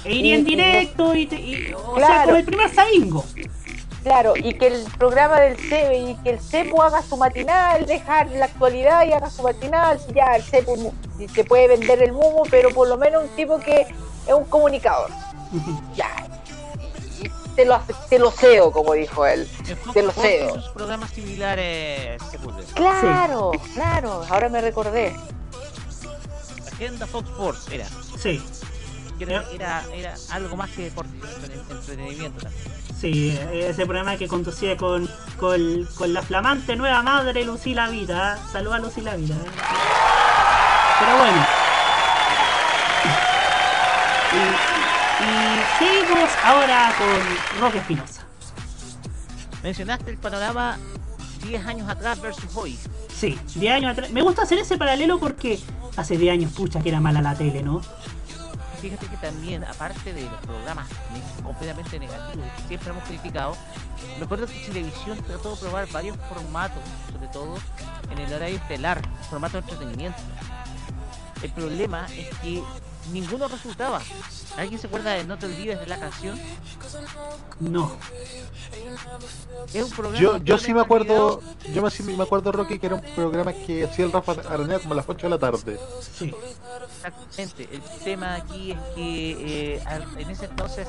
[0.04, 3.24] E iría en directo, y, o sea, como el primer sabingo.
[4.04, 8.30] Claro, y que el programa del CEP y que el CEPU haga su matinal, dejar
[8.30, 10.94] la actualidad y haga su matinal, ya el CEPU
[11.34, 15.10] se puede vender el mumo, pero por lo menos un tipo que es un comunicador.
[15.96, 16.10] ya.
[17.54, 19.48] Te lo, te lo ceo, como dijo él.
[19.92, 20.62] Te lo ceo.
[20.74, 22.20] programas similares
[22.74, 25.14] Claro, claro, ahora me recordé.
[26.72, 27.86] Agenda Fox Sports era.
[28.18, 28.42] Sí.
[29.20, 31.12] Era, era, era algo más que deporte,
[31.70, 32.74] entretenimiento también.
[33.00, 35.08] Sí, ese programa que conducía con,
[35.38, 38.38] con, la flamante nueva madre Lucila Vida.
[38.50, 39.34] Saluda a Lucila Vida.
[39.34, 39.50] ¿eh?
[41.00, 41.63] Pero bueno.
[45.78, 48.22] Seguimos ahora con Roque Espinosa.
[49.62, 50.78] Mencionaste el panorama
[51.42, 52.78] 10 años atrás versus hoy.
[53.08, 54.10] Sí, 10 años atrás.
[54.10, 55.58] Me gusta hacer ese paralelo porque
[55.96, 57.80] hace 10 años, pucha, que era mala la tele, ¿no?
[58.84, 60.86] fíjate que también, aparte de los programas
[61.42, 63.56] completamente negativos que siempre hemos criticado,
[64.18, 67.56] me acuerdo que Televisión trató de probar varios formatos, sobre todo
[68.10, 70.18] en el horario estelar, formato de entretenimiento.
[71.42, 72.62] El problema es que
[73.12, 74.00] ninguno resultaba.
[74.56, 76.38] ¿Alguien se acuerda de No te olvides de la canción?
[77.60, 77.96] No.
[79.72, 81.40] Es un programa yo, yo sí me acuerdo,
[81.72, 84.94] yo me, me acuerdo, Rocky, que era un programa que hacía el Rafa Araneda como
[84.94, 85.78] a las 8 de la tarde.
[86.16, 86.34] Sí.
[86.96, 87.68] Exactamente.
[87.72, 89.82] El tema aquí es que eh,
[90.18, 90.88] en ese entonces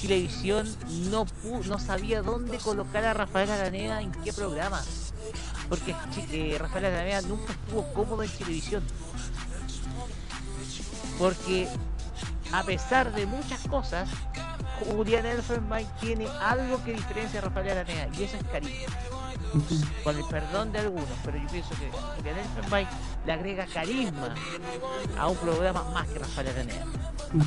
[0.00, 0.68] Televisión
[1.10, 1.26] no
[1.66, 4.82] no sabía dónde colocar a Rafael Araneda en qué programa.
[5.68, 5.94] Porque
[6.32, 8.82] eh, Rafael Araneda nunca estuvo cómodo en televisión
[11.18, 11.68] porque
[12.52, 14.08] a pesar de muchas cosas,
[14.80, 18.86] Julián Elfenbein tiene algo que diferencia a Rafael Aranea y eso es cariño.
[20.02, 22.88] Con el perdón de algunos, pero yo pienso que Julián Elfenbein
[23.24, 24.34] le agrega carisma
[25.18, 26.84] a un programa más que Rafael Aranea.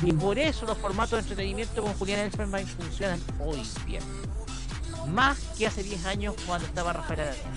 [0.02, 4.02] Y por eso los formatos de entretenimiento con Julián Elfenbein funcionan hoy bien.
[5.08, 7.52] Más que hace 10 años cuando estaba Rafael Aranea.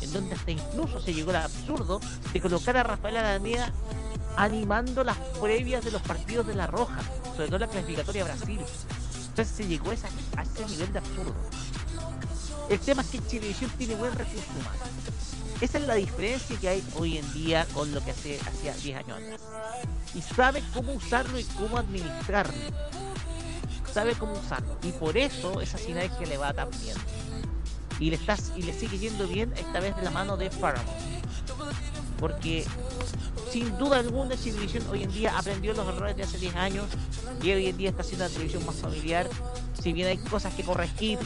[0.00, 2.00] En donde hasta incluso se llegó al absurdo
[2.32, 3.72] de colocar a Rafael Aranea
[4.36, 7.00] animando las previas de los partidos de La Roja,
[7.36, 8.60] sobre todo la clasificatoria a Brasil.
[9.28, 11.34] Entonces se llegó a, a ese nivel de absurdo.
[12.68, 14.82] El tema es que Chilevisión tiene buen recurso humano.
[15.62, 18.98] Esa es la diferencia que hay hoy en día con lo que hace, hacía 10
[18.98, 19.40] años atrás.
[20.12, 22.52] Y sabe cómo usarlo y cómo administrarlo.
[23.92, 24.76] Sabe cómo usarlo.
[24.82, 26.96] Y por eso esa sinergia le va tan bien.
[28.00, 30.90] Y le, estás, y le sigue yendo bien esta vez de la mano de Paramount.
[32.18, 32.66] Porque
[33.52, 36.86] sin duda alguna Chilevisión hoy en día aprendió los errores de hace 10 años
[37.42, 39.28] y hoy en día está haciendo una televisión más familiar.
[39.78, 41.18] Si bien hay cosas que corregir,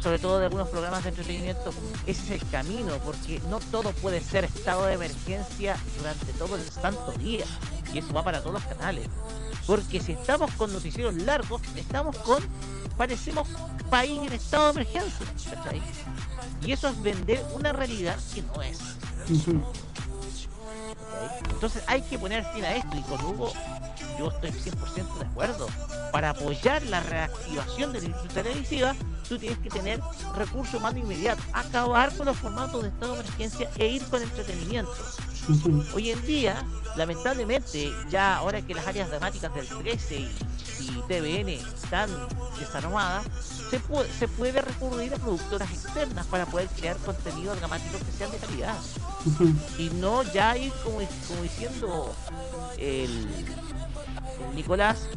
[0.00, 1.72] sobre todo de algunos programas de entretenimiento,
[2.06, 6.62] ese es el camino, porque no todo puede ser estado de emergencia durante todo el
[6.62, 7.46] santo día.
[7.94, 9.08] Y eso va para todos los canales.
[9.66, 12.42] Porque si estamos con noticieros largos, estamos con,
[12.98, 13.48] parecemos
[13.88, 15.26] país en estado de emergencia.
[15.54, 15.80] ¿cachai?
[16.66, 18.78] Y eso es vender una realidad que no es.
[21.50, 23.52] Entonces hay que poner fin a esto y con Hugo
[24.18, 25.66] yo estoy 100% de acuerdo.
[26.12, 28.94] Para apoyar la reactivación de la industria televisiva,
[29.28, 30.00] tú tienes que tener
[30.36, 34.92] recurso humano inmediato, acabar con los formatos de estado de emergencia e ir con entretenimiento.
[35.94, 36.64] Hoy en día,
[36.96, 40.30] lamentablemente, ya ahora que las áreas dramáticas del 13 y,
[40.80, 42.10] y TVN están
[42.58, 43.26] desarmadas,
[43.70, 48.30] se puede, se puede recurrir a productoras externas para poder crear contenido dramático que sean
[48.30, 48.76] de calidad.
[49.78, 50.98] Y no ya ir como,
[51.28, 52.14] como diciendo
[52.78, 53.28] el,
[54.48, 55.08] el Nicolás,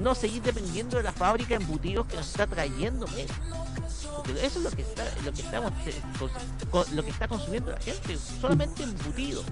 [0.00, 3.06] no seguir dependiendo de la fábrica de embutidos que nos está trayendo.
[3.06, 6.00] Porque eso es lo que está, lo que estamos eh,
[6.92, 9.42] lo que está consumiendo la gente, solamente embutido.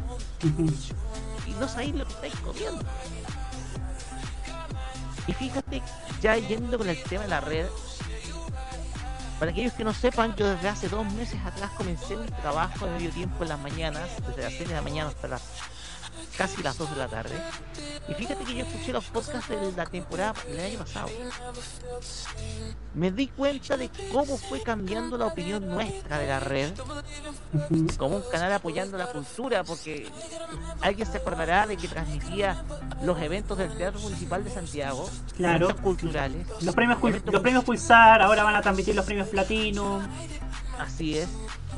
[1.47, 2.83] Y no sabéis lo que estáis comiendo.
[5.27, 5.83] Y fíjate,
[6.21, 7.67] ya yendo con el tema de la red,
[9.39, 12.93] para aquellos que no sepan, yo desde hace dos meses atrás comencé un trabajo de
[12.93, 15.43] medio tiempo en las mañanas, desde las 6 de la mañana hasta las
[16.37, 17.35] casi las 2 de la tarde.
[18.09, 21.09] Y fíjate que yo escuché los podcasts de la temporada del año pasado.
[22.95, 26.73] Me di cuenta de cómo fue cambiando la opinión nuestra de la red
[27.99, 30.09] como un canal apoyando la cultura, porque
[30.81, 32.65] alguien se acordará de que transmitía
[33.03, 35.75] los eventos del Teatro Municipal de Santiago, Claro.
[35.77, 40.01] culturales, Los premios, los premios Pulsar, ahora van a transmitir los premios Platino.
[40.79, 41.29] Así es.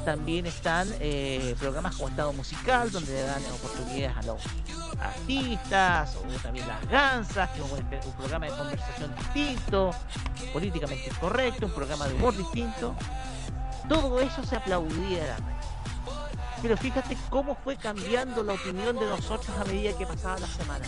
[0.04, 4.42] También están eh, programas como Estado Musical, donde le dan oportunidades a los
[5.00, 9.90] artistas, o también las gansas, que un, programa de conversación distinto,
[10.52, 12.94] políticamente incorrecto, un programa de humor distinto.
[13.88, 15.56] Todo eso se aplaudía de.
[16.62, 20.86] Pero fíjate cómo fue cambiando la opinión de nosotros a medida que pasaba la semana.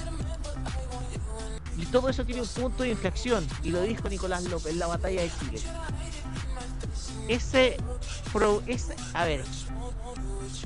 [1.77, 4.87] Y todo eso tiene un punto de inflexión, y lo dijo Nicolás López en la
[4.87, 5.61] batalla de Chile
[7.29, 7.77] ese
[8.33, 9.45] pro, ese, a ver,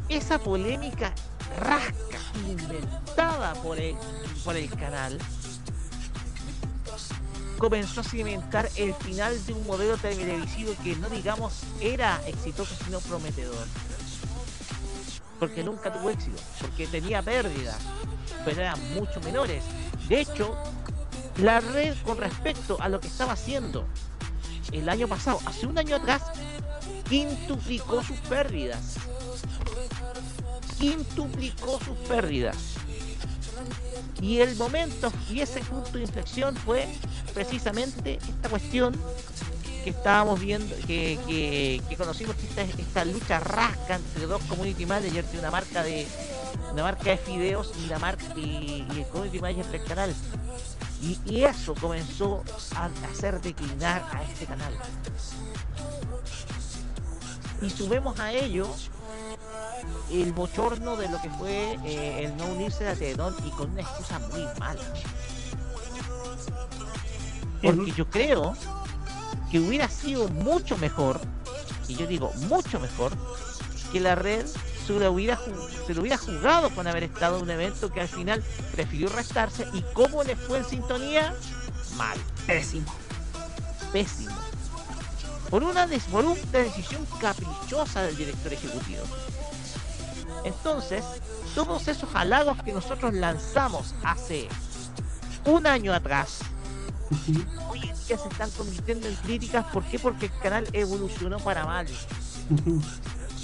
[0.08, 1.12] esa polémica
[1.58, 2.18] rasca
[2.48, 3.96] inventada por el,
[4.44, 5.18] por el canal
[7.58, 12.98] comenzó a cimentar el final de un modelo televisivo que no digamos era exitoso sino
[13.00, 13.66] prometedor.
[15.38, 17.78] Porque nunca tuvo éxito porque tenía pérdidas
[18.44, 19.62] pero eran mucho menores.
[20.08, 20.56] De hecho
[21.36, 23.86] la red con respecto a lo que estaba haciendo
[24.72, 26.22] el año pasado, hace un año atrás,
[27.12, 28.96] quintuplicó sus pérdidas.
[30.78, 32.56] Quintuplicó sus pérdidas.
[34.22, 36.88] Y el momento y ese punto de inflexión fue
[37.34, 38.96] precisamente esta cuestión
[39.84, 42.34] que estábamos viendo, que, que, que conocimos
[42.78, 46.06] esta, lucha rasca entre dos community managers de una marca de
[46.72, 50.14] una marca de fideos y la marca y, el community manager del canal.
[51.26, 52.42] Y eso comenzó
[52.74, 54.72] a hacer declinar a este canal.
[57.62, 58.68] Y subimos a ello
[60.10, 63.82] el bochorno de lo que fue eh, el no unirse a Teledón y con una
[63.82, 64.82] excusa muy mala.
[67.62, 68.54] Porque yo creo
[69.50, 71.20] que hubiera sido mucho mejor,
[71.86, 73.12] y yo digo mucho mejor,
[73.92, 74.44] que la red
[74.86, 75.38] se lo hubiera,
[75.86, 79.66] se lo hubiera jugado con haber estado en un evento que al final prefirió restarse.
[79.72, 81.34] ¿Y cómo le fue en sintonía?
[81.96, 82.18] Mal.
[82.46, 82.92] Pésimo.
[83.92, 84.51] Pésimo.
[85.52, 89.02] Por una, des- por una decisión caprichosa del director ejecutivo.
[90.44, 91.04] Entonces,
[91.54, 94.48] todos esos halagos que nosotros lanzamos hace
[95.44, 96.38] un año atrás,
[97.68, 99.66] hoy en día se están convirtiendo en críticas.
[99.66, 99.98] ¿Por qué?
[99.98, 101.86] Porque el canal evolucionó para mal.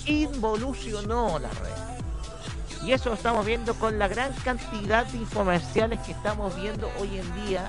[0.06, 2.86] Involucionó la red.
[2.86, 7.18] Y eso lo estamos viendo con la gran cantidad de infomerciales que estamos viendo hoy
[7.18, 7.68] en día,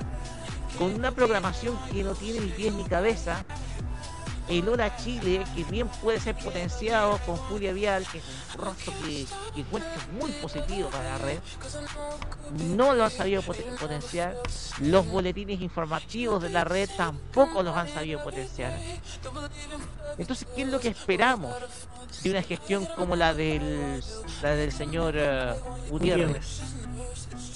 [0.78, 3.44] con una programación que no tiene ni pies ni cabeza,
[4.50, 8.24] el Hora Chile, que bien puede ser potenciado con Julia Vial, que es
[8.56, 11.40] un rostro que, que encuentro muy positivo para la red,
[12.76, 14.36] no lo han sabido potenciar.
[14.80, 18.78] Los boletines informativos de la red tampoco los han sabido potenciar.
[20.18, 21.56] Entonces, ¿qué es lo que esperamos
[22.24, 24.04] de una gestión como la del,
[24.42, 26.62] la del señor uh, Gutiérrez?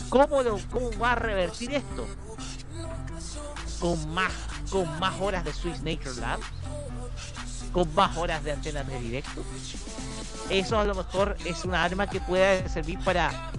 [0.09, 2.05] ¿Cómo, lo, ¿Cómo va a revertir esto?
[3.79, 4.31] Con más,
[4.69, 6.39] con más horas de Swiss Nature Lab
[7.73, 9.43] con más horas de antena de directo.
[10.49, 13.51] Eso a lo mejor es una arma que puede servir para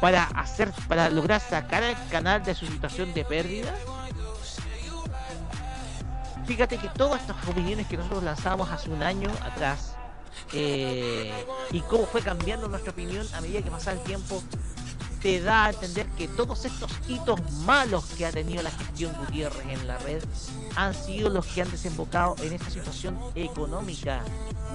[0.00, 3.74] para hacer para lograr sacar al canal de su situación de pérdida.
[6.44, 9.94] Fíjate que todas estas opiniones que nosotros lanzamos hace un año atrás
[10.52, 11.32] eh,
[11.70, 14.42] y cómo fue cambiando nuestra opinión a medida que pasaba el tiempo
[15.24, 19.66] te da a entender que todos estos hitos malos que ha tenido la gestión Gutiérrez
[19.70, 20.22] en la red
[20.76, 24.22] han sido los que han desembocado en esta situación económica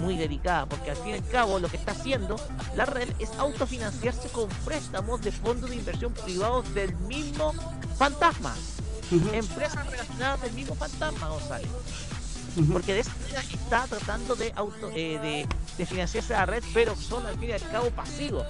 [0.02, 2.36] muy delicada, porque al fin y al cabo lo que está haciendo
[2.76, 7.54] la red es autofinanciarse con préstamos de fondos de inversión privados del mismo
[7.96, 8.56] fantasma,
[9.32, 11.70] empresas relacionadas del mismo fantasma, González.
[12.74, 15.48] Porque de esa manera está tratando de auto eh,
[15.78, 18.48] de, financiarse la red, pero son al fin y al cabo pasivos.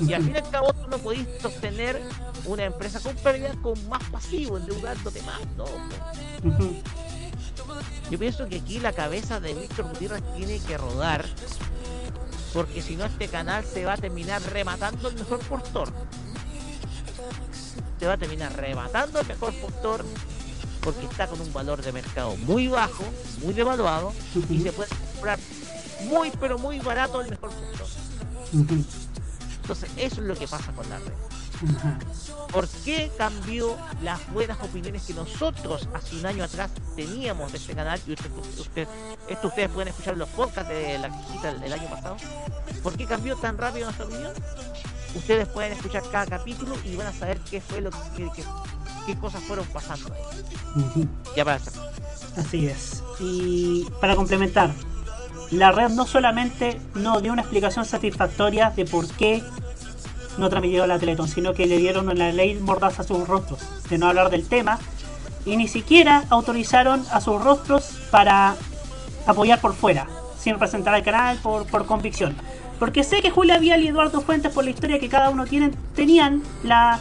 [0.00, 2.00] Y al fin y al cabo tú no podés sostener
[2.44, 5.66] una empresa con pérdida con más pasivo, endeudándote más, no.
[8.10, 11.24] Yo pienso que aquí la cabeza de Víctor Gutiérrez tiene que rodar,
[12.54, 15.92] porque si no este canal se va a terminar rematando el mejor postor.
[17.98, 20.04] Se va a terminar rematando el mejor postor
[20.80, 23.04] porque está con un valor de mercado muy bajo,
[23.42, 24.12] muy devaluado,
[24.48, 25.38] y se puede comprar
[26.04, 27.86] muy pero muy barato el mejor postor.
[29.68, 31.12] Entonces, eso es lo que pasa con la red.
[32.50, 37.74] ¿Por qué cambió las buenas opiniones que nosotros hace un año atrás teníamos de este
[37.74, 38.00] canal?
[38.06, 38.88] Y usted,
[39.28, 42.16] esto ustedes pueden escuchar en los podcasts de la quijita del año pasado.
[42.82, 44.32] ¿Por qué cambió tan rápido nuestra opinión?
[45.14, 48.30] Ustedes pueden escuchar cada capítulo y van a saber qué fue lo que,
[49.04, 50.10] qué cosas fueron pasando.
[51.36, 51.60] Ya para
[52.38, 53.02] Así es.
[53.20, 54.72] Y para complementar,
[55.50, 59.42] la red no solamente no dio una explicación satisfactoria de por qué
[60.36, 63.98] no transmitió la Teletón, sino que le dieron una ley mordaza a sus rostros, de
[63.98, 64.78] no hablar del tema,
[65.44, 68.54] y ni siquiera autorizaron a sus rostros para
[69.26, 70.06] apoyar por fuera,
[70.38, 72.36] sin presentar al canal por, por convicción.
[72.78, 75.74] Porque sé que Julia Vial y Eduardo Fuentes, por la historia que cada uno tienen,
[75.94, 77.00] tenían la.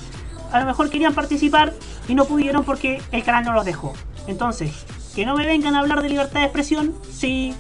[0.52, 1.74] A lo mejor querían participar
[2.08, 3.94] y no pudieron porque el canal no los dejó.
[4.26, 4.72] Entonces,
[5.14, 7.54] que no me vengan a hablar de libertad de expresión si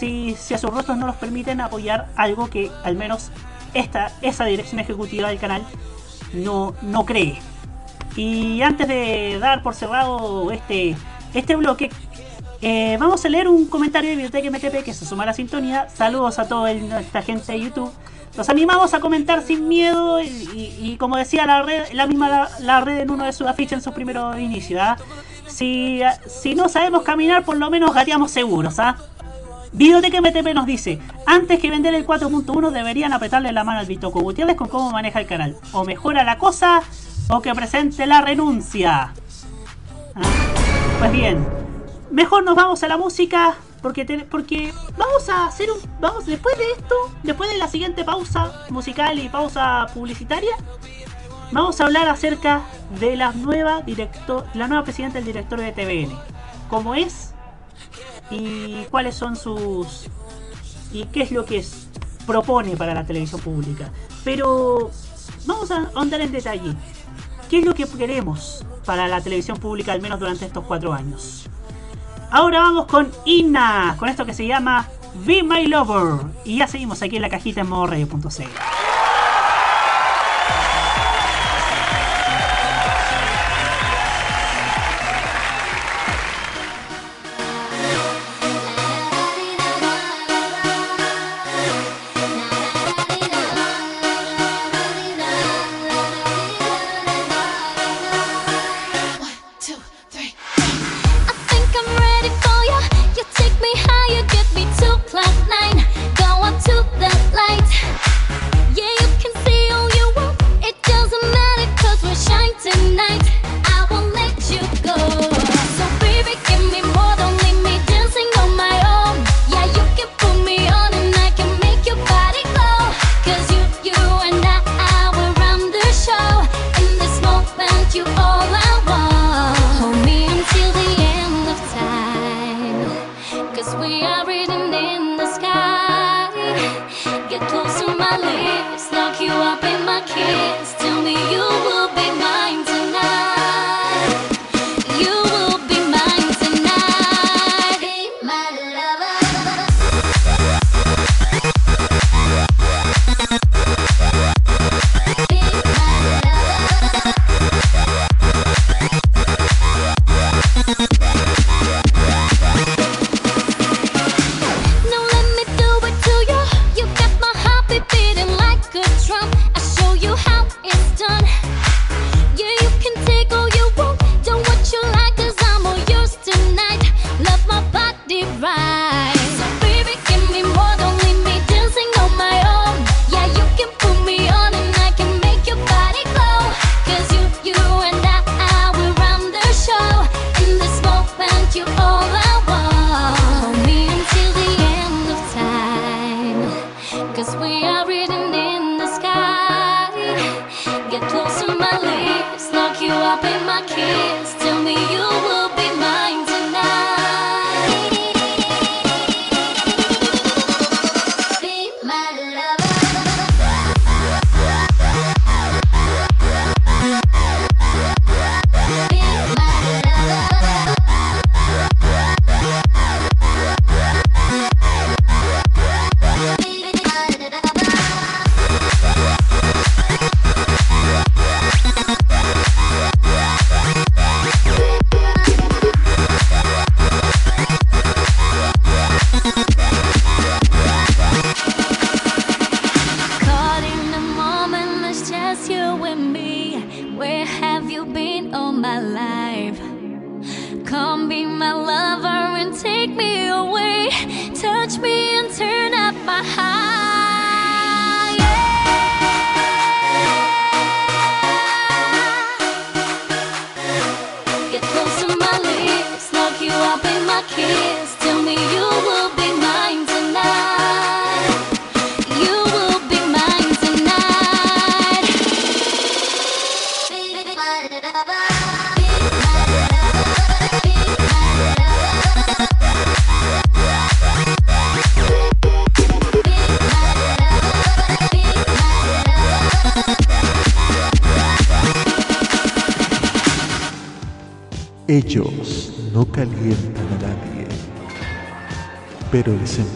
[0.00, 3.30] si, a sus rostros no los permiten apoyar algo que al menos
[3.74, 5.62] esta, esa dirección ejecutiva del canal
[6.32, 7.38] no, no cree.
[8.16, 10.96] Y antes de dar por cerrado este,
[11.34, 11.90] este bloque,
[12.62, 15.88] eh, vamos a leer un comentario de Biblioteca MTP que se suma a la sintonía.
[15.88, 17.92] Saludos a toda esta gente de YouTube.
[18.36, 23.00] Los animamos a comentar sin miedo y, como decía la red, la misma la, red
[23.00, 24.80] en uno de sus afiches en su primer inicio.
[24.80, 24.96] ¿ah?
[25.46, 28.78] Si, si no sabemos caminar, por lo menos gateamos seguros.
[28.78, 28.96] ¿ah?
[29.72, 34.20] Videoteca MTP nos dice, antes que vender el 4.1 deberían apretarle la mano al Bitoco
[34.20, 35.56] Gutiérrez con cómo maneja el canal.
[35.72, 36.82] O mejora la cosa
[37.28, 39.12] o que presente la renuncia.
[40.16, 40.22] Ah,
[40.98, 41.46] pues bien,
[42.10, 46.64] mejor nos vamos a la música porque porque vamos a hacer un vamos después de
[46.72, 50.56] esto, después de la siguiente pausa musical y pausa publicitaria,
[51.52, 52.62] vamos a hablar acerca
[52.98, 56.18] de la nueva director, la nueva presidenta del directorio de TVN.
[56.68, 57.34] Como es
[58.30, 60.06] y cuáles son sus
[60.92, 61.64] y qué es lo que
[62.26, 63.90] propone para la televisión pública.
[64.24, 64.90] Pero
[65.46, 66.74] vamos a ahondar en detalle.
[67.48, 71.48] ¿Qué es lo que queremos para la televisión pública al menos durante estos cuatro años?
[72.30, 74.88] Ahora vamos con Inna, con esto que se llama
[75.26, 76.26] Be My Lover.
[76.44, 78.08] Y ya seguimos aquí en la cajita en modo Ellos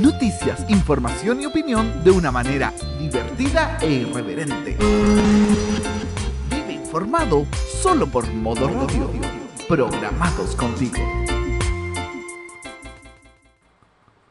[0.00, 4.76] Noticias, información y opinión de una manera divertida e irreverente.
[6.50, 7.46] Vive informado
[7.80, 9.10] solo por Modo Radio.
[9.66, 10.96] Programados contigo.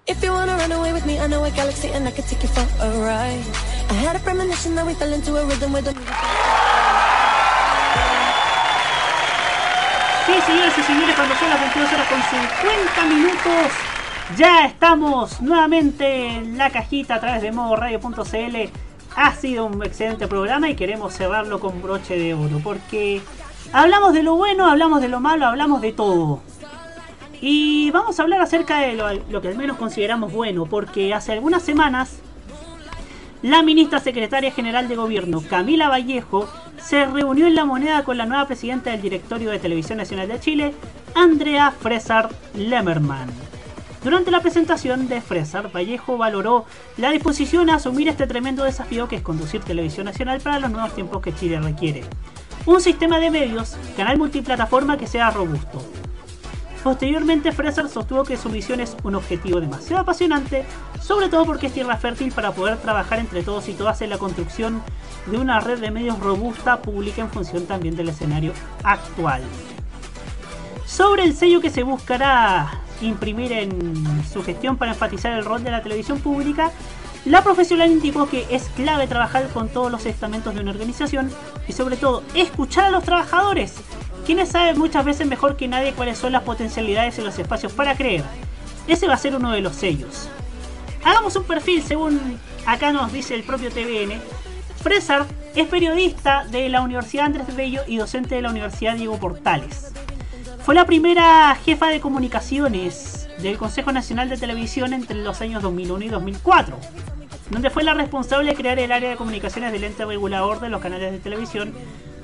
[0.05, 2.43] If you wanna run away with me, I know a galaxy and I could take
[2.43, 3.43] you for a ride.
[3.89, 5.93] I had a premonition that we fell into a rhythm with a
[10.27, 13.94] Sí, señores y señores, cuando son las 22 horas con 50 minutos,
[14.37, 18.71] ya estamos nuevamente en la cajita a través de modoradio.cl.
[19.15, 23.21] Ha sido un excelente programa y queremos cerrarlo con broche de oro porque
[23.71, 26.41] hablamos de lo bueno, hablamos de lo malo, hablamos de todo.
[27.39, 31.61] Y vamos a hablar acerca de lo, que al menos consideramos bueno, porque hace algunas
[31.61, 32.17] semanas
[33.41, 38.25] la ministra secretaria general de gobierno, Camila Vallejo, se reunió en la moneda con la
[38.25, 40.73] nueva presidenta del directorio de Televisión Nacional de Chile,
[41.13, 43.29] Andrea Fresar Lemmerman.
[44.05, 46.65] Durante la presentación de Fresar, Vallejo valoró
[46.95, 50.93] la disposición a asumir este tremendo desafío que es conducir televisión nacional para los nuevos
[50.93, 52.03] tiempos que Chile requiere.
[52.67, 55.83] Un sistema de medios, canal multiplataforma que sea robusto.
[56.83, 60.65] Posteriormente, Fraser sostuvo que su misión es un objetivo demasiado apasionante,
[61.01, 64.19] sobre todo porque es tierra fértil para poder trabajar entre todos y todas en la
[64.19, 64.83] construcción
[65.25, 68.53] de una red de medios robusta, pública, en función también del escenario
[68.83, 69.41] actual.
[70.85, 75.71] Sobre el sello que se buscará imprimir en su gestión para enfatizar el rol de
[75.71, 76.71] la televisión pública,
[77.25, 81.31] la profesional indicó que es clave trabajar con todos los estamentos de una organización
[81.67, 83.73] y sobre todo escuchar a los trabajadores,
[84.25, 87.95] quienes saben muchas veces mejor que nadie cuáles son las potencialidades y los espacios para
[87.95, 88.23] creer.
[88.87, 90.29] Ese va a ser uno de los sellos.
[91.03, 94.21] Hagamos un perfil según acá nos dice el propio TVN.
[94.81, 99.93] Fresar es periodista de la Universidad Andrés Bello y docente de la Universidad Diego Portales.
[100.65, 106.05] Fue la primera jefa de comunicaciones del Consejo Nacional de Televisión entre los años 2001
[106.05, 106.77] y 2004
[107.49, 110.81] donde fue la responsable de crear el área de comunicaciones del ente regulador de los
[110.81, 111.73] canales de televisión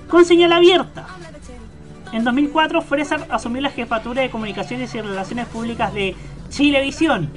[0.09, 1.05] con señal abierta.
[2.11, 6.15] En 2004, Fresar asumió la jefatura de comunicaciones y relaciones públicas de
[6.49, 7.29] Chilevisión,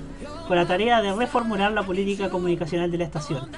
[0.49, 3.49] con la tarea de reformular la política comunicacional de la estación.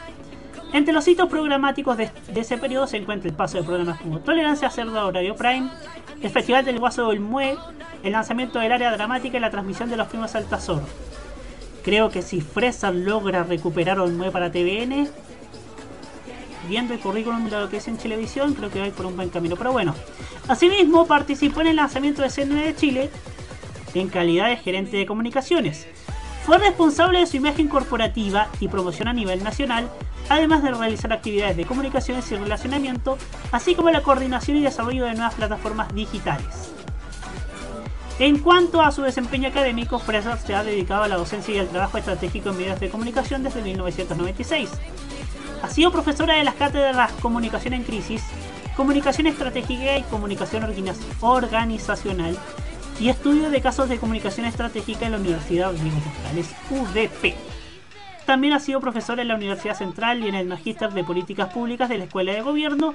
[0.73, 4.69] Entre los hitos programáticos de, ese periodo se encuentra el paso de programas como Tolerancia
[4.69, 5.71] Cerdo Horario Prime,
[6.23, 7.57] el Festival del Guaso del Mue,
[8.03, 10.83] el lanzamiento del área dramática y la transmisión de los primos Altazor.
[11.85, 15.09] Creo que si Fresa logra recuperar Olmue para TVN,
[16.69, 19.07] viendo el currículum de lo que es en televisión, creo que va a ir por
[19.07, 19.57] un buen camino.
[19.57, 19.95] Pero bueno,
[20.49, 23.11] asimismo participó en el lanzamiento de CNN de Chile
[23.95, 25.87] en calidad de gerente de comunicaciones.
[26.47, 29.89] Fue responsable de su imagen corporativa y promoción a nivel nacional,
[30.29, 33.19] además de realizar actividades de comunicaciones y relacionamiento,
[33.51, 36.71] así como la coordinación y desarrollo de nuevas plataformas digitales.
[38.21, 41.67] En cuanto a su desempeño académico, Fraser se ha dedicado a la docencia y al
[41.67, 44.71] trabajo estratégico en medios de comunicación desde 1996.
[45.65, 48.23] Ha sido profesora de las cátedras Comunicación en Crisis,
[48.77, 52.39] Comunicación Estratégica y Comunicación Organizacional
[52.99, 57.35] y Estudio de Casos de Comunicación Estratégica en la Universidad de Portales, UDP.
[58.25, 61.89] También ha sido profesora en la Universidad Central y en el Magíster de Políticas Públicas
[61.89, 62.95] de la Escuela de Gobierno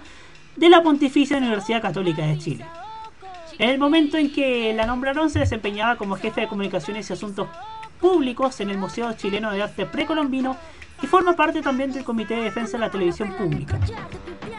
[0.56, 2.66] de la Pontificia Universidad Católica de Chile.
[3.60, 7.48] En el momento en que la nombraron se desempeñaba como jefe de comunicaciones y asuntos
[8.00, 10.58] públicos en el Museo Chileno de Arte Precolombino
[11.02, 13.80] y forma parte también del Comité de Defensa de la Televisión Pública.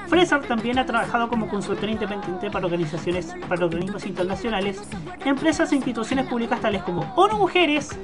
[0.08, 4.82] Fresar también ha trabajado como consultor independiente para organizaciones, para organismos internacionales,
[5.24, 7.98] empresas e instituciones públicas tales como ONU Mujeres,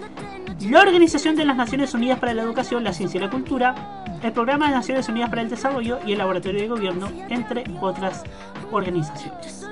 [0.70, 4.32] la Organización de las Naciones Unidas para la Educación, la Ciencia y la Cultura, el
[4.32, 8.24] Programa de Naciones Unidas para el Desarrollo y el Laboratorio de Gobierno, entre otras
[8.72, 9.66] organizaciones.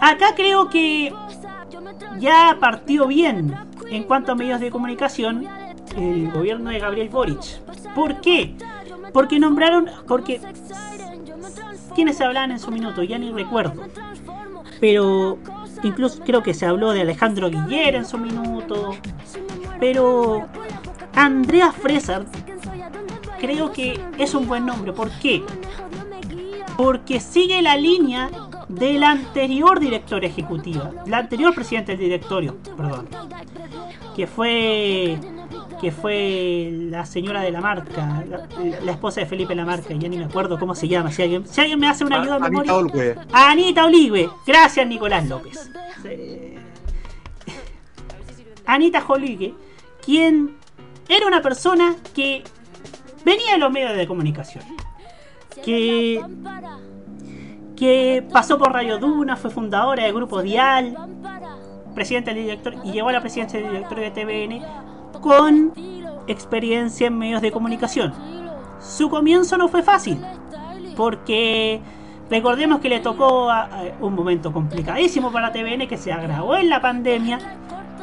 [0.00, 1.12] Acá creo que
[2.18, 3.54] ya partió bien
[3.90, 5.46] en cuanto a medios de comunicación
[5.96, 7.60] el gobierno de Gabriel Boric.
[7.94, 8.54] ¿Por qué?
[9.12, 10.40] Porque nombraron, porque
[11.94, 13.82] quienes hablaban en su minuto, ya ni recuerdo.
[14.80, 15.38] Pero
[15.82, 18.94] incluso creo que se habló de Alejandro Guiller en su minuto.
[19.78, 20.46] Pero
[21.14, 22.24] Andrea Fresar
[23.40, 24.92] creo que es un buen nombre.
[24.92, 25.42] ¿Por qué?
[26.76, 28.30] Porque sigue la línea
[28.68, 33.06] del anterior director ejecutivo, la anterior presidente del directorio, perdón,
[34.16, 35.18] que fue
[35.80, 38.24] que fue la señora de la marca,
[38.82, 41.60] la, esposa de Felipe Lamarca, ya ni me acuerdo cómo se llama, si alguien, si
[41.60, 43.26] alguien me hace una ayuda de Anita.
[43.32, 45.70] Anita Olive, gracias Nicolás López.
[48.66, 49.54] Anita Olive,
[50.04, 50.56] quien
[51.08, 52.44] era una persona que
[53.24, 54.64] venía de los medios de comunicación,
[55.64, 56.22] que
[57.82, 60.96] que pasó por Radio Duna, fue fundadora del grupo Dial,
[61.96, 64.91] presidenta del director y llegó a la presidencia del director de TVN
[65.22, 65.72] con
[66.26, 68.12] experiencia en medios de comunicación.
[68.80, 70.18] Su comienzo no fue fácil,
[70.96, 71.80] porque
[72.28, 73.48] recordemos que le tocó
[74.00, 77.38] un momento complicadísimo para TVN que se agravó en la pandemia.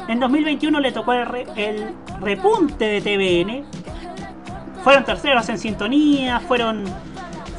[0.08, 3.64] En 2021 le tocó el, el repunte de TVN.
[4.82, 6.84] Fueron terceros en sintonía, fueron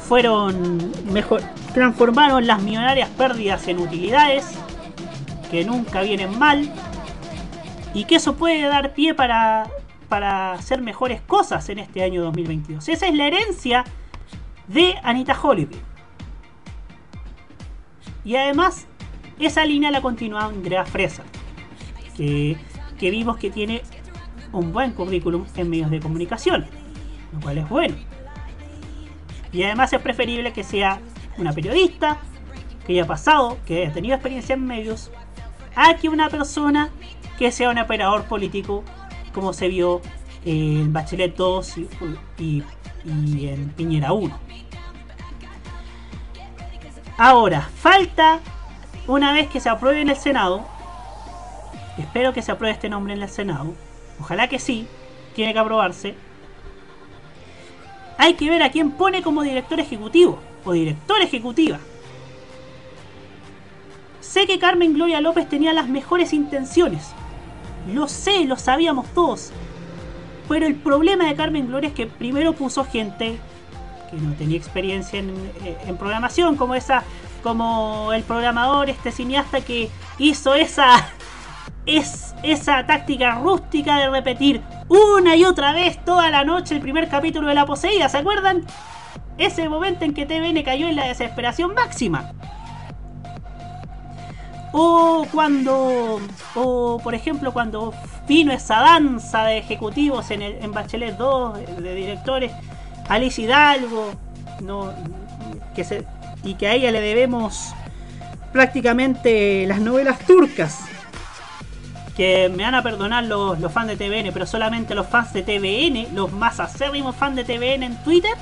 [0.08, 1.40] fueron mejor
[1.72, 4.58] transformaron las millonarias pérdidas en utilidades
[5.50, 6.70] que nunca vienen mal
[7.94, 9.68] y que eso puede dar pie para
[10.12, 12.86] para hacer mejores cosas en este año 2022.
[12.86, 13.82] Esa es la herencia
[14.68, 15.78] de Anita Hollywood.
[18.22, 18.86] Y además,
[19.40, 21.22] esa línea la continúa Andrea Fresa,
[22.14, 22.58] que,
[22.98, 23.80] que vimos que tiene
[24.52, 26.66] un buen currículum en medios de comunicación,
[27.32, 27.96] lo cual es bueno.
[29.50, 31.00] Y además es preferible que sea
[31.38, 32.18] una periodista
[32.86, 35.10] que haya pasado, que haya tenido experiencia en medios,
[35.74, 36.90] a que una persona
[37.42, 38.84] que sea un operador político
[39.34, 40.00] como se vio
[40.44, 41.74] en Bachelet 2
[42.38, 42.62] y,
[43.04, 44.38] en Piñera 1.
[47.18, 48.38] Ahora, falta,
[49.08, 50.64] una vez que se apruebe en el Senado,
[51.98, 53.74] Espero que se apruebe este nombre en el Senado.
[54.20, 54.86] Ojalá que sí.
[55.34, 56.14] Tiene que aprobarse.
[58.18, 61.80] Hay que ver a quién pone como director ejecutivo o directora ejecutiva.
[64.20, 67.14] Sé que Carmen Gloria López tenía las mejores intenciones.
[67.88, 69.50] Lo sé, lo sabíamos todos.
[70.48, 73.38] Pero el problema de Carmen Gloria es que primero puso gente
[74.10, 75.30] que no tenía experiencia en,
[75.64, 77.04] eh, en programación, como esa,
[77.42, 79.88] como el programador, este cineasta que
[80.18, 81.08] hizo esa,
[81.86, 87.08] es esa táctica rústica de repetir una y otra vez toda la noche el primer
[87.08, 88.64] capítulo de La Poseída, ¿se acuerdan?
[89.38, 92.32] Ese momento en que TVN cayó en la desesperación máxima.
[94.72, 96.18] O cuando,
[96.54, 97.92] o por ejemplo, cuando
[98.26, 102.52] vino esa danza de ejecutivos en, el, en Bachelet 2, de directores,
[103.08, 104.12] Alice Hidalgo,
[104.62, 104.90] no,
[105.74, 106.06] que se,
[106.42, 107.74] y que a ella le debemos
[108.52, 110.80] prácticamente las novelas turcas.
[112.16, 115.42] Que me van a perdonar los, los fans de TVN, pero solamente los fans de
[115.42, 118.32] TVN, los más acérrimos fans de TVN en Twitter,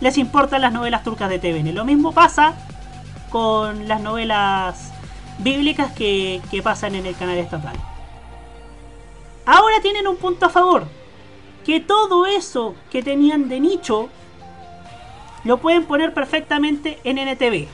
[0.00, 1.74] les importan las novelas turcas de TVN.
[1.74, 2.54] Lo mismo pasa
[3.30, 4.91] con las novelas
[5.42, 7.76] bíblicas que, pasan en el canal estatal.
[9.44, 10.86] Ahora tienen un punto a favor.
[11.64, 14.08] Que todo eso que tenían de nicho
[15.44, 17.68] lo pueden poner perfectamente en NTV.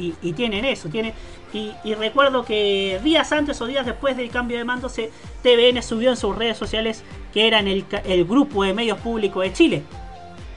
[0.00, 1.12] Y, tienen eso, tienen,
[1.52, 5.10] y, recuerdo que días antes o días después del cambio de mando, se,
[5.42, 7.02] TVN subió en sus redes sociales
[7.32, 9.82] que eran el grupo de medios públicos de Chile.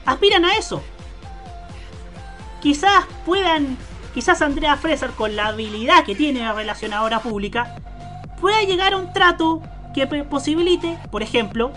[0.04, 0.82] Aspiran a eso.
[2.60, 3.76] Quizás puedan,
[4.14, 7.74] quizás Andrea Fresar con la habilidad que tiene la relacionadora pública,
[8.40, 9.62] pueda llegar a un trato
[9.94, 11.72] que posibilite, por ejemplo,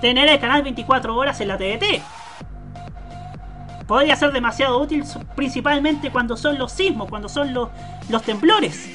[0.00, 2.02] tener el canal 24 horas en la TDT
[3.86, 7.68] podría ser demasiado útil principalmente cuando son los sismos, cuando son los,
[8.08, 8.90] los temblores.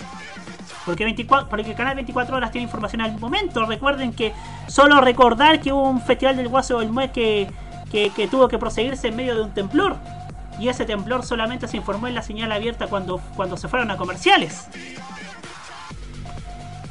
[0.85, 3.65] Porque, 24, porque el canal 24 horas tiene información al momento.
[3.65, 4.33] Recuerden que
[4.67, 7.47] solo recordar que hubo un festival del Guaso del Mue que,
[7.91, 9.97] que, que, tuvo que proseguirse en medio de un temblor.
[10.59, 13.97] Y ese temblor solamente se informó en la señal abierta cuando, cuando se fueron a
[13.97, 14.67] comerciales.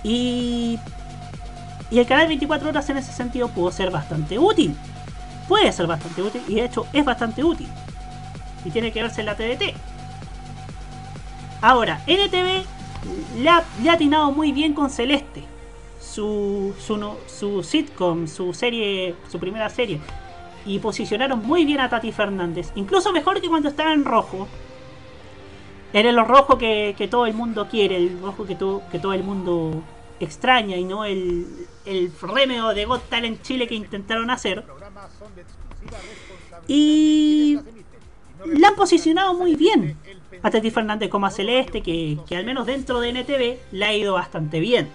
[0.02, 0.78] Y,
[1.90, 4.74] y el canal 24 horas en ese sentido pudo ser bastante útil.
[5.48, 7.68] Puede ser bastante útil y de hecho es bastante útil
[8.64, 9.74] y tiene que verse en la TDT.
[11.60, 12.64] Ahora, NTV
[13.40, 15.44] le ha, le atinado muy bien con Celeste.
[16.00, 20.00] Su, su, su sitcom, su serie, su primera serie.
[20.68, 22.72] Y posicionaron muy bien a Tati Fernández.
[22.74, 24.46] Incluso mejor que cuando estaba en rojo.
[25.92, 28.56] Era el rojo que, todo el mundo quiere, el rojo que,
[28.90, 29.82] que todo el mundo
[30.20, 31.46] extraña y no el,
[31.86, 34.64] el remedio de Got Talent Chile que intentaron hacer.
[36.66, 37.58] Y
[38.44, 39.96] la han posicionado muy bien
[40.42, 43.94] a Tati Fernández como a Celeste, que, que, al menos dentro de NTV le ha
[43.94, 44.88] ido bastante bien.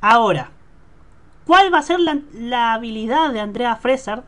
[0.00, 0.50] Ahora,
[1.46, 4.24] ¿cuál va a ser la, habilidad de Andrea Fresar?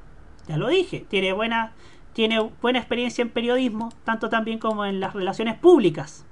[0.46, 1.72] Ya lo dije, tiene buena,
[2.12, 6.24] tiene buena experiencia en periodismo, tanto también como en las relaciones públicas.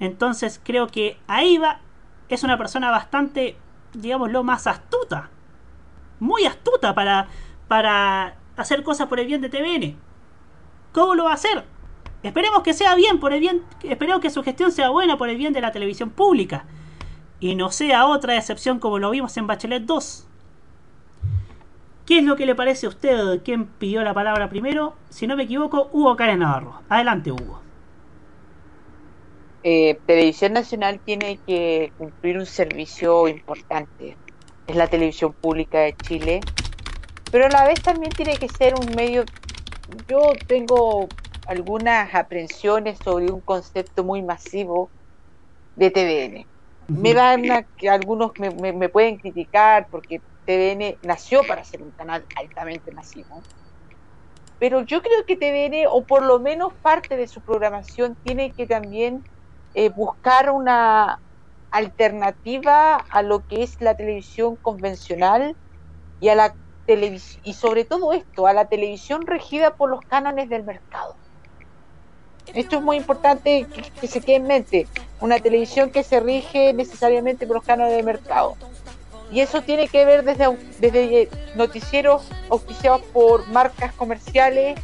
[0.00, 1.80] Entonces creo que ahí va,
[2.28, 3.56] es una persona bastante,
[3.92, 5.30] digámoslo, más astuta.
[6.20, 7.28] Muy astuta para,
[7.68, 9.96] para hacer cosas por el bien de TVN.
[10.92, 11.64] ¿Cómo lo va a hacer?
[12.22, 15.36] Esperemos que sea bien por el bien, esperemos que su gestión sea buena por el
[15.36, 16.64] bien de la televisión pública
[17.42, 20.26] y no sea otra excepción como lo vimos en Bachelet 2.
[22.06, 23.42] ¿Qué es lo que le parece a usted?
[23.44, 24.94] ¿Quién pidió la palabra primero?
[25.10, 26.80] Si no me equivoco, Hugo Karen Navarro.
[26.88, 27.60] Adelante, Hugo.
[29.62, 34.16] Eh, Televisión Nacional tiene que cumplir un servicio importante.
[34.66, 36.40] Es la televisión pública de Chile
[37.32, 39.24] pero a la vez también tiene que ser un medio,
[40.06, 41.08] yo tengo
[41.46, 44.90] algunas aprensiones sobre un concepto muy masivo
[45.74, 46.51] de TVN.
[46.94, 51.82] Me van a, que algunos me, me, me, pueden criticar porque TVN nació para ser
[51.82, 53.44] un canal altamente masivo.
[54.58, 58.66] Pero yo creo que TVN, o por lo menos parte de su programación, tiene que
[58.66, 59.24] también
[59.74, 61.20] eh, buscar una
[61.70, 65.56] alternativa a lo que es la televisión convencional
[66.20, 66.56] y a la
[67.44, 71.21] y sobre todo esto, a la televisión regida por los cánones del mercado.
[72.54, 74.86] Esto es muy importante que, que, se quede en mente.
[75.20, 78.56] Una televisión que se rige necesariamente por los cánones del mercado.
[79.32, 84.78] Y eso tiene que ver desde, desde noticieros auspiciados por marcas comerciales,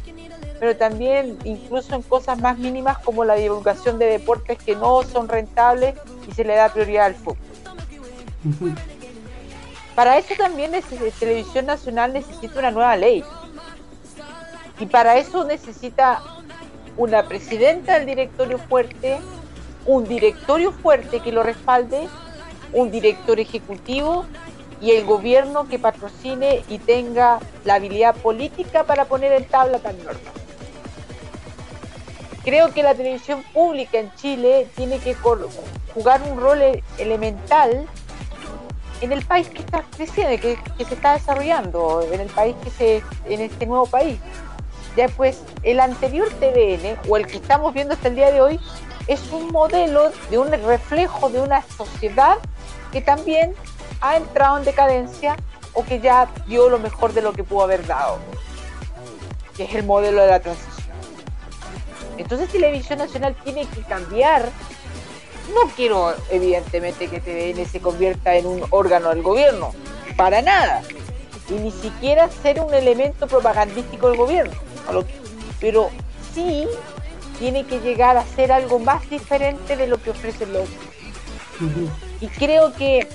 [0.59, 5.27] pero también incluso en cosas más mínimas como la divulgación de deportes que no son
[5.29, 5.93] rentables
[6.27, 7.37] y se le da prioridad al fútbol.
[9.93, 10.71] Para eso también
[11.19, 13.23] Televisión Nacional necesita una nueva ley.
[14.79, 16.23] Y para eso necesita
[16.99, 19.17] una presidenta del directorio fuerte
[19.85, 22.07] un directorio fuerte que lo respalde,
[22.73, 24.25] un director ejecutivo
[24.81, 29.97] y el gobierno que patrocine y tenga la habilidad política para poner en tabla tal
[30.03, 30.31] norma.
[32.43, 37.87] Creo que la televisión pública en Chile tiene que jugar un rol e-, elemental
[39.01, 42.69] en el país que está creciendo, que, que se está desarrollando, en el país que
[42.69, 44.19] se, en este nuevo país.
[44.95, 48.59] Ya pues, el anterior TVN, o el que estamos viendo hasta el día de hoy,
[49.07, 52.37] es un modelo de un reflejo de una sociedad
[52.91, 53.53] que también
[54.01, 55.35] ha entrado en decadencia
[55.73, 58.19] o que ya dio lo mejor de lo que pudo haber dado,
[59.55, 60.89] que es el modelo de la transición.
[62.17, 64.49] Entonces Televisión Nacional tiene que cambiar.
[65.53, 69.73] No quiero, evidentemente, que TVN se convierta en un órgano del gobierno,
[70.17, 70.83] para nada.
[71.49, 74.68] Y ni siquiera ser un elemento propagandístico del gobierno.
[75.59, 75.89] Pero
[76.33, 76.65] sí
[77.37, 80.67] tiene que llegar a ser algo más diferente de lo que ofrecen los.
[82.21, 83.07] Y creo que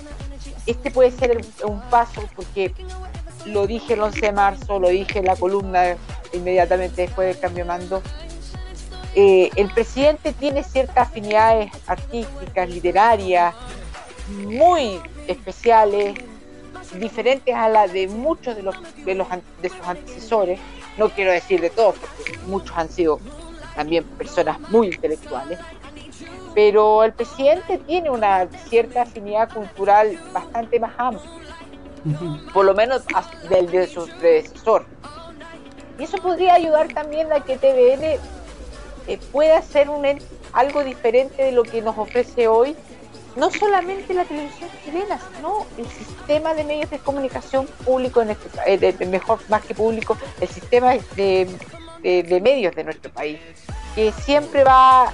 [0.66, 2.72] este puede ser un paso porque
[3.46, 5.96] lo dije el 11 de marzo, lo dije en la columna
[6.32, 8.02] inmediatamente después del cambio de mando.
[9.14, 13.55] Eh, el presidente tiene ciertas afinidades artísticas, literarias,
[14.28, 16.14] muy especiales,
[16.98, 19.28] diferentes a las de muchos de, los, de, los,
[19.62, 20.59] de sus antecesores.
[20.96, 23.20] No quiero decir de todos, porque muchos han sido
[23.74, 25.58] también personas muy intelectuales
[26.54, 31.30] pero el presidente tiene una cierta afinidad cultural bastante más amplia,
[32.52, 33.02] por lo menos
[33.50, 34.86] del de su predecesor.
[35.98, 38.18] Y eso podría ayudar también a que TVN
[39.06, 40.06] eh, pueda ser un,
[40.52, 42.76] algo diferente de lo que nos ofrece hoy,
[43.36, 48.48] no solamente la televisión chilena, sino el sistema de medios de comunicación público, en este,
[48.66, 51.48] eh, mejor más que público, el sistema de,
[52.02, 53.39] de medios de nuestro país,
[53.94, 55.12] que siempre va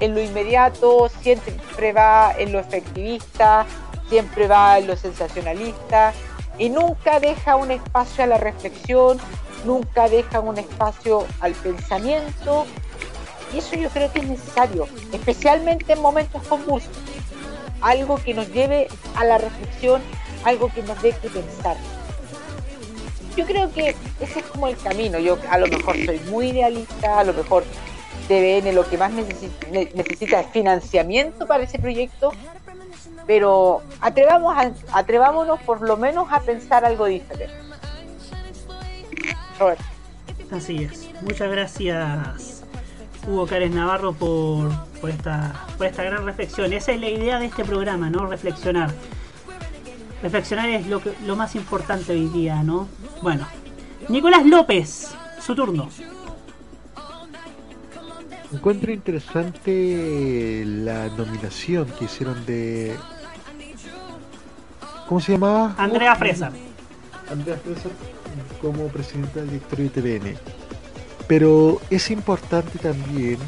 [0.00, 3.66] en lo inmediato, siempre va en lo efectivista,
[4.08, 6.12] siempre va en lo sensacionalista
[6.58, 9.18] y nunca deja un espacio a la reflexión,
[9.64, 12.66] nunca deja un espacio al pensamiento.
[13.52, 16.92] Y eso yo creo que es necesario, especialmente en momentos convulsos.
[17.80, 20.02] Algo que nos lleve a la reflexión,
[20.44, 21.76] algo que nos deje pensar.
[23.36, 25.18] Yo creo que ese es como el camino.
[25.18, 27.64] Yo a lo mejor soy muy idealista, a lo mejor
[28.28, 32.32] TVN lo que más necesita, es financiamiento para ese proyecto,
[33.26, 34.54] pero atrevamos
[34.92, 37.54] atrevámonos por lo menos a pensar algo diferente.
[39.58, 39.80] Robert.
[40.52, 41.08] Así es.
[41.22, 42.62] Muchas gracias,
[43.26, 44.70] Hugo Cárez Navarro, por,
[45.00, 46.72] por, esta, por esta gran reflexión.
[46.72, 48.26] Esa es la idea de este programa, ¿no?
[48.26, 48.90] Reflexionar.
[50.22, 52.88] Reflexionar es lo, que, lo más importante hoy día, ¿no?
[53.22, 53.46] Bueno,
[54.08, 55.88] Nicolás López, su turno.
[58.52, 62.96] Encuentro interesante la nominación que hicieron de.
[65.06, 65.74] ¿Cómo se llamaba?
[65.78, 66.50] Andrea Fresa.
[67.30, 67.88] Andrea Fresa
[68.60, 70.38] como presidenta del directorio de TVN.
[71.26, 73.38] Pero es importante también,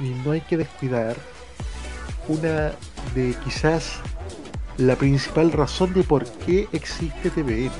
[0.00, 1.16] y no hay que descuidar,
[2.28, 2.72] una
[3.14, 4.00] de quizás
[4.76, 7.72] la principal razón de por qué existe TVN.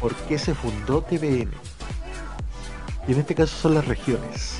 [0.00, 1.50] Por qué se fundó TVN.
[3.08, 4.58] Y en este caso son las regiones.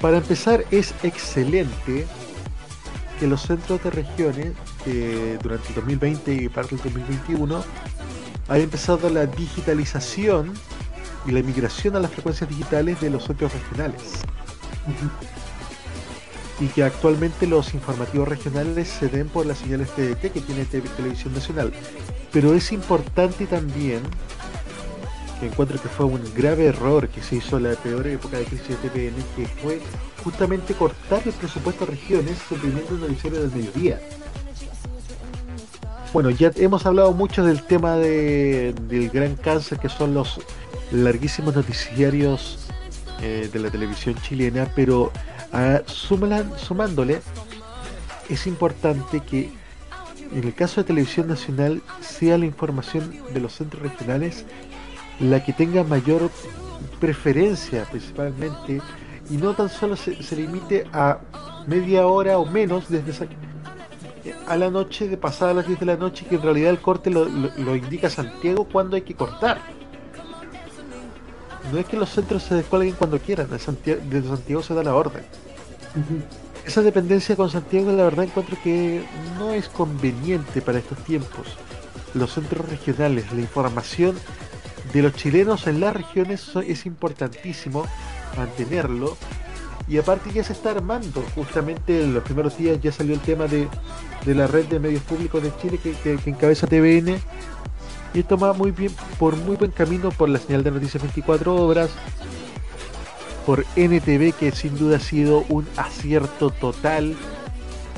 [0.00, 2.06] Para empezar, es excelente
[3.18, 4.52] que los centros de regiones,
[5.42, 7.64] durante el 2020 y parte del 2021,
[8.48, 10.52] hayan empezado la digitalización
[11.26, 14.02] y la migración a las frecuencias digitales de los centros regionales.
[16.60, 21.34] Y que actualmente los informativos regionales se den por las señales TDT que tiene Televisión
[21.34, 21.72] Nacional.
[22.32, 24.02] Pero es importante también
[25.40, 28.44] que encuentro que fue un grave error que se hizo en la peor época de
[28.44, 29.80] crisis de TPN, que fue
[30.24, 34.00] justamente cortar el presupuesto a regiones suprimiendo el noticiero del mediodía.
[36.12, 40.40] Bueno, ya hemos hablado mucho del tema del gran cáncer que son los
[40.92, 42.66] larguísimos noticiarios
[43.20, 45.12] eh, de la televisión chilena, pero
[45.52, 47.20] ah, sumándole,
[48.28, 49.50] es importante que
[50.32, 54.44] en el caso de televisión nacional sea la información de los centros regionales
[55.20, 56.30] la que tenga mayor
[57.00, 58.80] preferencia principalmente
[59.30, 61.18] y no tan solo se, limite a
[61.66, 63.28] media hora o menos desde
[64.46, 66.80] a la noche de pasada a las 10 de la noche que en realidad el
[66.80, 67.26] corte lo,
[67.76, 69.60] indica Santiago cuando hay que cortar
[71.72, 74.82] no es que los centros se descuelguen cuando quieran desde Santiago, desde Santiago se da
[74.82, 75.22] la orden.
[76.64, 79.04] Esa dependencia con Santiago la verdad encuentro que
[79.38, 81.46] no es conveniente para estos tiempos.
[82.14, 84.16] Los centros regionales la información
[84.92, 87.86] de los chilenos en las regiones es importantísimo
[88.36, 89.16] mantenerlo.
[89.88, 93.46] Y aparte ya se está armando, justamente en los primeros días ya salió el tema
[93.46, 93.68] de,
[94.24, 97.20] de la red de medios públicos de Chile que, que, que encabeza TVN.
[98.16, 101.54] Y esto va muy bien, por muy buen camino por la señal de noticias 24
[101.54, 101.90] horas,
[103.44, 107.14] por NTV que sin duda ha sido un acierto total.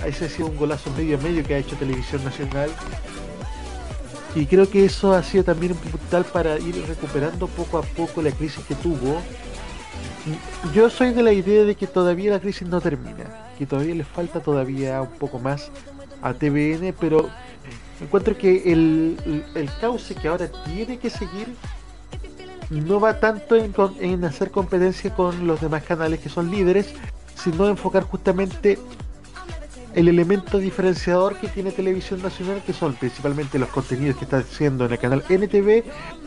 [0.04, 2.68] Ese ha sido un golazo medio a medio que ha hecho Televisión Nacional.
[4.34, 8.32] Y creo que eso ha sido también brutal para ir recuperando poco a poco la
[8.32, 9.22] crisis que tuvo.
[10.74, 14.04] Yo soy de la idea de que todavía la crisis no termina, que todavía le
[14.04, 15.70] falta todavía un poco más
[16.22, 17.30] a TVN, pero
[18.00, 21.48] encuentro que el, el cauce que ahora tiene que seguir
[22.70, 26.92] no va tanto en, en, hacer competencia con los demás canales que son líderes,
[27.34, 28.78] sino enfocar justamente
[29.94, 34.84] el elemento diferenciador que tiene Televisión Nacional, que son principalmente los contenidos que está haciendo
[34.84, 35.84] en el canal NTV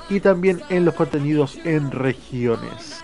[0.10, 3.02] y también en los contenidos en regiones.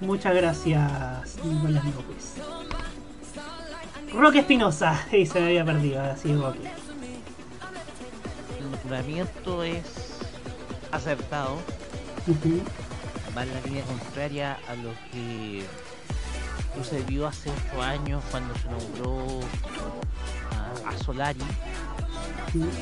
[0.00, 2.21] Muchas gracias, Nicolás López.
[4.12, 6.70] Roque Espinosa, y se me había perdido, así Roque.
[8.58, 10.18] El nombramiento es
[10.90, 11.58] acertado.
[13.36, 15.64] Va en la línea contraria a lo que
[16.76, 19.40] sucedió hace ocho años cuando se nombró
[20.50, 21.40] a, a Solari.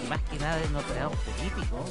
[0.09, 1.85] Más que nada en operador político.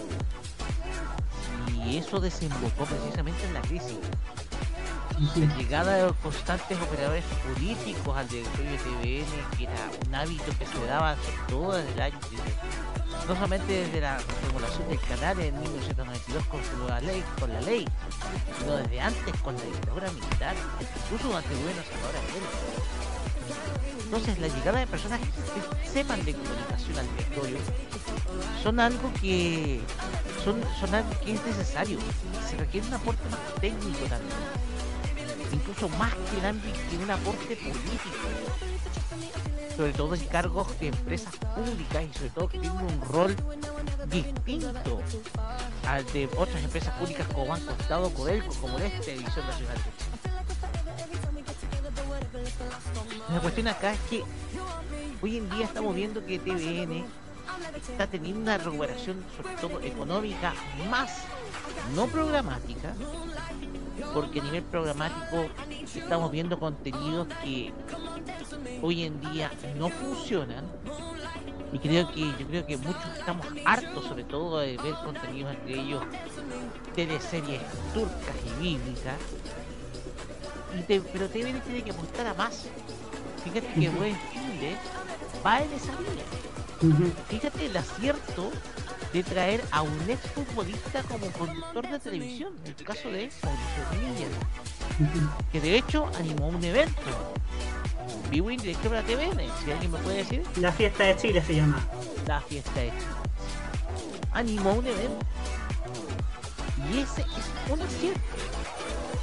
[1.86, 3.98] Y eso desembocó precisamente en la crisis.
[5.20, 10.46] La llegada de los constantes operadores políticos al directorio de TVN, que era un hábito
[10.58, 11.16] que se daba
[11.50, 12.20] todo el año
[13.28, 17.62] no solamente desde la reformulación del canal en 1992 con su nueva ley, con la
[17.62, 17.86] ley,
[18.60, 23.20] sino desde antes con la dictadura militar, incluso durante Salvador Allende.
[24.06, 27.58] Entonces, la llegada de personas que sepan de comunicación al directorio
[28.64, 29.82] son algo que
[30.44, 32.00] son, son algo que es necesario.
[32.50, 34.34] Se requiere un aporte más técnico también,
[35.52, 38.28] incluso más que, el ámbito, que un aporte político.
[39.76, 43.36] Sobre todo en cargos de empresas públicas y sobre todo que tienen un rol
[44.08, 45.02] distinto
[45.88, 49.78] al de otras empresas públicas como Banco Estado, Codelco, como esta Televisión Nacional.
[53.30, 54.24] La cuestión acá es que
[55.22, 57.06] hoy en día estamos viendo que TVN
[57.90, 60.54] está teniendo una recuperación sobre todo económica
[60.90, 61.24] más
[61.96, 62.94] no programática
[64.14, 65.50] porque a nivel programático
[65.96, 67.72] estamos viendo contenidos que
[68.82, 70.66] hoy en día no funcionan.
[71.72, 75.80] Y creo que yo creo que muchos estamos hartos sobre todo de ver contenidos entre
[75.80, 76.04] ellos
[76.96, 77.62] teleseries
[77.94, 79.18] turcas y bíblicas.
[80.78, 82.68] Y pero TVN tiene que apostar a más.
[83.44, 84.78] Fíjate que buen fin
[85.46, 87.14] va en esa línea.
[87.28, 88.52] Fíjate el acierto
[89.14, 93.84] de traer a un ex futbolista como conductor de televisión, en el caso de Mauricio
[93.92, 94.28] Pinilla,
[95.52, 97.02] que de hecho animó un evento
[98.30, 100.44] vivo y directo para TVN, si alguien me puede decir.
[100.58, 101.80] La fiesta de Chile se llama.
[102.28, 103.02] La fiesta de Chile.
[104.34, 105.26] Animó un evento.
[106.92, 108.22] Y ese es un acierto.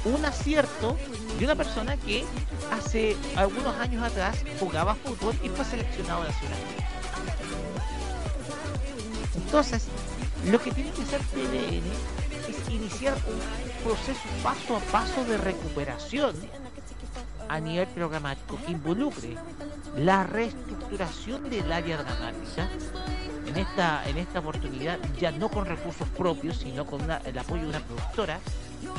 [0.05, 0.97] Un acierto
[1.39, 2.23] de una persona que
[2.71, 6.59] hace algunos años atrás jugaba fútbol y fue seleccionado nacional.
[9.47, 9.87] Entonces,
[10.51, 11.81] lo que tiene que hacer TVN
[12.49, 16.35] es iniciar un proceso paso a paso de recuperación
[17.47, 19.37] a nivel programático que involucre
[19.95, 22.69] la reestructuración del área dramática
[23.45, 27.69] en esta, en esta oportunidad ya no con recursos propios sino con el apoyo de
[27.69, 28.39] una productora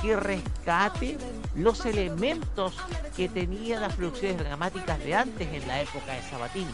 [0.00, 1.18] que rescate
[1.56, 2.74] los elementos
[3.14, 6.72] que tenía las producciones dramáticas de antes en la época de Sabatini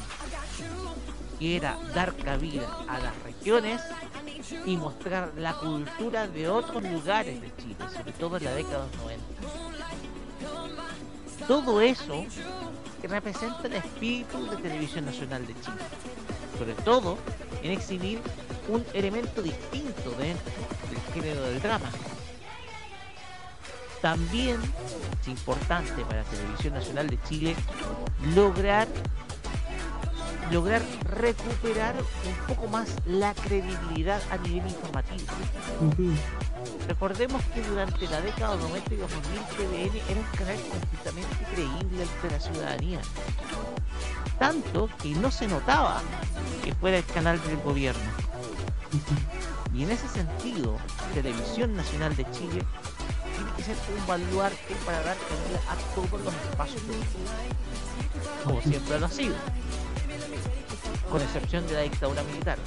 [1.38, 3.80] que era dar cabida a las regiones
[4.64, 8.96] y mostrar la cultura de otros lugares de Chile, sobre todo en la década de
[8.96, 9.24] los 90.
[11.46, 12.24] Todo eso
[13.02, 15.76] representa el espíritu de Televisión Nacional de Chile,
[16.58, 17.18] sobre todo
[17.62, 18.20] en exhibir
[18.68, 20.52] un elemento distinto dentro
[20.90, 21.90] del género del drama.
[24.00, 24.60] También
[25.20, 27.56] es importante para Televisión Nacional de Chile
[28.34, 28.88] lograr
[30.50, 35.32] lograr recuperar un poco más la credibilidad a nivel informativo.
[36.88, 39.20] Recordemos que durante la década 90 y 2000
[39.56, 43.00] TVN era un canal completamente creíble ante la ciudadanía.
[44.38, 46.02] Tanto que no se notaba
[46.64, 48.02] que fuera el canal del gobierno.
[49.74, 50.76] Y en ese sentido,
[51.14, 52.62] Televisión Nacional de Chile
[53.34, 56.94] tiene que ser un baluarte para dar cabida a todos los espacios de
[58.44, 59.34] como siempre lo ha sido
[61.10, 62.58] con excepción de la dictadura militar.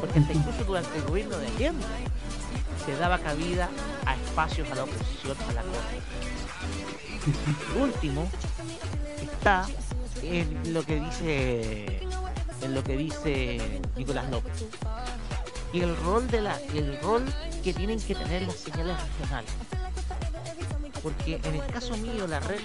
[0.00, 1.84] Porque incluso durante el gobierno de Allende,
[2.84, 3.68] se daba cabida
[4.04, 6.00] a espacios a la oposición a la corte.
[7.72, 8.28] Por último,
[9.22, 9.66] está
[10.22, 12.00] en lo que dice
[12.62, 14.64] en lo que dice Nicolás López.
[15.72, 17.24] Y el rol de la el rol
[17.62, 19.50] que tienen que tener las señales regionales.
[21.02, 22.60] Porque en el caso mío la red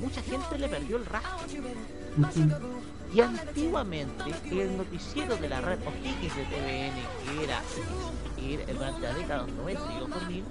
[0.00, 1.38] mucha gente le perdió el rastro.
[3.12, 7.60] Y antiguamente el noticiero de la red O'Higgins de TVN, que era,
[8.38, 10.44] era durante la década de los 90 y 2000,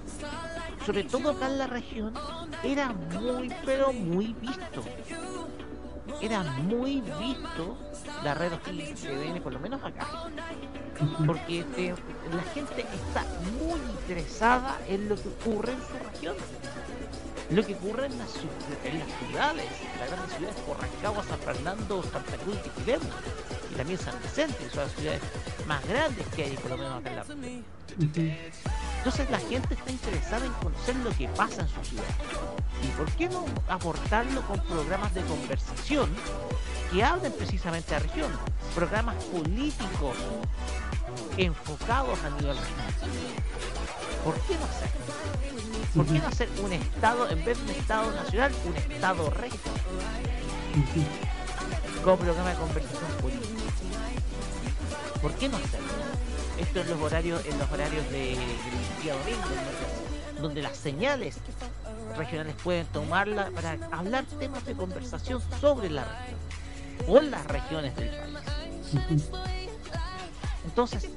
[0.86, 2.14] sobre todo acá en la región,
[2.64, 4.84] era muy, pero muy visto.
[6.22, 7.78] Era muy visto
[8.24, 10.08] la red O'Higgins de TVN, por lo menos acá.
[11.26, 11.94] Porque este,
[12.34, 13.26] la gente está
[13.58, 16.36] muy interesada en lo que ocurre en su región
[17.52, 18.30] lo que ocurre en las,
[18.84, 19.66] en las ciudades,
[20.00, 23.10] las grandes ciudades como Rancagua, San Fernando, Santa Cruz y Quilemo,
[23.72, 25.22] y también San Vicente, que son las ciudades
[25.68, 27.26] más grandes que hay, por lo menos acá en la
[28.98, 32.04] Entonces la gente está interesada en conocer lo que pasa en su ciudad.
[32.84, 36.10] ¿Y por qué no aportarlo con programas de conversación
[36.92, 38.32] que hablen precisamente a la región?
[38.76, 40.16] Programas políticos
[41.38, 42.94] enfocados a nivel regional.
[44.24, 45.59] ¿Por qué no hacerlo?
[45.96, 49.82] ¿Por qué no hacer un Estado, en vez de un Estado nacional, un Estado regional?
[52.04, 53.54] Como programa de conversación política.
[55.22, 55.88] ¿Por qué no hacerlo?
[56.60, 58.38] Esto en los horarios, en los horarios de,
[59.02, 59.48] día domingo,
[60.42, 61.38] donde las señales
[62.16, 66.40] regionales pueden tomarla para hablar temas de conversación sobre la región
[67.08, 69.30] o las regiones del país.
[70.66, 71.10] Entonces,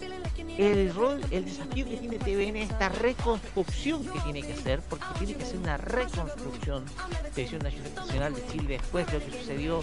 [0.59, 5.07] el rol, el desafío que tiene TVN es esta reconstrucción que tiene que hacer, porque
[5.19, 7.63] tiene que ser una reconstrucción de Televisión
[7.97, 9.81] Nacional de Chile después de lo que sucedió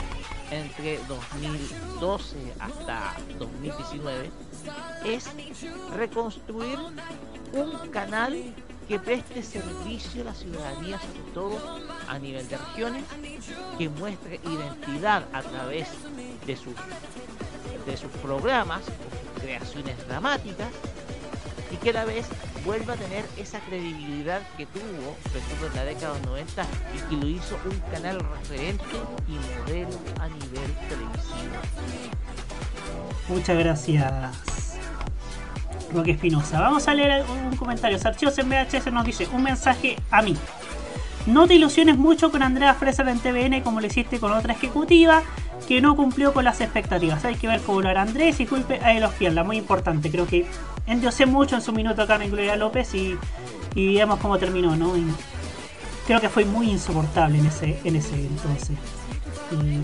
[0.52, 4.30] entre 2012 hasta 2019,
[5.06, 5.30] es
[5.95, 6.77] reconstruir
[7.53, 8.53] un canal
[8.88, 13.03] que preste servicio a la ciudadanía, sobre todo a nivel de regiones,
[13.77, 15.88] que muestre identidad a través
[16.48, 16.73] de sus,
[17.86, 18.81] de sus programas
[19.41, 20.70] creaciones dramáticas
[21.72, 22.28] y que a la vez
[22.66, 25.16] vuelva a tener esa credibilidad que tuvo,
[25.68, 28.84] en la década de los 90 y que lo hizo un canal referente
[29.28, 29.90] y modelo
[30.20, 31.60] a nivel televisivo.
[33.28, 34.78] Muchas gracias,
[35.94, 36.60] Roque Espinosa.
[36.60, 37.98] Vamos a leer un comentario.
[38.03, 40.36] Archivos en VHS nos dice un mensaje a mí.
[41.26, 45.22] No te ilusiones mucho con Andrea Fresar en TVN como lo hiciste con otra ejecutiva
[45.68, 47.23] que no cumplió con las expectativas.
[47.26, 50.10] Hay que ver cómo lo hará Andrés y culpe a Elos Pierla, muy importante.
[50.10, 50.45] Creo que
[50.88, 53.18] endiosé mucho en su minuto acá en Gloria López y,
[53.76, 54.94] y veamos cómo terminó, ¿no?
[56.07, 58.77] creo que fue muy insoportable en ese, en ese entonces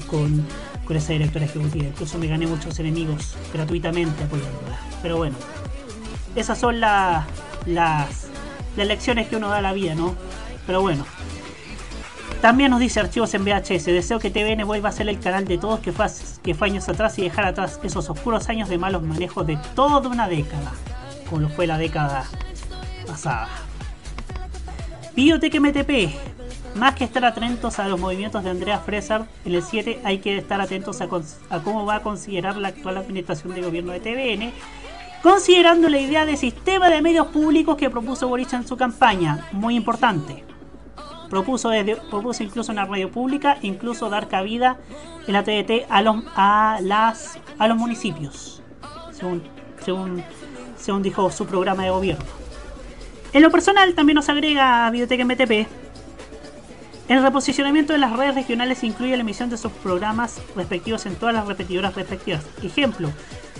[0.07, 0.45] con,
[0.85, 1.85] con esa directora ejecutiva.
[1.85, 4.79] Incluso me gané muchos enemigos gratuitamente apoyándola.
[5.01, 5.35] Pero bueno,
[6.35, 7.27] esas son las,
[7.65, 8.27] las
[8.75, 10.15] lecciones que uno da a la vida, ¿no?
[10.65, 11.05] Pero bueno,
[12.41, 13.85] también nos dice archivos en VHS.
[13.85, 17.23] Deseo que TVN vuelva a ser el canal de todos que fue, años atrás y
[17.23, 20.71] dejar atrás esos oscuros años de malos manejos de toda una década,
[21.29, 22.25] como lo fue la década
[23.07, 23.49] pasada.
[25.15, 26.15] Biblioteca MTP.
[26.75, 30.37] Más que estar atentos a los movimientos de Andrea Fresar, en el 7 hay que
[30.37, 31.07] estar atentos a,
[31.49, 34.51] a cómo va a considerar la actual administración de gobierno de TVN,
[35.23, 39.47] considerando la idea de sistema de medios públicos que propuso Boris en su campaña.
[39.53, 40.43] Muy importante
[41.29, 44.77] Propuso, desde, propuso incluso en la radio pública, incluso dar cabida
[45.27, 48.61] en la TDT a los, a las, a los municipios,
[49.11, 49.43] según,
[49.83, 50.23] según,
[50.77, 52.25] según dijo su programa de gobierno.
[53.33, 55.67] En lo personal, también nos agrega a Biblioteca MTP.
[57.07, 61.35] El reposicionamiento de las redes regionales incluye la emisión de sus programas respectivos en todas
[61.35, 62.45] las repetidoras respectivas.
[62.63, 63.09] Ejemplo,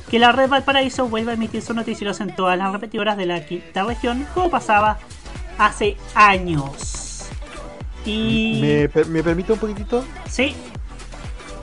[0.10, 3.46] que la red Valparaíso vuelva a emitir sus noticieros en todas las repetidoras de la
[3.46, 4.98] quinta región, como pasaba
[5.58, 7.05] hace años.
[8.06, 10.04] ¿Me, ¿Me permite un poquitito?
[10.30, 10.56] Sí.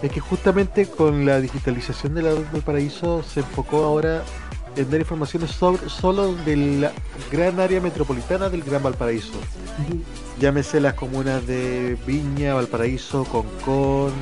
[0.02, 4.22] Es que justamente con la digitalización de la red del paraíso se enfocó ahora
[4.76, 6.92] en dar informaciones sobre, solo de la
[7.30, 9.34] gran área metropolitana del Gran Valparaíso.
[10.40, 14.12] Llámese las comunas de Viña, Valparaíso, Concón,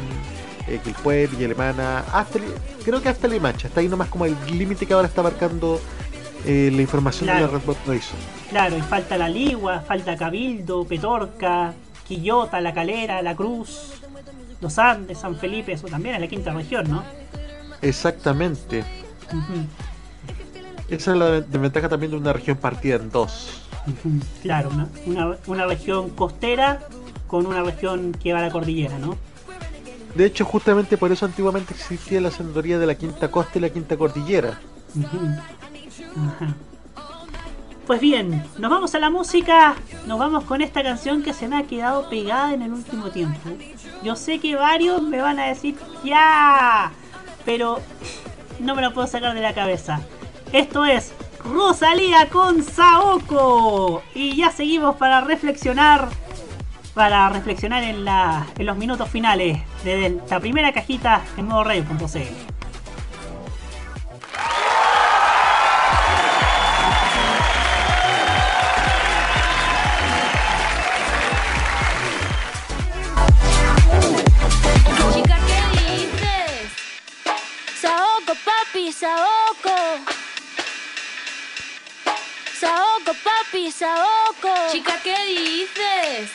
[0.69, 2.41] eh, Quilpué, Villa Alemana, hasta,
[2.85, 3.69] creo que hasta Limacha.
[3.69, 5.81] Está ahí nomás como el límite que ahora está marcando
[6.45, 8.15] eh, la información de la red Valparaíso.
[8.51, 11.73] Claro, y falta La Ligua, falta Cabildo, Petorca,
[12.11, 13.93] Quillota, La Calera, La Cruz,
[14.61, 17.05] Los Andes, San Felipe, eso también es la quinta región, ¿no?
[17.81, 18.83] Exactamente.
[20.89, 23.63] Esa es la desventaja también de una región partida en dos.
[24.43, 24.71] Claro,
[25.07, 26.81] una, una, región costera
[27.29, 29.17] con una región que va a la cordillera, ¿no?
[30.17, 33.71] De hecho, justamente por eso antiguamente existía la senadoría de la quinta costa y la
[33.71, 34.59] quinta cordillera.
[37.91, 39.75] Pues bien, nos vamos a la música,
[40.07, 43.51] nos vamos con esta canción que se me ha quedado pegada en el último tiempo.
[44.05, 46.93] Yo sé que varios me van a decir ya,
[47.45, 47.81] pero
[48.61, 50.03] no me lo puedo sacar de la cabeza.
[50.53, 51.13] Esto es
[51.43, 54.05] Rosalía con Saoko.
[54.15, 56.11] Y ya seguimos para reflexionar.
[56.95, 61.65] Para reflexionar en, la, en los minutos finales de la primera cajita en modo
[78.93, 79.77] Saoko.
[82.61, 84.53] Saoko, papi, Saoko.
[84.73, 86.31] Chica, ¿qué dices?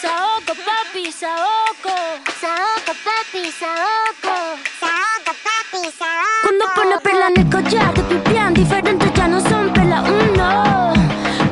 [0.00, 1.94] Saoko, papi, Saoko.
[2.40, 4.34] Saoko, papi, Saoko.
[4.80, 6.42] Saoko, papi, Saoko.
[6.42, 10.92] Cuando pone perla en el collar, te pipián diferentes ya no son perla uno.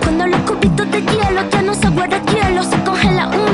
[0.03, 3.50] Cuando los cubitos de hielo ya no se guarda hielo, se congela uno.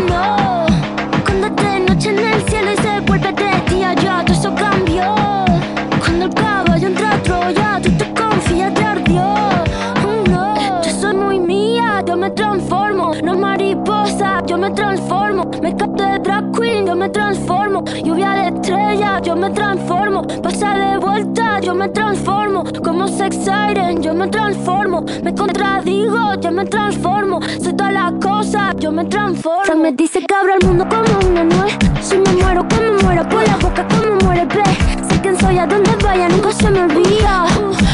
[17.06, 17.84] Me transformo.
[18.04, 20.26] Lluvia de estrella, yo me transformo.
[20.42, 22.64] Pasa de vuelta, yo me transformo.
[22.82, 25.04] Como sex siren, yo me transformo.
[25.22, 27.40] Me contradigo, yo me transformo.
[27.62, 29.64] Soy todas las cosas, yo me transformo.
[29.64, 31.78] Fran me dice que abra el mundo como una nuez.
[32.00, 34.64] Si me muero, como muero, por la boca, como muere, ve.
[35.08, 37.46] Sé quién soy, a donde vaya, nunca se me olvida.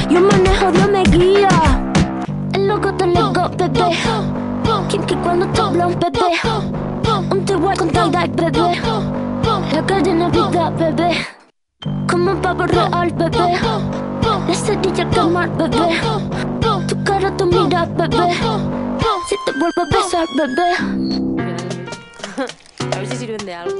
[0.08, 1.48] Yo manejo, Dios me guía.
[2.54, 3.90] El loco te loco, bebé.
[4.88, 6.72] Kim que cuando te habla un bebé.
[7.30, 8.51] Un te voy con tal bebé.
[10.78, 11.26] Bebé.
[12.08, 13.58] Como un pavo real, bebé.
[14.48, 16.00] La cerilla quemar, bebé.
[16.88, 18.32] Tu cara, tu mira, bebé.
[19.28, 20.70] Si te vuelvo a besar, bebé.
[22.92, 23.78] A ver si sirven de algo.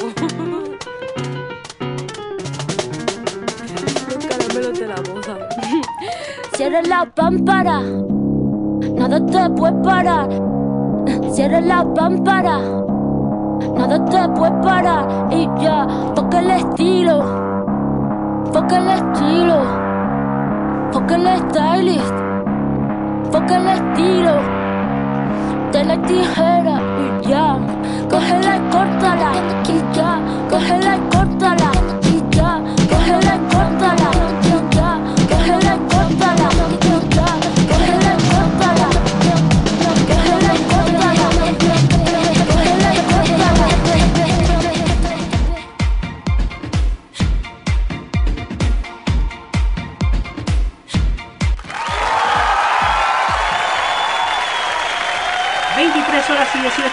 [4.09, 5.49] Los caramelos de la boda.
[6.57, 7.81] Cierra la pámpara.
[7.81, 10.29] Nada te puede parar.
[11.33, 12.82] Cierra la pámpara.
[13.77, 15.29] Nada te puede parar.
[15.31, 17.23] Y ya, toca el estilo.
[18.53, 19.59] Foca el estilo.
[20.93, 22.15] Foca el stylist.
[23.33, 24.35] Foca el estilo.
[25.73, 27.57] De la tijera y ya.
[28.11, 29.33] Cógela y córtala.
[29.69, 30.21] Y ya,
[30.51, 31.71] cógela y córtala.
[32.03, 32.61] Y ya,
[32.91, 34.42] cógela y córtala.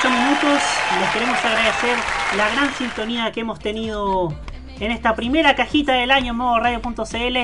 [0.09, 0.61] minutos.
[0.99, 1.97] Les queremos agradecer
[2.35, 4.33] la gran sintonía que hemos tenido
[4.79, 7.37] en esta primera cajita del año en modo radio.cl.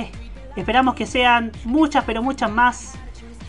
[0.55, 2.93] Esperamos que sean muchas, pero muchas más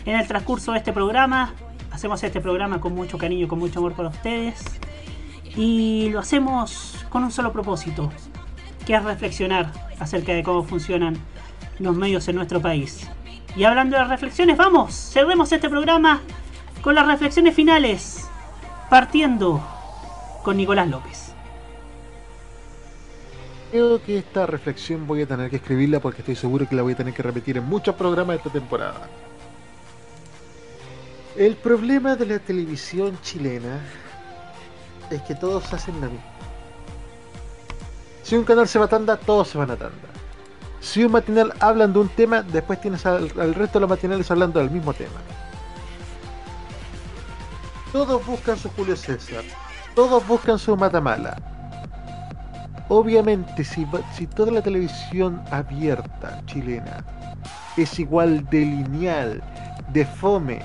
[0.05, 1.53] en el transcurso de este programa.
[1.91, 4.63] Hacemos este programa con mucho cariño, con mucho amor para ustedes.
[5.55, 8.11] Y lo hacemos con un solo propósito,
[8.85, 11.17] que es reflexionar acerca de cómo funcionan
[11.79, 13.09] los medios en nuestro país.
[13.55, 16.21] Y hablando de reflexiones, vamos, cerremos este programa
[16.81, 18.26] con las reflexiones finales
[18.89, 19.61] partiendo
[20.43, 21.33] con Nicolás López.
[23.71, 26.93] Creo que esta reflexión voy a tener que escribirla porque estoy seguro que la voy
[26.93, 29.09] a tener que repetir en muchos programas de esta temporada.
[31.35, 33.81] El problema de la televisión chilena
[35.09, 36.25] es que todos hacen la misma.
[38.23, 40.07] Si un canal se va a tanda, todos se van a tanda.
[40.79, 44.31] Si un matinal hablan de un tema, después tienes al, al resto de los matinales
[44.31, 45.19] hablando del mismo tema.
[47.91, 49.43] Todos buscan su Julio César.
[49.95, 51.37] Todos buscan su Matamala.
[52.89, 57.03] Obviamente, si, si toda la televisión abierta chilena
[57.75, 59.43] es igual de lineal,
[59.93, 60.61] de fome,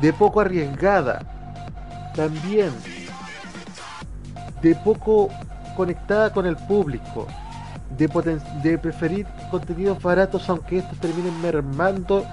[0.00, 1.20] de poco arriesgada,
[2.14, 2.70] también
[4.62, 5.28] de poco
[5.76, 7.26] conectada con el público,
[7.96, 12.26] de, de preferir contenidos baratos aunque estos terminen mermando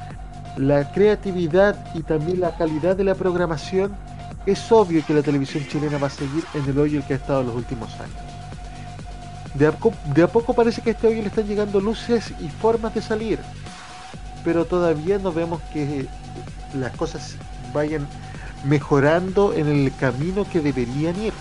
[0.58, 3.96] la creatividad y también la calidad de la programación,
[4.46, 7.18] es obvio que la televisión chilena va a seguir en el hoyo el que ha
[7.18, 8.16] estado en los últimos años.
[9.56, 9.74] De a,
[10.14, 13.02] de a poco parece que a este hoyo le están llegando luces y formas de
[13.02, 13.40] salir,
[14.44, 16.08] pero todavía no vemos que
[16.74, 17.36] las cosas
[17.74, 18.08] vayan
[18.66, 21.34] mejorando en el camino que deberían ir.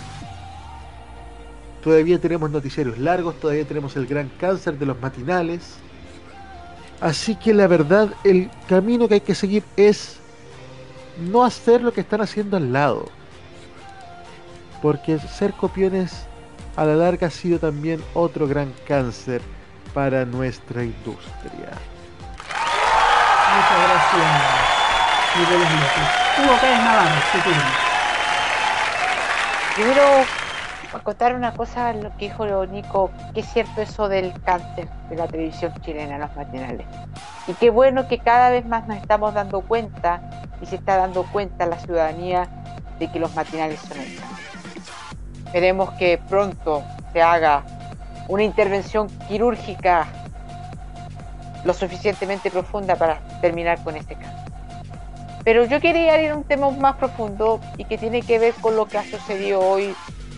[1.83, 5.75] Todavía tenemos noticiarios largos, todavía tenemos el gran cáncer de los matinales.
[7.01, 10.17] Así que la verdad, el camino que hay que seguir es
[11.19, 13.05] no hacer lo que están haciendo al lado.
[14.81, 16.25] Porque ser copiones
[16.75, 19.41] a la larga ha sido también otro gran cáncer
[19.93, 21.69] para nuestra industria.
[23.55, 24.27] Muchas gracias.
[26.37, 27.21] Hugo Pérez Navarro,
[30.35, 30.44] su
[30.95, 30.95] turno.
[30.95, 34.87] Primero, a contar una cosa, lo que dijo Nico, que es cierto eso del cáncer
[35.09, 36.87] de la televisión chilena, los matinales.
[37.47, 40.21] Y qué bueno que cada vez más nos estamos dando cuenta
[40.61, 42.47] y se está dando cuenta la ciudadanía
[42.99, 44.45] de que los matinales son el cáncer.
[45.45, 47.63] Esperemos que pronto se haga
[48.27, 50.07] una intervención quirúrgica
[51.63, 54.45] lo suficientemente profunda para terminar con este caso.
[55.43, 58.75] Pero yo quería ir a un tema más profundo y que tiene que ver con
[58.75, 59.95] lo que ha sucedido hoy,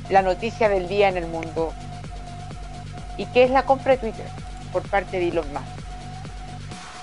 [0.10, 1.74] la noticia del día en el mundo,
[3.18, 4.26] y que es la compra de Twitter
[4.72, 5.66] por parte de Elon Musk.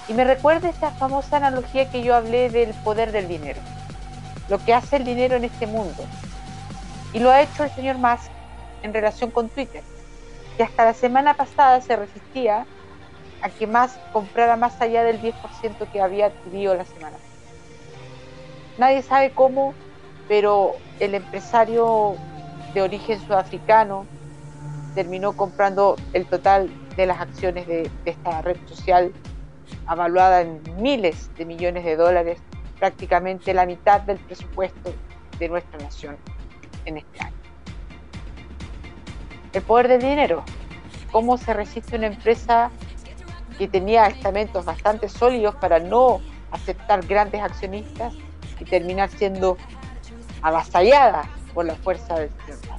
[0.08, 3.60] Y me recuerda esa famosa analogía que yo hablé del poder del dinero,
[4.48, 6.04] lo que hace el dinero en este mundo.
[7.12, 8.30] Y lo ha hecho el señor Musk
[8.82, 9.82] en relación con Twitter,
[10.56, 12.66] que hasta la semana pasada se resistía
[13.42, 17.16] a que más comprara más allá del 10% que había adquirido la semana.
[18.78, 19.74] Nadie sabe cómo,
[20.28, 22.16] pero el empresario
[22.74, 24.06] de origen sudafricano
[24.94, 29.12] terminó comprando el total de las acciones de, de esta red social,
[29.86, 32.40] avaluada en miles de millones de dólares,
[32.78, 34.92] prácticamente la mitad del presupuesto
[35.38, 36.16] de nuestra nación
[36.84, 37.36] en este año.
[39.52, 40.44] El poder del dinero.
[41.12, 42.70] ¿Cómo se resiste una empresa
[43.56, 46.20] que tenía estamentos bastante sólidos para no
[46.50, 48.14] aceptar grandes accionistas
[48.58, 49.56] y terminar siendo
[50.42, 52.78] avasallada por la fuerza del señor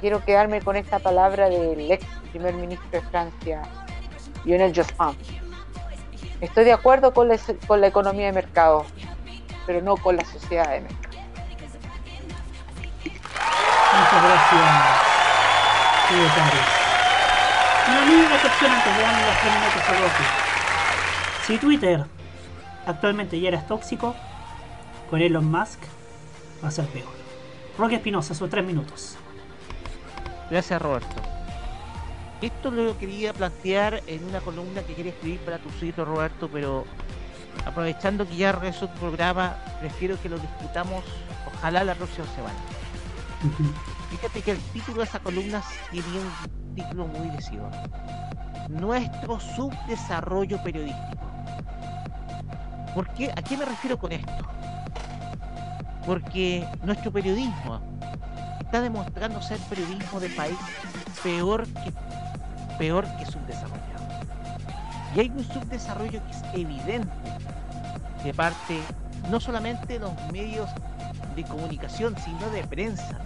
[0.00, 3.62] Quiero quedarme con esta palabra del ex primer ministro de Francia,
[4.44, 5.18] Lionel Jospin.
[6.40, 7.36] Estoy de acuerdo con la,
[7.66, 8.86] con la economía de mercado,
[9.66, 11.18] pero no con la sociedad de mercado.
[13.92, 15.08] Muchas gracias.
[16.10, 16.24] Una
[18.34, 20.24] antes de darme los minutos a Rocky.
[21.46, 22.06] Si Twitter
[22.86, 24.14] actualmente ya era tóxico,
[25.10, 25.80] con Elon Musk
[26.62, 27.12] va a ser peor.
[27.78, 29.16] Rocky Espinosa, sus tres minutos.
[30.50, 31.14] Gracias, Roberto.
[32.40, 36.84] Esto lo quería plantear en una columna que quería escribir para tu sitio, Roberto, pero
[37.64, 41.04] aprovechando que ya regresó tu programa, prefiero que lo discutamos,
[41.54, 42.58] ojalá la próxima semana.
[44.10, 47.70] Fíjate que el título de esa columna tiene un título muy decidor.
[48.68, 51.26] Nuestro subdesarrollo periodístico.
[52.94, 53.30] ¿Por qué?
[53.30, 54.32] ¿A qué me refiero con esto?
[56.08, 57.82] Porque nuestro periodismo
[58.60, 60.56] está demostrando ser periodismo de país
[61.22, 61.92] peor que
[62.78, 64.08] peor que subdesarrollado.
[65.14, 67.12] Y hay un subdesarrollo que es evidente
[68.24, 68.80] de parte
[69.30, 70.70] no solamente de los medios
[71.36, 73.18] de comunicación, sino de prensa.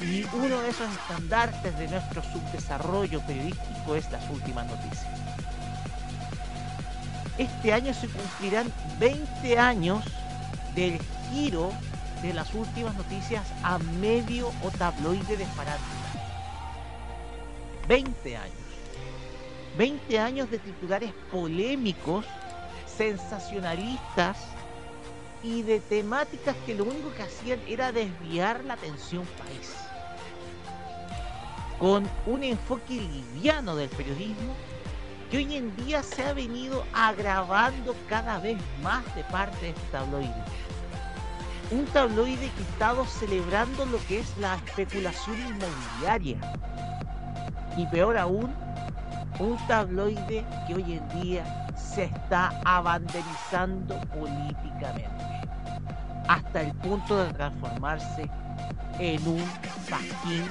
[0.00, 5.06] Y uno de esos estandartes de nuestro subdesarrollo periodístico es las últimas noticias.
[7.36, 10.02] Este año se cumplirán 20 años
[10.78, 11.00] del
[11.32, 11.72] giro
[12.22, 16.08] de las últimas noticias a medio o tabloide de farándula.
[17.88, 18.54] 20 años.
[19.76, 22.24] 20 años de titulares polémicos,
[22.86, 24.36] sensacionalistas
[25.42, 29.74] y de temáticas que lo único que hacían era desviar la atención país.
[31.80, 34.54] Con un enfoque liviano del periodismo
[35.30, 39.86] que hoy en día se ha venido agravando cada vez más de parte de este
[39.92, 40.32] tabloide.
[41.70, 46.38] Un tabloide que ha estado celebrando lo que es la especulación inmobiliaria.
[47.76, 48.54] Y peor aún,
[49.38, 55.24] un tabloide que hoy en día se está abanderizando políticamente.
[56.26, 58.30] Hasta el punto de transformarse
[58.98, 59.44] en un
[59.88, 60.44] pasquín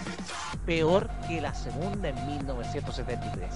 [0.65, 3.49] peor que la segunda en 1973.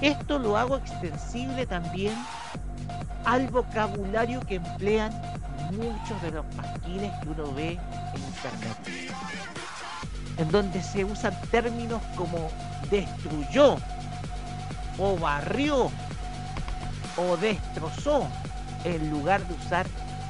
[0.00, 2.14] Esto lo hago extensible también
[3.26, 5.12] al vocabulario que emplean
[5.72, 7.78] muchos de los pasquines que uno ve
[8.14, 8.78] en internet.
[10.38, 12.50] En donde se usan términos como
[12.90, 13.76] destruyó,
[14.98, 15.90] o barrió,
[17.16, 18.26] o destrozó,
[18.84, 19.86] en lugar de usar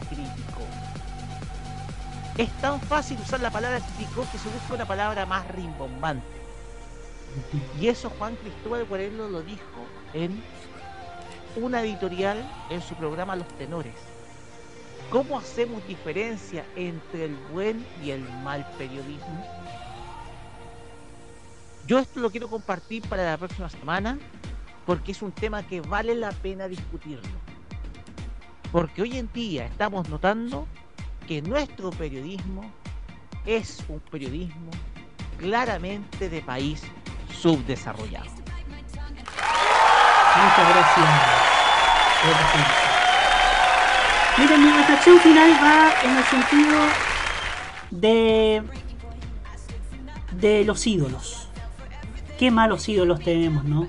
[0.09, 0.63] crítico.
[2.37, 6.40] Es tan fácil usar la palabra crítico que se busca una palabra más rimbombante.
[7.81, 10.43] Y eso Juan Cristóbal Guarelo lo dijo en
[11.57, 13.95] una editorial en su programa Los Tenores.
[15.11, 19.45] ¿Cómo hacemos diferencia entre el buen y el mal periodismo?
[21.87, 24.19] Yo esto lo quiero compartir para la próxima semana
[24.87, 27.29] porque es un tema que vale la pena discutirlo.
[28.71, 30.69] Porque hoy en día estamos notando
[31.27, 32.71] que nuestro periodismo
[33.47, 34.71] es un periodismo
[35.39, 36.83] claramente de país
[37.41, 38.31] subdesarrollado.
[40.37, 41.09] Muchas gracias.
[44.39, 46.79] Miren, mi reflexión final va en el sentido
[47.91, 48.63] de
[50.33, 51.49] de los ídolos.
[52.39, 53.87] Qué malos ídolos tenemos, ¿no?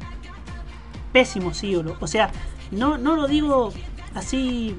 [1.11, 1.97] Pésimos ídolos.
[2.01, 2.31] O sea,
[2.71, 3.71] no, no lo digo
[4.15, 4.75] así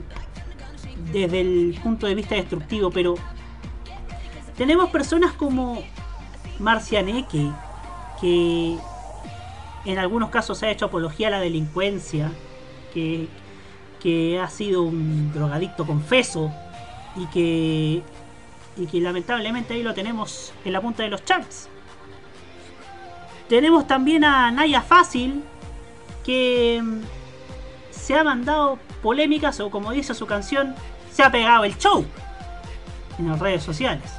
[1.13, 3.15] desde el punto de vista destructivo, pero
[4.57, 5.83] tenemos personas como
[6.59, 7.51] Marcianeque,
[8.23, 8.79] que
[9.85, 12.31] en algunos casos ha hecho apología a la delincuencia,
[12.95, 13.29] que,
[14.01, 16.53] que ha sido un drogadicto confeso
[17.17, 18.03] y que,
[18.77, 21.69] y que lamentablemente ahí lo tenemos en la punta de los charts.
[23.49, 25.43] Tenemos también a Naya Fácil,
[26.25, 27.01] que mm,
[27.91, 30.77] se ha mandado polémicas o como dice su canción,
[31.11, 32.07] se ha pegado el show
[33.19, 34.13] en las redes sociales.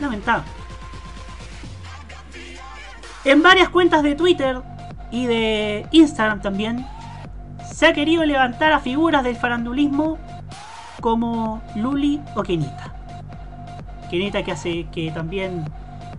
[0.00, 0.63] Lamentable.
[3.24, 4.60] En varias cuentas de Twitter
[5.10, 6.86] y de Instagram también
[7.72, 10.18] se ha querido levantar a figuras del farandulismo
[11.00, 12.94] como Luli o Kenita.
[14.10, 15.64] Kenita que hace que también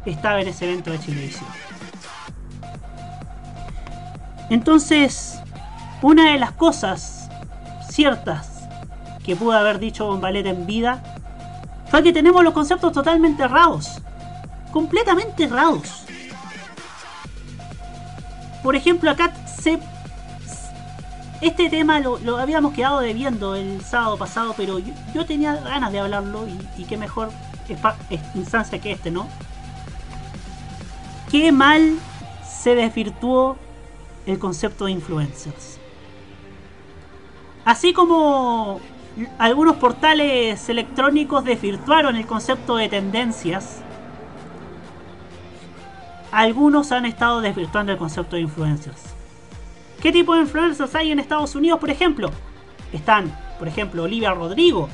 [0.05, 1.49] estaba en ese evento de Chilevisión.
[4.49, 5.41] Entonces,
[6.01, 7.29] una de las cosas
[7.87, 8.67] ciertas
[9.23, 11.01] que pudo haber dicho Bombalet en vida
[11.87, 14.01] fue que tenemos los conceptos totalmente errados.
[14.71, 16.04] Completamente errados.
[18.65, 19.77] Por ejemplo, acá se.
[21.39, 26.47] Este tema lo, habíamos quedado debiendo el sábado pasado, pero yo, tenía ganas de hablarlo
[26.75, 27.29] y, qué mejor
[28.33, 29.27] instancia que este, ¿no?
[31.29, 31.99] Qué mal
[32.43, 33.55] se desvirtuó
[34.25, 35.77] el concepto de influencers.
[37.65, 38.79] Así como
[39.37, 43.83] algunos portales electrónicos desvirtuaron el concepto de tendencias,
[46.35, 49.01] algunos han estado desvirtuando el concepto de influencers.
[50.01, 52.29] ¿Qué tipo de influencers hay en Estados Unidos, por ejemplo?
[52.91, 54.89] Están, por ejemplo, Olivia Rodrigo.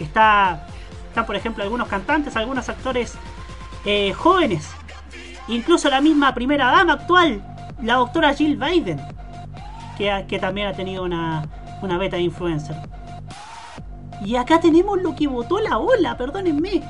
[0.00, 0.66] Está,
[1.06, 3.14] están, por ejemplo, algunos cantantes, algunos actores
[3.84, 4.68] eh, jóvenes.
[5.46, 7.44] Incluso la misma primera dama actual,
[7.80, 9.00] la doctora Jill Biden,
[9.96, 11.44] que, también ha tenido una,
[11.80, 12.74] una beta de influencer.
[14.24, 16.82] Y acá tenemos lo que votó la ola, perdónenme.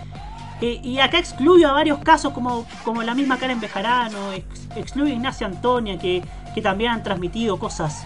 [0.61, 5.17] Y acá excluyo a varios casos como, como la misma Karen Bejarano, ex- excluyo a
[5.17, 6.23] Ignacia Antonia, que,
[6.55, 8.05] que también han transmitido cosas,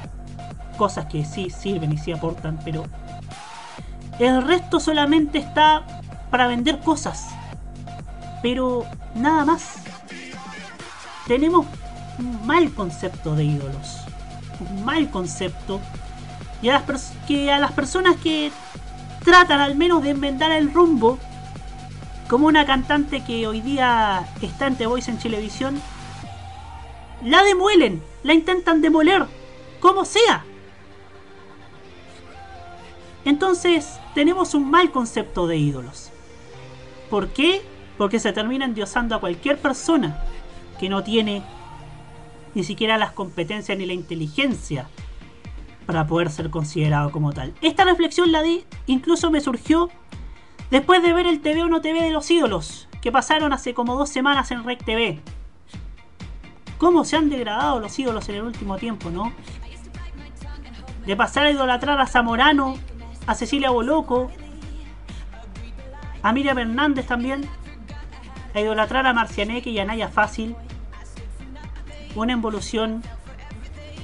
[0.77, 2.85] cosas que sí sirven y sí aportan, pero
[4.21, 5.85] el resto solamente está
[6.31, 7.29] para vender cosas.
[8.43, 9.79] Pero nada más.
[11.27, 11.67] Tenemos
[12.19, 14.01] un mal concepto de ídolos.
[14.71, 15.81] Un mal concepto.
[16.63, 18.53] Y a las, que a las personas que
[19.25, 21.19] tratan al menos de enmendar el rumbo,
[22.35, 25.81] como una cantante que hoy día está en The Voice en Chilevisión,
[27.23, 29.27] la demuelen, la intentan demoler,
[29.79, 30.45] como sea.
[33.25, 36.11] Entonces, tenemos un mal concepto de ídolos.
[37.09, 37.63] ¿Por qué?
[37.99, 40.21] Porque se termina endiosando a cualquier persona
[40.81, 41.45] que no tiene
[42.53, 44.89] ni siquiera las competencias ni la inteligencia
[45.87, 47.55] para poder ser considerado como tal.
[47.61, 49.89] Esta reflexión la di, incluso me surgió
[50.71, 53.97] después de ver el TV o no TV de los ídolos, que pasaron hace como
[53.97, 55.21] dos semanas en Rec TV.
[56.79, 59.33] ¿Cómo se han degradado los ídolos en el último tiempo, no?
[61.07, 62.77] De pasar a idolatrar a Zamorano,
[63.27, 64.31] a Cecilia Boloco,
[66.23, 67.49] a Miriam Hernández también,
[68.55, 70.57] a idolatrar a Marcianeque y a Naya Fácil.
[72.15, 73.03] Una evolución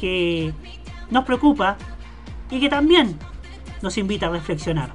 [0.00, 0.52] que
[1.10, 1.76] nos preocupa
[2.50, 3.18] y que también
[3.82, 4.92] nos invita a reflexionar.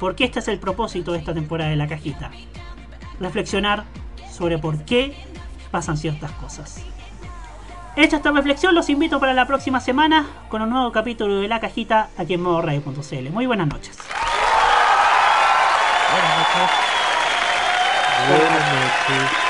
[0.00, 2.30] Porque este es el propósito de esta temporada de la cajita.
[3.20, 3.84] Reflexionar
[4.32, 5.14] sobre por qué
[5.70, 6.82] pasan ciertas cosas.
[7.96, 11.60] Hecha esta reflexión, los invito para la próxima semana con un nuevo capítulo de La
[11.60, 13.30] Cajita aquí en modoradio.cl.
[13.30, 13.98] Muy buenas noches.
[16.10, 16.70] Buenas noches.
[18.28, 19.49] Buenas noches.